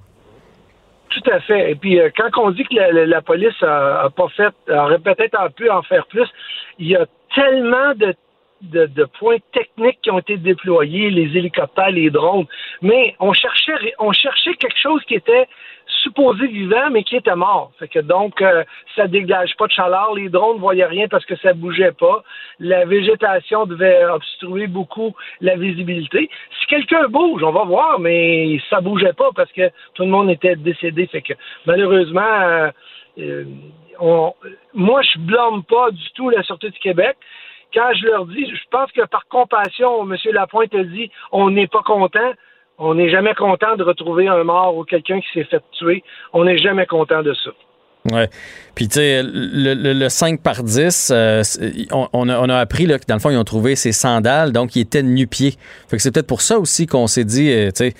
[1.10, 1.72] Tout à fait.
[1.72, 5.70] Et puis, euh, quand on dit que la, police a, pas fait, aurait peut-être pu
[5.70, 6.28] en faire plus,
[6.78, 8.14] il y a tellement de
[8.62, 12.46] de, points techniques qui ont été déployés, les hélicoptères, les drones,
[12.82, 15.46] mais on cherchait, on cherchait quelque chose qui était
[16.08, 17.70] supposé vivant, mais qui était mort.
[17.78, 18.64] Fait que donc, euh,
[18.96, 20.14] ça dégage pas de chaleur.
[20.14, 22.22] Les drones ne voyaient rien parce que ça bougeait pas.
[22.58, 26.30] La végétation devait obstruer beaucoup la visibilité.
[26.60, 30.30] Si quelqu'un bouge, on va voir, mais ça bougeait pas parce que tout le monde
[30.30, 31.06] était décédé.
[31.06, 31.34] Fait que
[31.66, 32.70] malheureusement, euh,
[33.18, 33.44] euh,
[34.74, 37.16] moi, je blâme pas du tout la Sûreté du Québec
[37.74, 40.16] quand je leur dis, je pense que par compassion, M.
[40.32, 42.32] Lapointe a dit, on n'est pas content.
[42.78, 46.04] On n'est jamais content de retrouver un mort ou quelqu'un qui s'est fait tuer.
[46.32, 47.50] On n'est jamais content de ça.
[48.12, 48.22] Oui.
[48.74, 51.42] Puis, tu sais, le, 5 par 10, euh,
[51.90, 54.82] on, a, appris là, que dans le fond, ils ont trouvé ses sandales, donc il
[54.82, 55.54] était nu-pied.
[55.88, 57.94] Fait que c'est peut-être pour ça aussi qu'on s'est dit, euh, tu sais,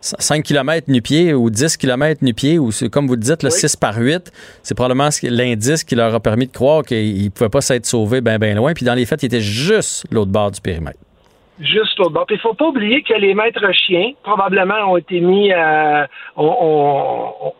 [0.00, 4.30] 5 km nu-pied ou 10 km nu-pied, ou comme vous dites, le 6 par 8,
[4.62, 8.20] c'est probablement l'indice qui leur a permis de croire qu'ils ne pouvaient pas s'être sauvés
[8.20, 8.72] bien, bien loin.
[8.74, 10.98] Puis dans les faits, ils étaient juste l'autre bord du périmètre.
[11.60, 12.26] Juste l'autre bord.
[12.26, 16.06] Puis il ne faut pas oublier que les maîtres chiens, probablement, ont été mis à.
[16.36, 17.52] ont,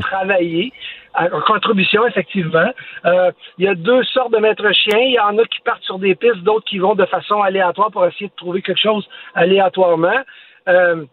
[0.00, 0.72] travaillé
[1.14, 2.70] en contribution, effectivement.
[3.04, 4.98] Euh, il y a deux sortes de maîtres chiens.
[4.98, 7.90] Il y en a qui partent sur des pistes, d'autres qui vont de façon aléatoire
[7.90, 10.20] pour essayer de trouver quelque chose aléatoirement.
[10.68, 11.04] Euh,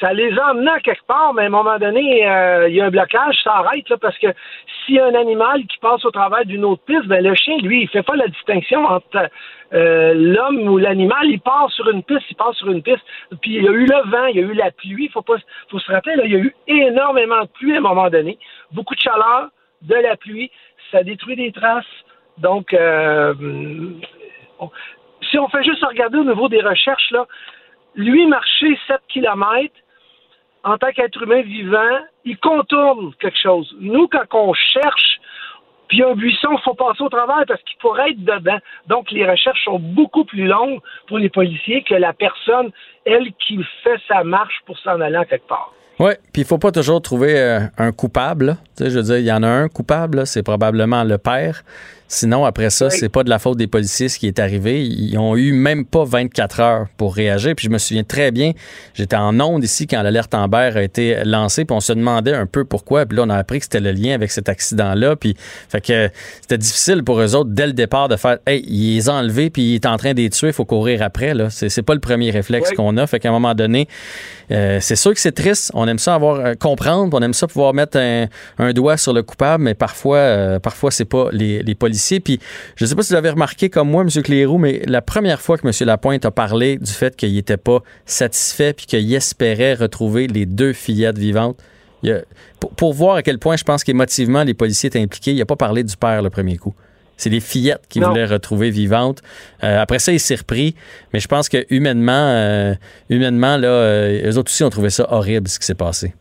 [0.00, 2.86] ça les a emmenés quelque part, mais à un moment donné, euh, il y a
[2.86, 4.26] un blocage, ça arrête, là, parce que
[4.84, 7.58] s'il y a un animal qui passe au travers d'une autre piste, ben le chien,
[7.58, 9.28] lui, il fait pas la distinction entre
[9.72, 13.04] euh, l'homme ou l'animal, il passe sur une piste, il passe sur une piste.
[13.40, 15.36] Puis il y a eu le vent, il y a eu la pluie, faut pas
[15.70, 18.38] faut se rappeler, là, il y a eu énormément de pluie à un moment donné,
[18.72, 19.48] beaucoup de chaleur,
[19.82, 20.50] de la pluie,
[20.90, 21.84] ça détruit des traces.
[22.38, 23.34] Donc, euh,
[25.30, 27.26] si on fait juste regarder au niveau des recherches, là,
[27.98, 29.74] lui, marcher 7 km,
[30.64, 33.74] en tant qu'être humain vivant, il contourne quelque chose.
[33.80, 35.20] Nous, quand on cherche,
[35.88, 38.58] puis un buisson, il faut passer au travers parce qu'il pourrait être dedans.
[38.86, 42.70] Donc, les recherches sont beaucoup plus longues pour les policiers que la personne,
[43.04, 45.72] elle, qui fait sa marche pour s'en aller en quelque part.
[45.98, 48.56] Oui, puis il faut pas toujours trouver euh, un coupable.
[48.78, 51.62] Je veux dire, il y en a un coupable, c'est probablement le père.
[52.10, 54.82] Sinon, après ça, c'est pas de la faute des policiers ce qui est arrivé.
[54.82, 57.54] Ils ont eu même pas 24 heures pour réagir.
[57.54, 58.52] Puis je me souviens très bien,
[58.94, 62.46] j'étais en onde ici quand l'alerte Amber a été lancée, puis on se demandait un
[62.46, 63.04] peu pourquoi.
[63.04, 65.16] Puis là, on a appris que c'était le lien avec cet accident-là.
[65.16, 65.36] Puis
[65.68, 66.10] fait que
[66.40, 69.50] c'était difficile pour eux autres dès le départ de faire, hey, il les a enlevés,
[69.50, 71.34] puis il est en train de les tuer, il faut courir après.
[71.34, 73.06] Là, c'est pas le premier réflexe qu'on a.
[73.06, 73.86] Fait qu'à un moment donné,
[74.50, 75.72] euh, c'est sûr que c'est triste.
[75.74, 79.22] On aime ça avoir euh, comprendre, on aime ça pouvoir mettre un, doigt sur le
[79.22, 82.40] coupable, mais parfois, euh, parfois c'est pas les, les policiers puis,
[82.76, 84.22] je ne sais pas si vous avez remarqué comme moi, M.
[84.22, 85.72] Clérou, mais la première fois que M.
[85.86, 90.72] Lapointe a parlé du fait qu'il n'était pas satisfait puis qu'il espérait retrouver les deux
[90.72, 91.58] fillettes vivantes,
[92.76, 95.56] pour, voir à quel point je pense qu'émotivement les policiers étaient impliqués, il n'a pas
[95.56, 96.74] parlé du père le premier coup.
[97.16, 99.22] C'est les fillettes qu'il voulait retrouver vivantes.
[99.64, 100.76] Euh, après ça, il s'est repris.
[101.12, 102.74] Mais je pense que humainement, euh,
[103.10, 106.14] humainement là, euh, eux autres aussi ont trouvé ça horrible ce qui s'est passé.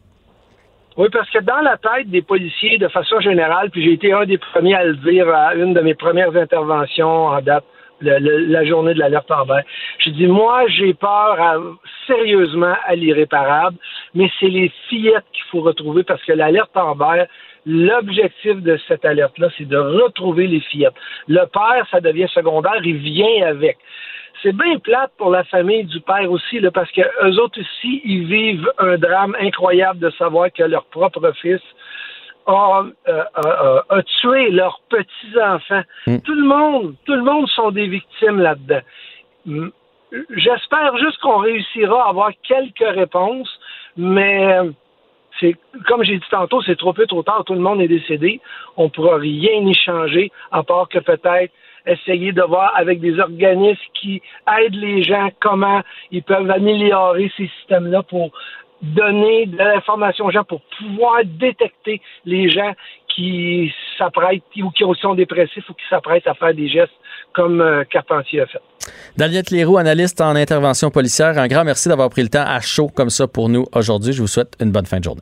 [0.98, 4.26] Oui, parce que dans la tête des policiers, de façon générale, puis j'ai été un
[4.26, 7.66] des premiers à le dire à une de mes premières interventions en date,
[8.02, 9.62] la journée de l'alerte en bain.
[10.00, 13.78] J'ai dit, moi, j'ai peur sérieusement à l'irréparable,
[14.16, 17.26] mais c'est les fillettes qu'il faut retrouver parce que l'alerte en bain,
[17.68, 20.96] l'objectif de cette alerte-là, c'est de retrouver les fillettes.
[21.28, 23.78] Le père, ça devient secondaire, il vient avec
[24.44, 28.02] c'est bien plate pour la famille du père aussi, là, parce que eux autres aussi,
[28.04, 31.62] ils vivent un drame incroyable de savoir que leur propre fils
[32.46, 35.84] a, euh, tué leurs petits-enfants.
[36.06, 36.18] Mm.
[36.20, 38.82] Tout le monde, tout le monde sont des victimes là-dedans.
[39.46, 39.68] Mm.
[40.32, 43.50] J'espère juste qu'on réussira à avoir quelques réponses,
[43.98, 44.60] mais
[45.40, 45.56] c'est
[45.86, 48.40] comme j'ai dit tantôt, c'est trop peu trop tard, tout le monde est décédé.
[48.78, 51.52] On ne pourra rien y changer, à part que peut-être
[51.88, 54.22] essayer de voir avec des organismes qui
[54.60, 55.82] aident les gens comment
[56.12, 58.32] ils peuvent améliorer ces systèmes-là pour
[58.82, 62.74] donner de l'information aux gens pour pouvoir détecter les gens
[63.16, 66.92] qui s'apprêtent ou qui sont dépressifs ou qui s'apprêtent à faire des gestes
[67.34, 68.62] comme euh, Carpentier a fait.
[69.18, 72.88] Daniette Leroux, analyste en intervention policière, un grand merci d'avoir pris le temps à chaud
[72.88, 74.14] comme ça pour nous aujourd'hui.
[74.14, 75.22] Je vous souhaite une bonne fin de journée.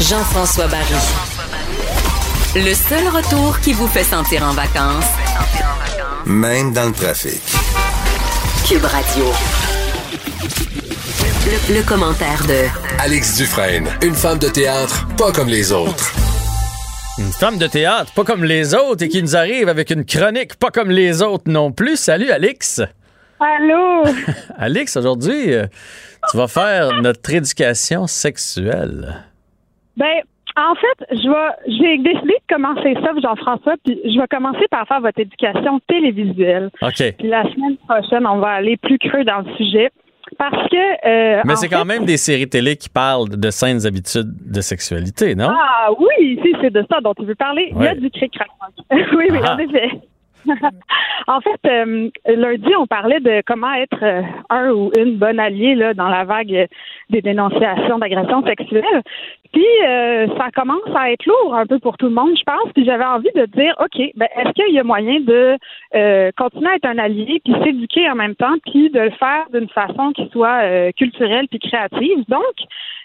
[0.00, 1.29] Jean-François Barry.
[2.56, 5.06] Le seul retour qui vous fait sentir en vacances,
[6.26, 7.40] même dans le trafic.
[8.68, 9.24] Cube Radio.
[11.72, 12.66] Le, commentaire de
[13.00, 16.12] Alex Dufresne, une femme de théâtre pas comme les autres.
[17.18, 20.56] Une femme de théâtre, pas comme les autres, et qui nous arrive avec une chronique
[20.56, 21.96] pas comme les autres non plus.
[21.96, 22.82] Salut, Alix.
[23.38, 24.02] Allô?
[24.58, 25.66] Alix, aujourd'hui, euh,
[26.32, 29.24] tu vas faire notre éducation sexuelle.
[29.96, 30.22] Ben,
[30.56, 34.86] en fait, je vais, j'ai décidé de commencer ça, Jean-François, puis je vais commencer par
[34.86, 36.70] faire votre éducation télévisuelle.
[36.82, 37.14] OK.
[37.18, 39.90] Puis la semaine prochaine, on va aller plus creux dans le sujet.
[40.38, 40.76] Parce que.
[41.08, 44.60] euh, Mais c'est fait- quand même des séries télé qui parlent de saines habitudes de
[44.60, 45.48] sexualité, non?
[45.50, 47.72] Ah oui, si c'est de ça dont tu veux parler.
[47.76, 48.48] Il y a du cric-crac.
[48.92, 49.54] oui, oui, Ah.
[49.54, 49.90] en effet.
[51.26, 55.74] En fait, euh, lundi, on parlait de comment être euh, un ou une bonne alliée
[55.74, 56.68] là, dans la vague
[57.10, 59.02] des dénonciations d'agressions sexuelles.
[59.52, 62.72] Puis, euh, ça commence à être lourd un peu pour tout le monde, je pense.
[62.74, 65.56] Puis, j'avais envie de dire, OK, ben, est-ce qu'il y a moyen de
[66.36, 69.68] continuer à être un allié, puis s'éduquer en même temps, puis de le faire d'une
[69.68, 72.24] façon qui soit culturelle puis créative?
[72.28, 72.54] Donc,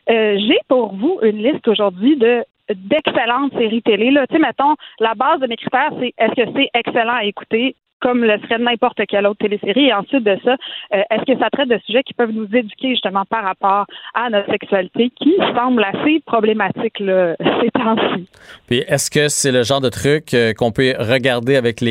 [0.07, 4.11] j'ai pour vous une liste aujourd'hui de d'excellentes séries télé.
[4.11, 4.25] Là.
[4.27, 8.23] Tu mettons, la base de mes critères, c'est est-ce que c'est excellent à écouter comme
[8.23, 9.87] le serait n'importe quelle autre télésérie.
[9.87, 12.89] Et ensuite de ça, euh, est-ce que ça traite de sujets qui peuvent nous éduquer
[12.89, 18.27] justement par rapport à notre sexualité qui semble assez problématique là, ces temps-ci?
[18.67, 21.83] Puis est-ce que c'est le genre de truc euh, qu'on peut regarder avec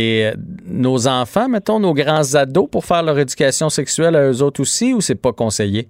[0.66, 4.94] nos enfants, mettons, nos grands ados pour faire leur éducation sexuelle à eux autres aussi,
[4.94, 5.88] ou c'est pas conseillé?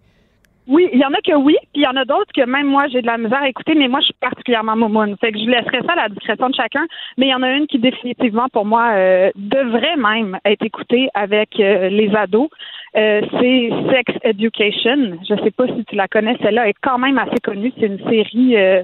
[0.66, 2.66] Oui, il y en a que oui, puis il y en a d'autres que même
[2.66, 5.14] moi j'ai de la misère à écouter, mais moi je suis particulièrement moumoune.
[5.20, 6.86] Fait que je laisserai ça à la discrétion de chacun,
[7.18, 11.10] mais il y en a une qui définitivement pour moi euh, devrait même être écoutée
[11.12, 12.48] avec euh, les ados.
[12.96, 15.18] Euh, c'est Sex Education.
[15.28, 17.72] Je sais pas si tu la connais, celle-là est quand même assez connue.
[17.78, 18.82] C'est une série euh,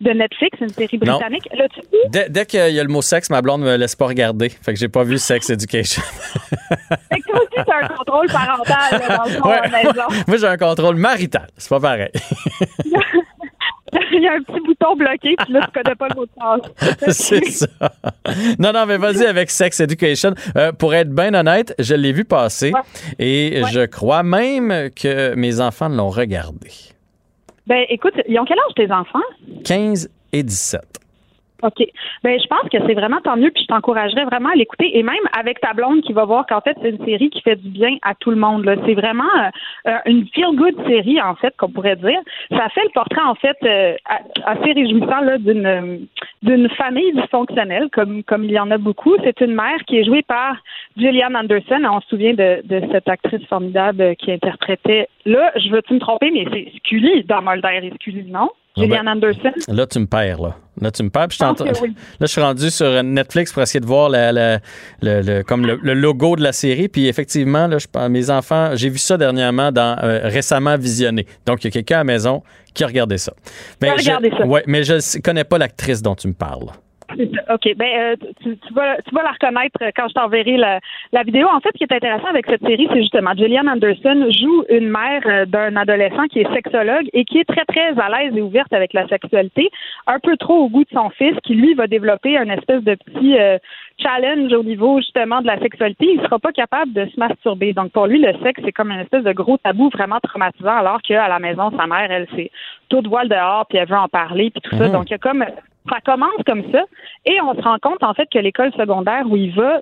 [0.00, 1.16] de Netflix, une série Non.
[1.18, 1.48] britannique.
[1.56, 4.06] Là, tu Dès, dès qu'il y a le mot sexe, ma blonde me laisse pas
[4.06, 4.48] regarder.
[4.48, 6.02] Fait que j'ai pas vu Sex Education.
[6.32, 9.58] fait que toi aussi, t'as un contrôle parental là, dans le fond, Ouais.
[9.58, 10.02] à la maison.
[10.26, 11.46] Moi, j'ai un contrôle marital.
[11.56, 12.10] C'est pas pareil.
[14.14, 16.30] il y a un petit bouton bloqué, puis là, tu connais pas le mot de
[16.38, 17.14] passe.
[17.16, 17.66] c'est ça.
[18.58, 20.34] Non, non, mais vas-y avec Sex Education.
[20.56, 22.72] Euh, pour être bien honnête, je l'ai vu passer
[23.18, 26.70] et je crois même que mes enfants l'ont regardé.
[27.66, 29.20] Ben, écoute, ils ont quel âge tes enfants?
[29.64, 31.01] 15 et 17.
[31.62, 31.86] OK.
[32.24, 34.98] Ben, je pense que c'est vraiment tant mieux, puis je t'encouragerais vraiment à l'écouter.
[34.98, 37.56] Et même avec ta blonde qui va voir qu'en fait, c'est une série qui fait
[37.56, 38.68] du bien à tout le monde.
[38.84, 42.18] C'est vraiment euh, euh, une feel-good série, en fait, qu'on pourrait dire.
[42.50, 43.94] Ça fait le portrait, en fait, euh,
[44.44, 45.98] assez réjouissant d'une euh,
[46.42, 49.14] d'une famille dysfonctionnelle, comme, comme il y en a beaucoup.
[49.22, 50.56] C'est une mère qui est jouée par
[50.96, 51.80] Gillian Anderson.
[51.84, 55.08] On se souvient de, de cette actrice formidable qui interprétait.
[55.24, 58.50] Là, je veux-tu me tromper, mais c'est Scully dans Mulder et Scully, non?
[58.76, 59.52] Gillian Anderson.
[59.68, 60.56] Là, tu me perds, là.
[60.80, 61.28] Là, tu me perds.
[61.28, 61.94] Puis je, oui.
[62.20, 64.58] là, je suis rendu sur Netflix pour essayer de voir la- la-
[65.02, 66.88] le, le- comme le, le logo de la série.
[66.88, 71.26] Puis effectivement, là, je, mes enfants, j'ai vu ça dernièrement dans euh, récemment visionné.
[71.44, 72.42] Donc, il y a quelqu'un à la maison
[72.72, 73.32] qui a regardé ça.
[73.82, 74.46] A je, regardé ça.
[74.46, 76.68] Ouais, mais je ne connais pas l'actrice dont tu me parles.
[77.50, 77.74] OK.
[77.76, 80.80] Ben, euh, tu, tu vas, tu vas la reconnaître euh, quand je t'enverrai la,
[81.12, 81.48] la vidéo.
[81.52, 84.88] En fait, ce qui est intéressant avec cette série, c'est justement Gillian Anderson joue une
[84.88, 88.42] mère euh, d'un adolescent qui est sexologue et qui est très, très à l'aise et
[88.42, 89.70] ouverte avec la sexualité,
[90.06, 92.94] un peu trop au goût de son fils, qui lui va développer un espèce de
[92.94, 93.58] petit euh,
[94.02, 96.06] challenge au niveau justement de la sexualité.
[96.14, 97.72] Il sera pas capable de se masturber.
[97.72, 101.00] Donc, pour lui, le sexe, c'est comme une espèce de gros tabou vraiment traumatisant, alors
[101.02, 102.50] qu'à la maison, sa mère, elle, c'est
[102.88, 104.88] tout voile dehors, puis elle veut en parler, puis tout ça.
[104.88, 104.92] Mhm.
[104.92, 105.44] Donc, il y a comme
[105.90, 106.84] ça commence comme ça
[107.24, 109.80] et on se rend compte en fait que l'école secondaire où il va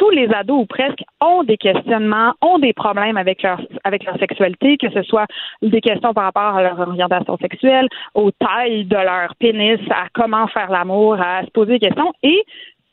[0.00, 4.16] tous les ados ou presque ont des questionnements, ont des problèmes avec leur avec leur
[4.18, 5.26] sexualité, que ce soit
[5.60, 10.46] des questions par rapport à leur orientation sexuelle, aux tailles de leur pénis, à comment
[10.46, 12.42] faire l'amour, à se poser des questions et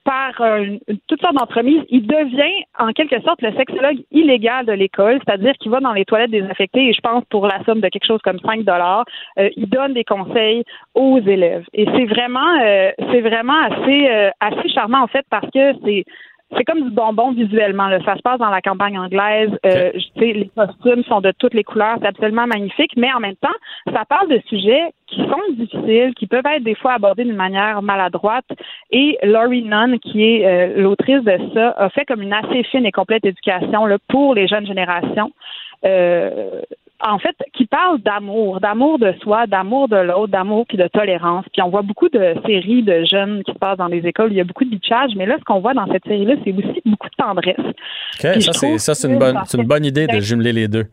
[0.08, 0.78] par euh,
[1.08, 5.70] toutes sortes d'entreprises, il devient en quelque sorte le sexologue illégal de l'école, c'est-à-dire qu'il
[5.70, 8.40] va dans les toilettes désinfectées et je pense pour la somme de quelque chose comme
[8.40, 9.04] 5 dollars,
[9.38, 10.64] euh, il donne des conseils
[10.96, 11.66] aux élèves.
[11.74, 16.06] Et c'est vraiment euh, c'est vraiment assez euh, assez charmant en fait parce que c'est
[16.56, 17.88] c'est comme du bonbon visuellement.
[17.88, 18.00] Là.
[18.06, 19.52] Ça se passe dans la campagne anglaise.
[19.66, 21.98] Euh, je sais, les costumes sont de toutes les couleurs.
[22.02, 22.92] C'est absolument magnifique.
[22.96, 23.50] Mais en même temps,
[23.94, 27.82] ça parle de sujets qui sont difficiles, qui peuvent être des fois abordés d'une manière
[27.82, 28.46] maladroite.
[28.92, 32.86] Et Laurie Nunn, qui est euh, l'autrice de ça, a fait comme une assez fine
[32.86, 35.32] et complète éducation là, pour les jeunes générations.
[35.86, 36.62] Euh,
[37.06, 41.46] en fait, qui parle d'amour, d'amour de soi, d'amour de l'autre, d'amour puis de tolérance.
[41.54, 44.32] Puis on voit beaucoup de séries de jeunes qui se passent dans les écoles.
[44.32, 46.52] Il y a beaucoup de bitchage, mais là, ce qu'on voit dans cette série-là, c'est
[46.54, 47.56] aussi beaucoup de tendresse.
[47.60, 50.54] OK, Puis ça, c'est, ça, une bonne, ça c'est une fait- bonne idée de jumeler
[50.54, 50.86] les deux.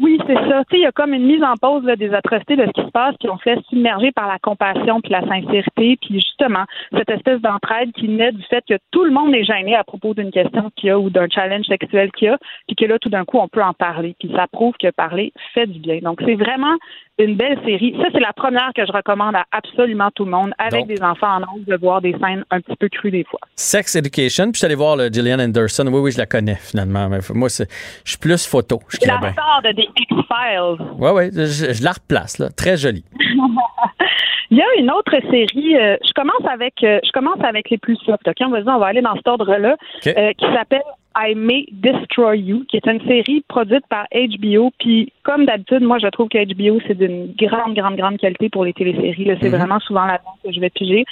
[0.00, 0.62] Oui, c'est ça.
[0.70, 2.70] Tu sais, il y a comme une mise en pause là, des atrocités de ce
[2.70, 6.14] qui se passe, puis on se laisse submerger par la compassion puis la sincérité, puis
[6.20, 6.64] justement
[6.96, 10.14] cette espèce d'entraide qui naît du fait que tout le monde est gêné à propos
[10.14, 12.98] d'une question qu'il y a ou d'un challenge sexuel qu'il y a, puis que là
[13.00, 15.98] tout d'un coup on peut en parler, puis ça prouve que parler fait du bien.
[16.02, 16.76] Donc c'est vraiment
[17.18, 17.96] une belle série.
[18.00, 21.02] Ça c'est la première que je recommande à absolument tout le monde avec Donc- des
[21.02, 23.40] enfants en âge de voir des scènes un petit peu crues des fois.
[23.56, 25.84] Sex Education, puis je suis allé voir le Gillian Anderson.
[25.88, 27.08] Oui, oui, je la connais finalement.
[27.08, 27.68] Mais moi, c'est-
[28.04, 28.78] je suis plus photo.
[28.88, 29.30] Je la bien.
[29.64, 30.86] de X-Files.
[30.98, 32.48] Oui, oui, je, je la replace, là.
[32.50, 33.04] Très jolie.
[34.50, 35.76] Il y a une autre série.
[35.76, 38.26] euh, je commence avec, euh, je commence avec les plus soft.
[38.26, 40.82] Ok, on va dire, on va aller dans cet ordre-là, euh, qui s'appelle
[41.14, 44.70] I May Destroy You, qui est une série produite par HBO.
[44.78, 48.64] Puis, comme d'habitude, moi, je trouve que HBO c'est d'une grande, grande, grande qualité pour
[48.64, 49.36] les téléséries.
[49.42, 49.56] C'est Mhm.
[49.56, 51.04] vraiment souvent là-dedans que je vais piger.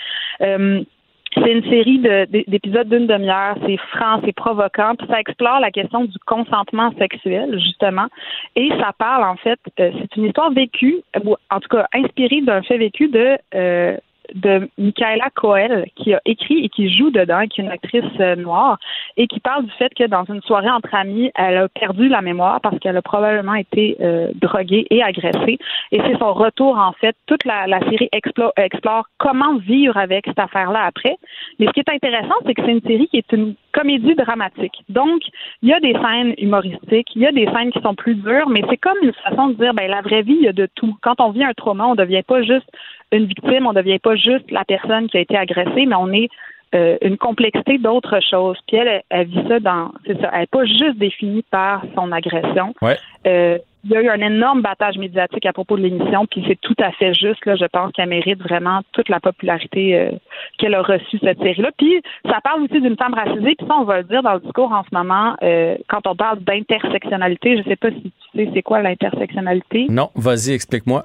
[1.37, 1.99] C'est une série
[2.47, 3.57] d'épisodes d'une demi-heure.
[3.67, 4.95] C'est franc, c'est provoquant.
[4.97, 8.07] Puis ça explore la question du consentement sexuel, justement.
[8.55, 12.41] Et ça parle, en fait, euh, c'est une histoire vécue, ou en tout cas inspirée
[12.41, 13.97] d'un fait vécu de euh,
[14.35, 18.37] de Michaela Coel, qui a écrit et qui joue dedans, qui est une actrice euh,
[18.37, 18.79] noire,
[19.17, 22.23] et qui parle du fait que dans une soirée entre amis, elle a perdu la
[22.23, 25.59] mémoire parce qu'elle a probablement été euh, droguée et agressée.
[25.93, 27.17] Et c'est son retour, en fait.
[27.27, 31.17] Toute la, série explore, explore comment vivre avec cette affaire-là après.
[31.59, 34.85] Mais ce qui est intéressant, c'est que c'est une série qui est une comédie dramatique.
[34.89, 35.23] Donc,
[35.63, 38.49] il y a des scènes humoristiques, il y a des scènes qui sont plus dures,
[38.49, 40.69] mais c'est comme une façon de dire, ben la vraie vie, il y a de
[40.75, 40.97] tout.
[41.03, 42.69] Quand on vit un trauma, on ne devient pas juste
[43.13, 46.13] une victime, on ne devient pas juste la personne qui a été agressée, mais on
[46.13, 46.29] est
[46.75, 48.59] euh, une complexité d'autres choses.
[48.67, 52.11] Puis elle, elle, vit ça dans, c'est ça, elle n'est pas juste définie par son
[52.13, 52.75] agression.
[52.83, 52.97] Ouais.
[53.27, 56.61] Euh, il y a eu un énorme battage médiatique à propos de l'émission, puis c'est
[56.61, 57.45] tout à fait juste.
[57.47, 60.11] Là, je pense qu'elle mérite vraiment toute la popularité euh,
[60.59, 61.71] qu'elle a reçue cette série-là.
[61.79, 64.41] Puis ça parle aussi d'une femme racisée, puis ça on va le dire dans le
[64.41, 67.59] discours en ce moment euh, quand on parle d'intersectionnalité.
[67.59, 69.87] Je sais pas si tu sais c'est quoi l'intersectionnalité.
[69.89, 71.05] Non, vas-y, explique-moi.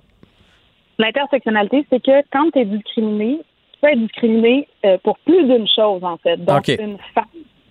[1.02, 3.40] L'intersectionnalité, c'est que quand tu es discriminé,
[3.74, 6.38] tu peux être discriminé euh, pour plus d'une chose, en fait.
[6.38, 7.26] Donc, une femme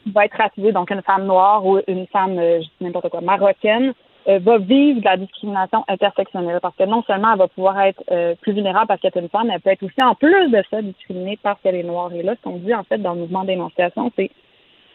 [0.07, 3.20] va être racisée, donc une femme noire ou une femme, euh, je dis n'importe quoi,
[3.20, 3.93] marocaine,
[4.27, 8.02] euh, va vivre de la discrimination intersectionnelle parce que non seulement elle va pouvoir être
[8.11, 10.51] euh, plus vulnérable parce qu'elle est une femme, mais elle peut être aussi, en plus
[10.51, 12.12] de ça, discriminée parce qu'elle est noire.
[12.12, 14.31] Et là, ce qu'on dit, en fait, dans le mouvement d'énonciation, c'est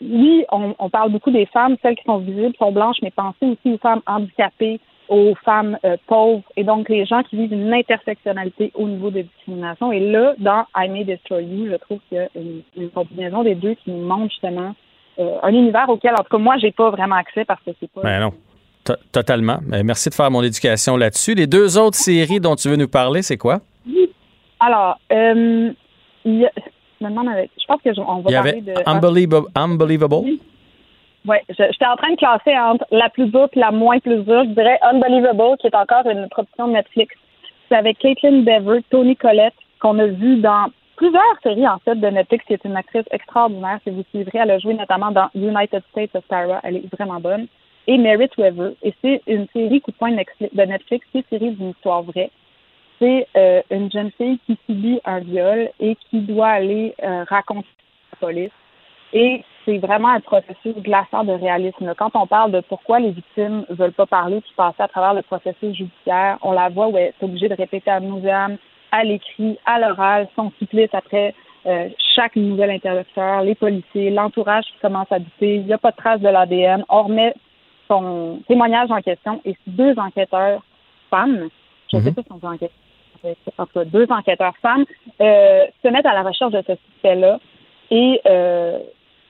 [0.02, 3.46] oui, on, on parle beaucoup des femmes, celles qui sont visibles, sont blanches, mais pensez
[3.46, 7.74] aussi aux femmes handicapées, aux femmes euh, pauvres, et donc les gens qui vivent une
[7.74, 9.92] intersectionnalité au niveau des discriminations.
[9.92, 13.44] Et là, dans I May Destroy You, je trouve qu'il y a une, une combinaison
[13.44, 14.74] des deux qui nous montre justement
[15.20, 17.90] euh, un univers auquel, en tout cas, moi, j'ai pas vraiment accès parce que c'est
[17.92, 18.02] pas.
[18.02, 18.32] Ben non.
[18.84, 19.58] To- Totalement.
[19.74, 21.34] Euh, Merci de faire mon éducation là-dessus.
[21.36, 23.60] Les deux autres séries dont tu veux nous parler, c'est quoi?
[24.60, 25.72] Alors, euh,
[26.24, 26.52] il y a-
[27.00, 28.74] je me demande avec, je pense que je- on va Il y parler avait de.
[28.86, 29.48] Unbelievable.
[29.56, 30.16] Unbelievable.
[31.28, 34.44] Oui, j'étais en train de classer entre la plus dure et la moins plus dure.
[34.44, 37.16] Je dirais Unbelievable, qui est encore une production de Netflix.
[37.68, 42.08] C'est avec Caitlin Dever, Tony Collette, qu'on a vu dans plusieurs séries, en fait, de
[42.08, 43.80] Netflix, qui est une actrice extraordinaire.
[43.84, 46.60] Si vous suivrez, elle a joué notamment dans United States of Tara.
[46.64, 47.48] Elle est vraiment bonne.
[47.88, 48.74] Et Merit Weaver.
[48.84, 52.30] Et c'est une série coup de poing de Netflix, qui est tirée d'une histoire vraie.
[53.00, 57.68] C'est euh, une jeune fille qui subit un viol et qui doit aller euh, raconter
[57.68, 58.52] à la police.
[59.12, 61.94] Et c'est vraiment un processus glaçant de réalisme.
[61.98, 65.24] Quand on parle de pourquoi les victimes veulent pas parler puis passer à travers le
[65.24, 68.58] processus judiciaire, on la voit où elle est obligée de répéter à nauseam,
[68.92, 71.34] à l'écrit, à l'oral, son supplice après
[71.66, 75.92] euh, chaque nouvel interlocuteur, les policiers, l'entourage qui commence à douter, il n'y a pas
[75.92, 77.34] de trace de l'ADN, on remet
[77.88, 80.62] son témoignage en question et deux enquêteurs
[81.10, 81.50] femmes,
[81.92, 82.74] je ne sais pas si on peut enquêter,
[83.58, 84.86] en tout cas, deux enquêteurs femmes,
[85.22, 87.40] euh, se mettent à la recherche de ce suspect-là
[87.90, 88.80] et euh,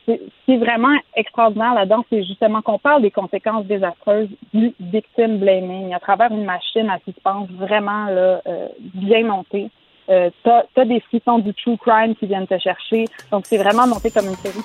[0.06, 0.14] ce
[0.45, 5.94] qui est vraiment extraordinaire là-dedans, c'est justement qu'on parle des conséquences désastreuses du victim blaming
[5.94, 9.69] à travers une machine à suspense vraiment là, euh, bien montée.
[10.10, 13.06] Euh, t'as, t'as des frissons du true crime qui viennent te chercher.
[13.32, 14.60] Donc, c'est vraiment monté comme une série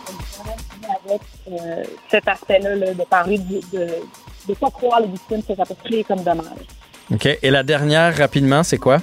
[1.04, 3.86] avec euh, cet aspect-là là, de parler de, de,
[4.48, 6.66] de pas croire les victimes que ça peut créer comme dommage.
[7.10, 7.26] OK.
[7.42, 8.98] Et la dernière, rapidement, c'est quoi?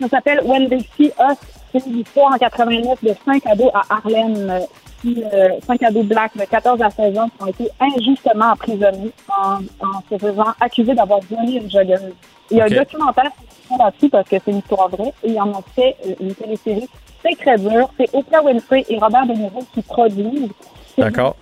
[0.00, 1.38] Ça s'appelle When They See Us.
[1.72, 4.60] C'est une histoire en 89 de cinq ados à Harlem, euh,
[5.02, 9.12] qui, euh, cinq ados blacks de 14 à 16 ans qui ont été injustement emprisonnés
[9.28, 12.14] en, en se faisant accuser d'avoir violé une joggeuse.
[12.50, 13.30] Il y a un documentaire
[13.78, 16.88] là-dessus parce que c'est une histoire vraie et ils en ont fait euh, une télésérie.
[17.22, 17.90] C'est très dur.
[17.98, 20.50] C'est Oprah Winfrey et Robert De Niro qui produisent.
[20.98, 21.36] D'accord.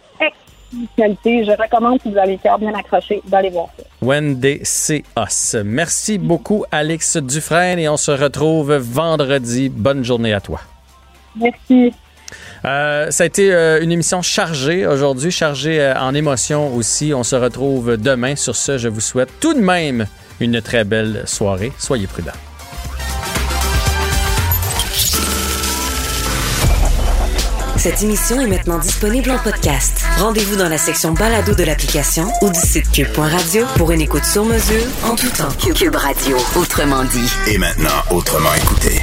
[0.97, 1.45] qualité.
[1.45, 3.85] Je recommande si vous avez le cœur bien accroché d'aller voir ça.
[4.63, 5.57] See us.
[5.65, 9.69] Merci beaucoup, Alex Dufresne, et on se retrouve vendredi.
[9.69, 10.61] Bonne journée à toi.
[11.37, 11.93] Merci.
[12.65, 17.13] Euh, ça a été euh, une émission chargée aujourd'hui, chargée euh, en émotions aussi.
[17.15, 18.37] On se retrouve demain.
[18.37, 20.07] Sur ce, je vous souhaite tout de même
[20.41, 21.73] une très belle soirée.
[21.79, 22.33] Soyez prudents.
[27.81, 30.05] Cette émission est maintenant disponible en podcast.
[30.19, 34.45] Rendez-vous dans la section balado de l'application ou du site cube.radio pour une écoute sur
[34.45, 35.49] mesure en tout temps.
[35.75, 37.33] Cube Radio, autrement dit.
[37.49, 39.01] Et maintenant, autrement écouté.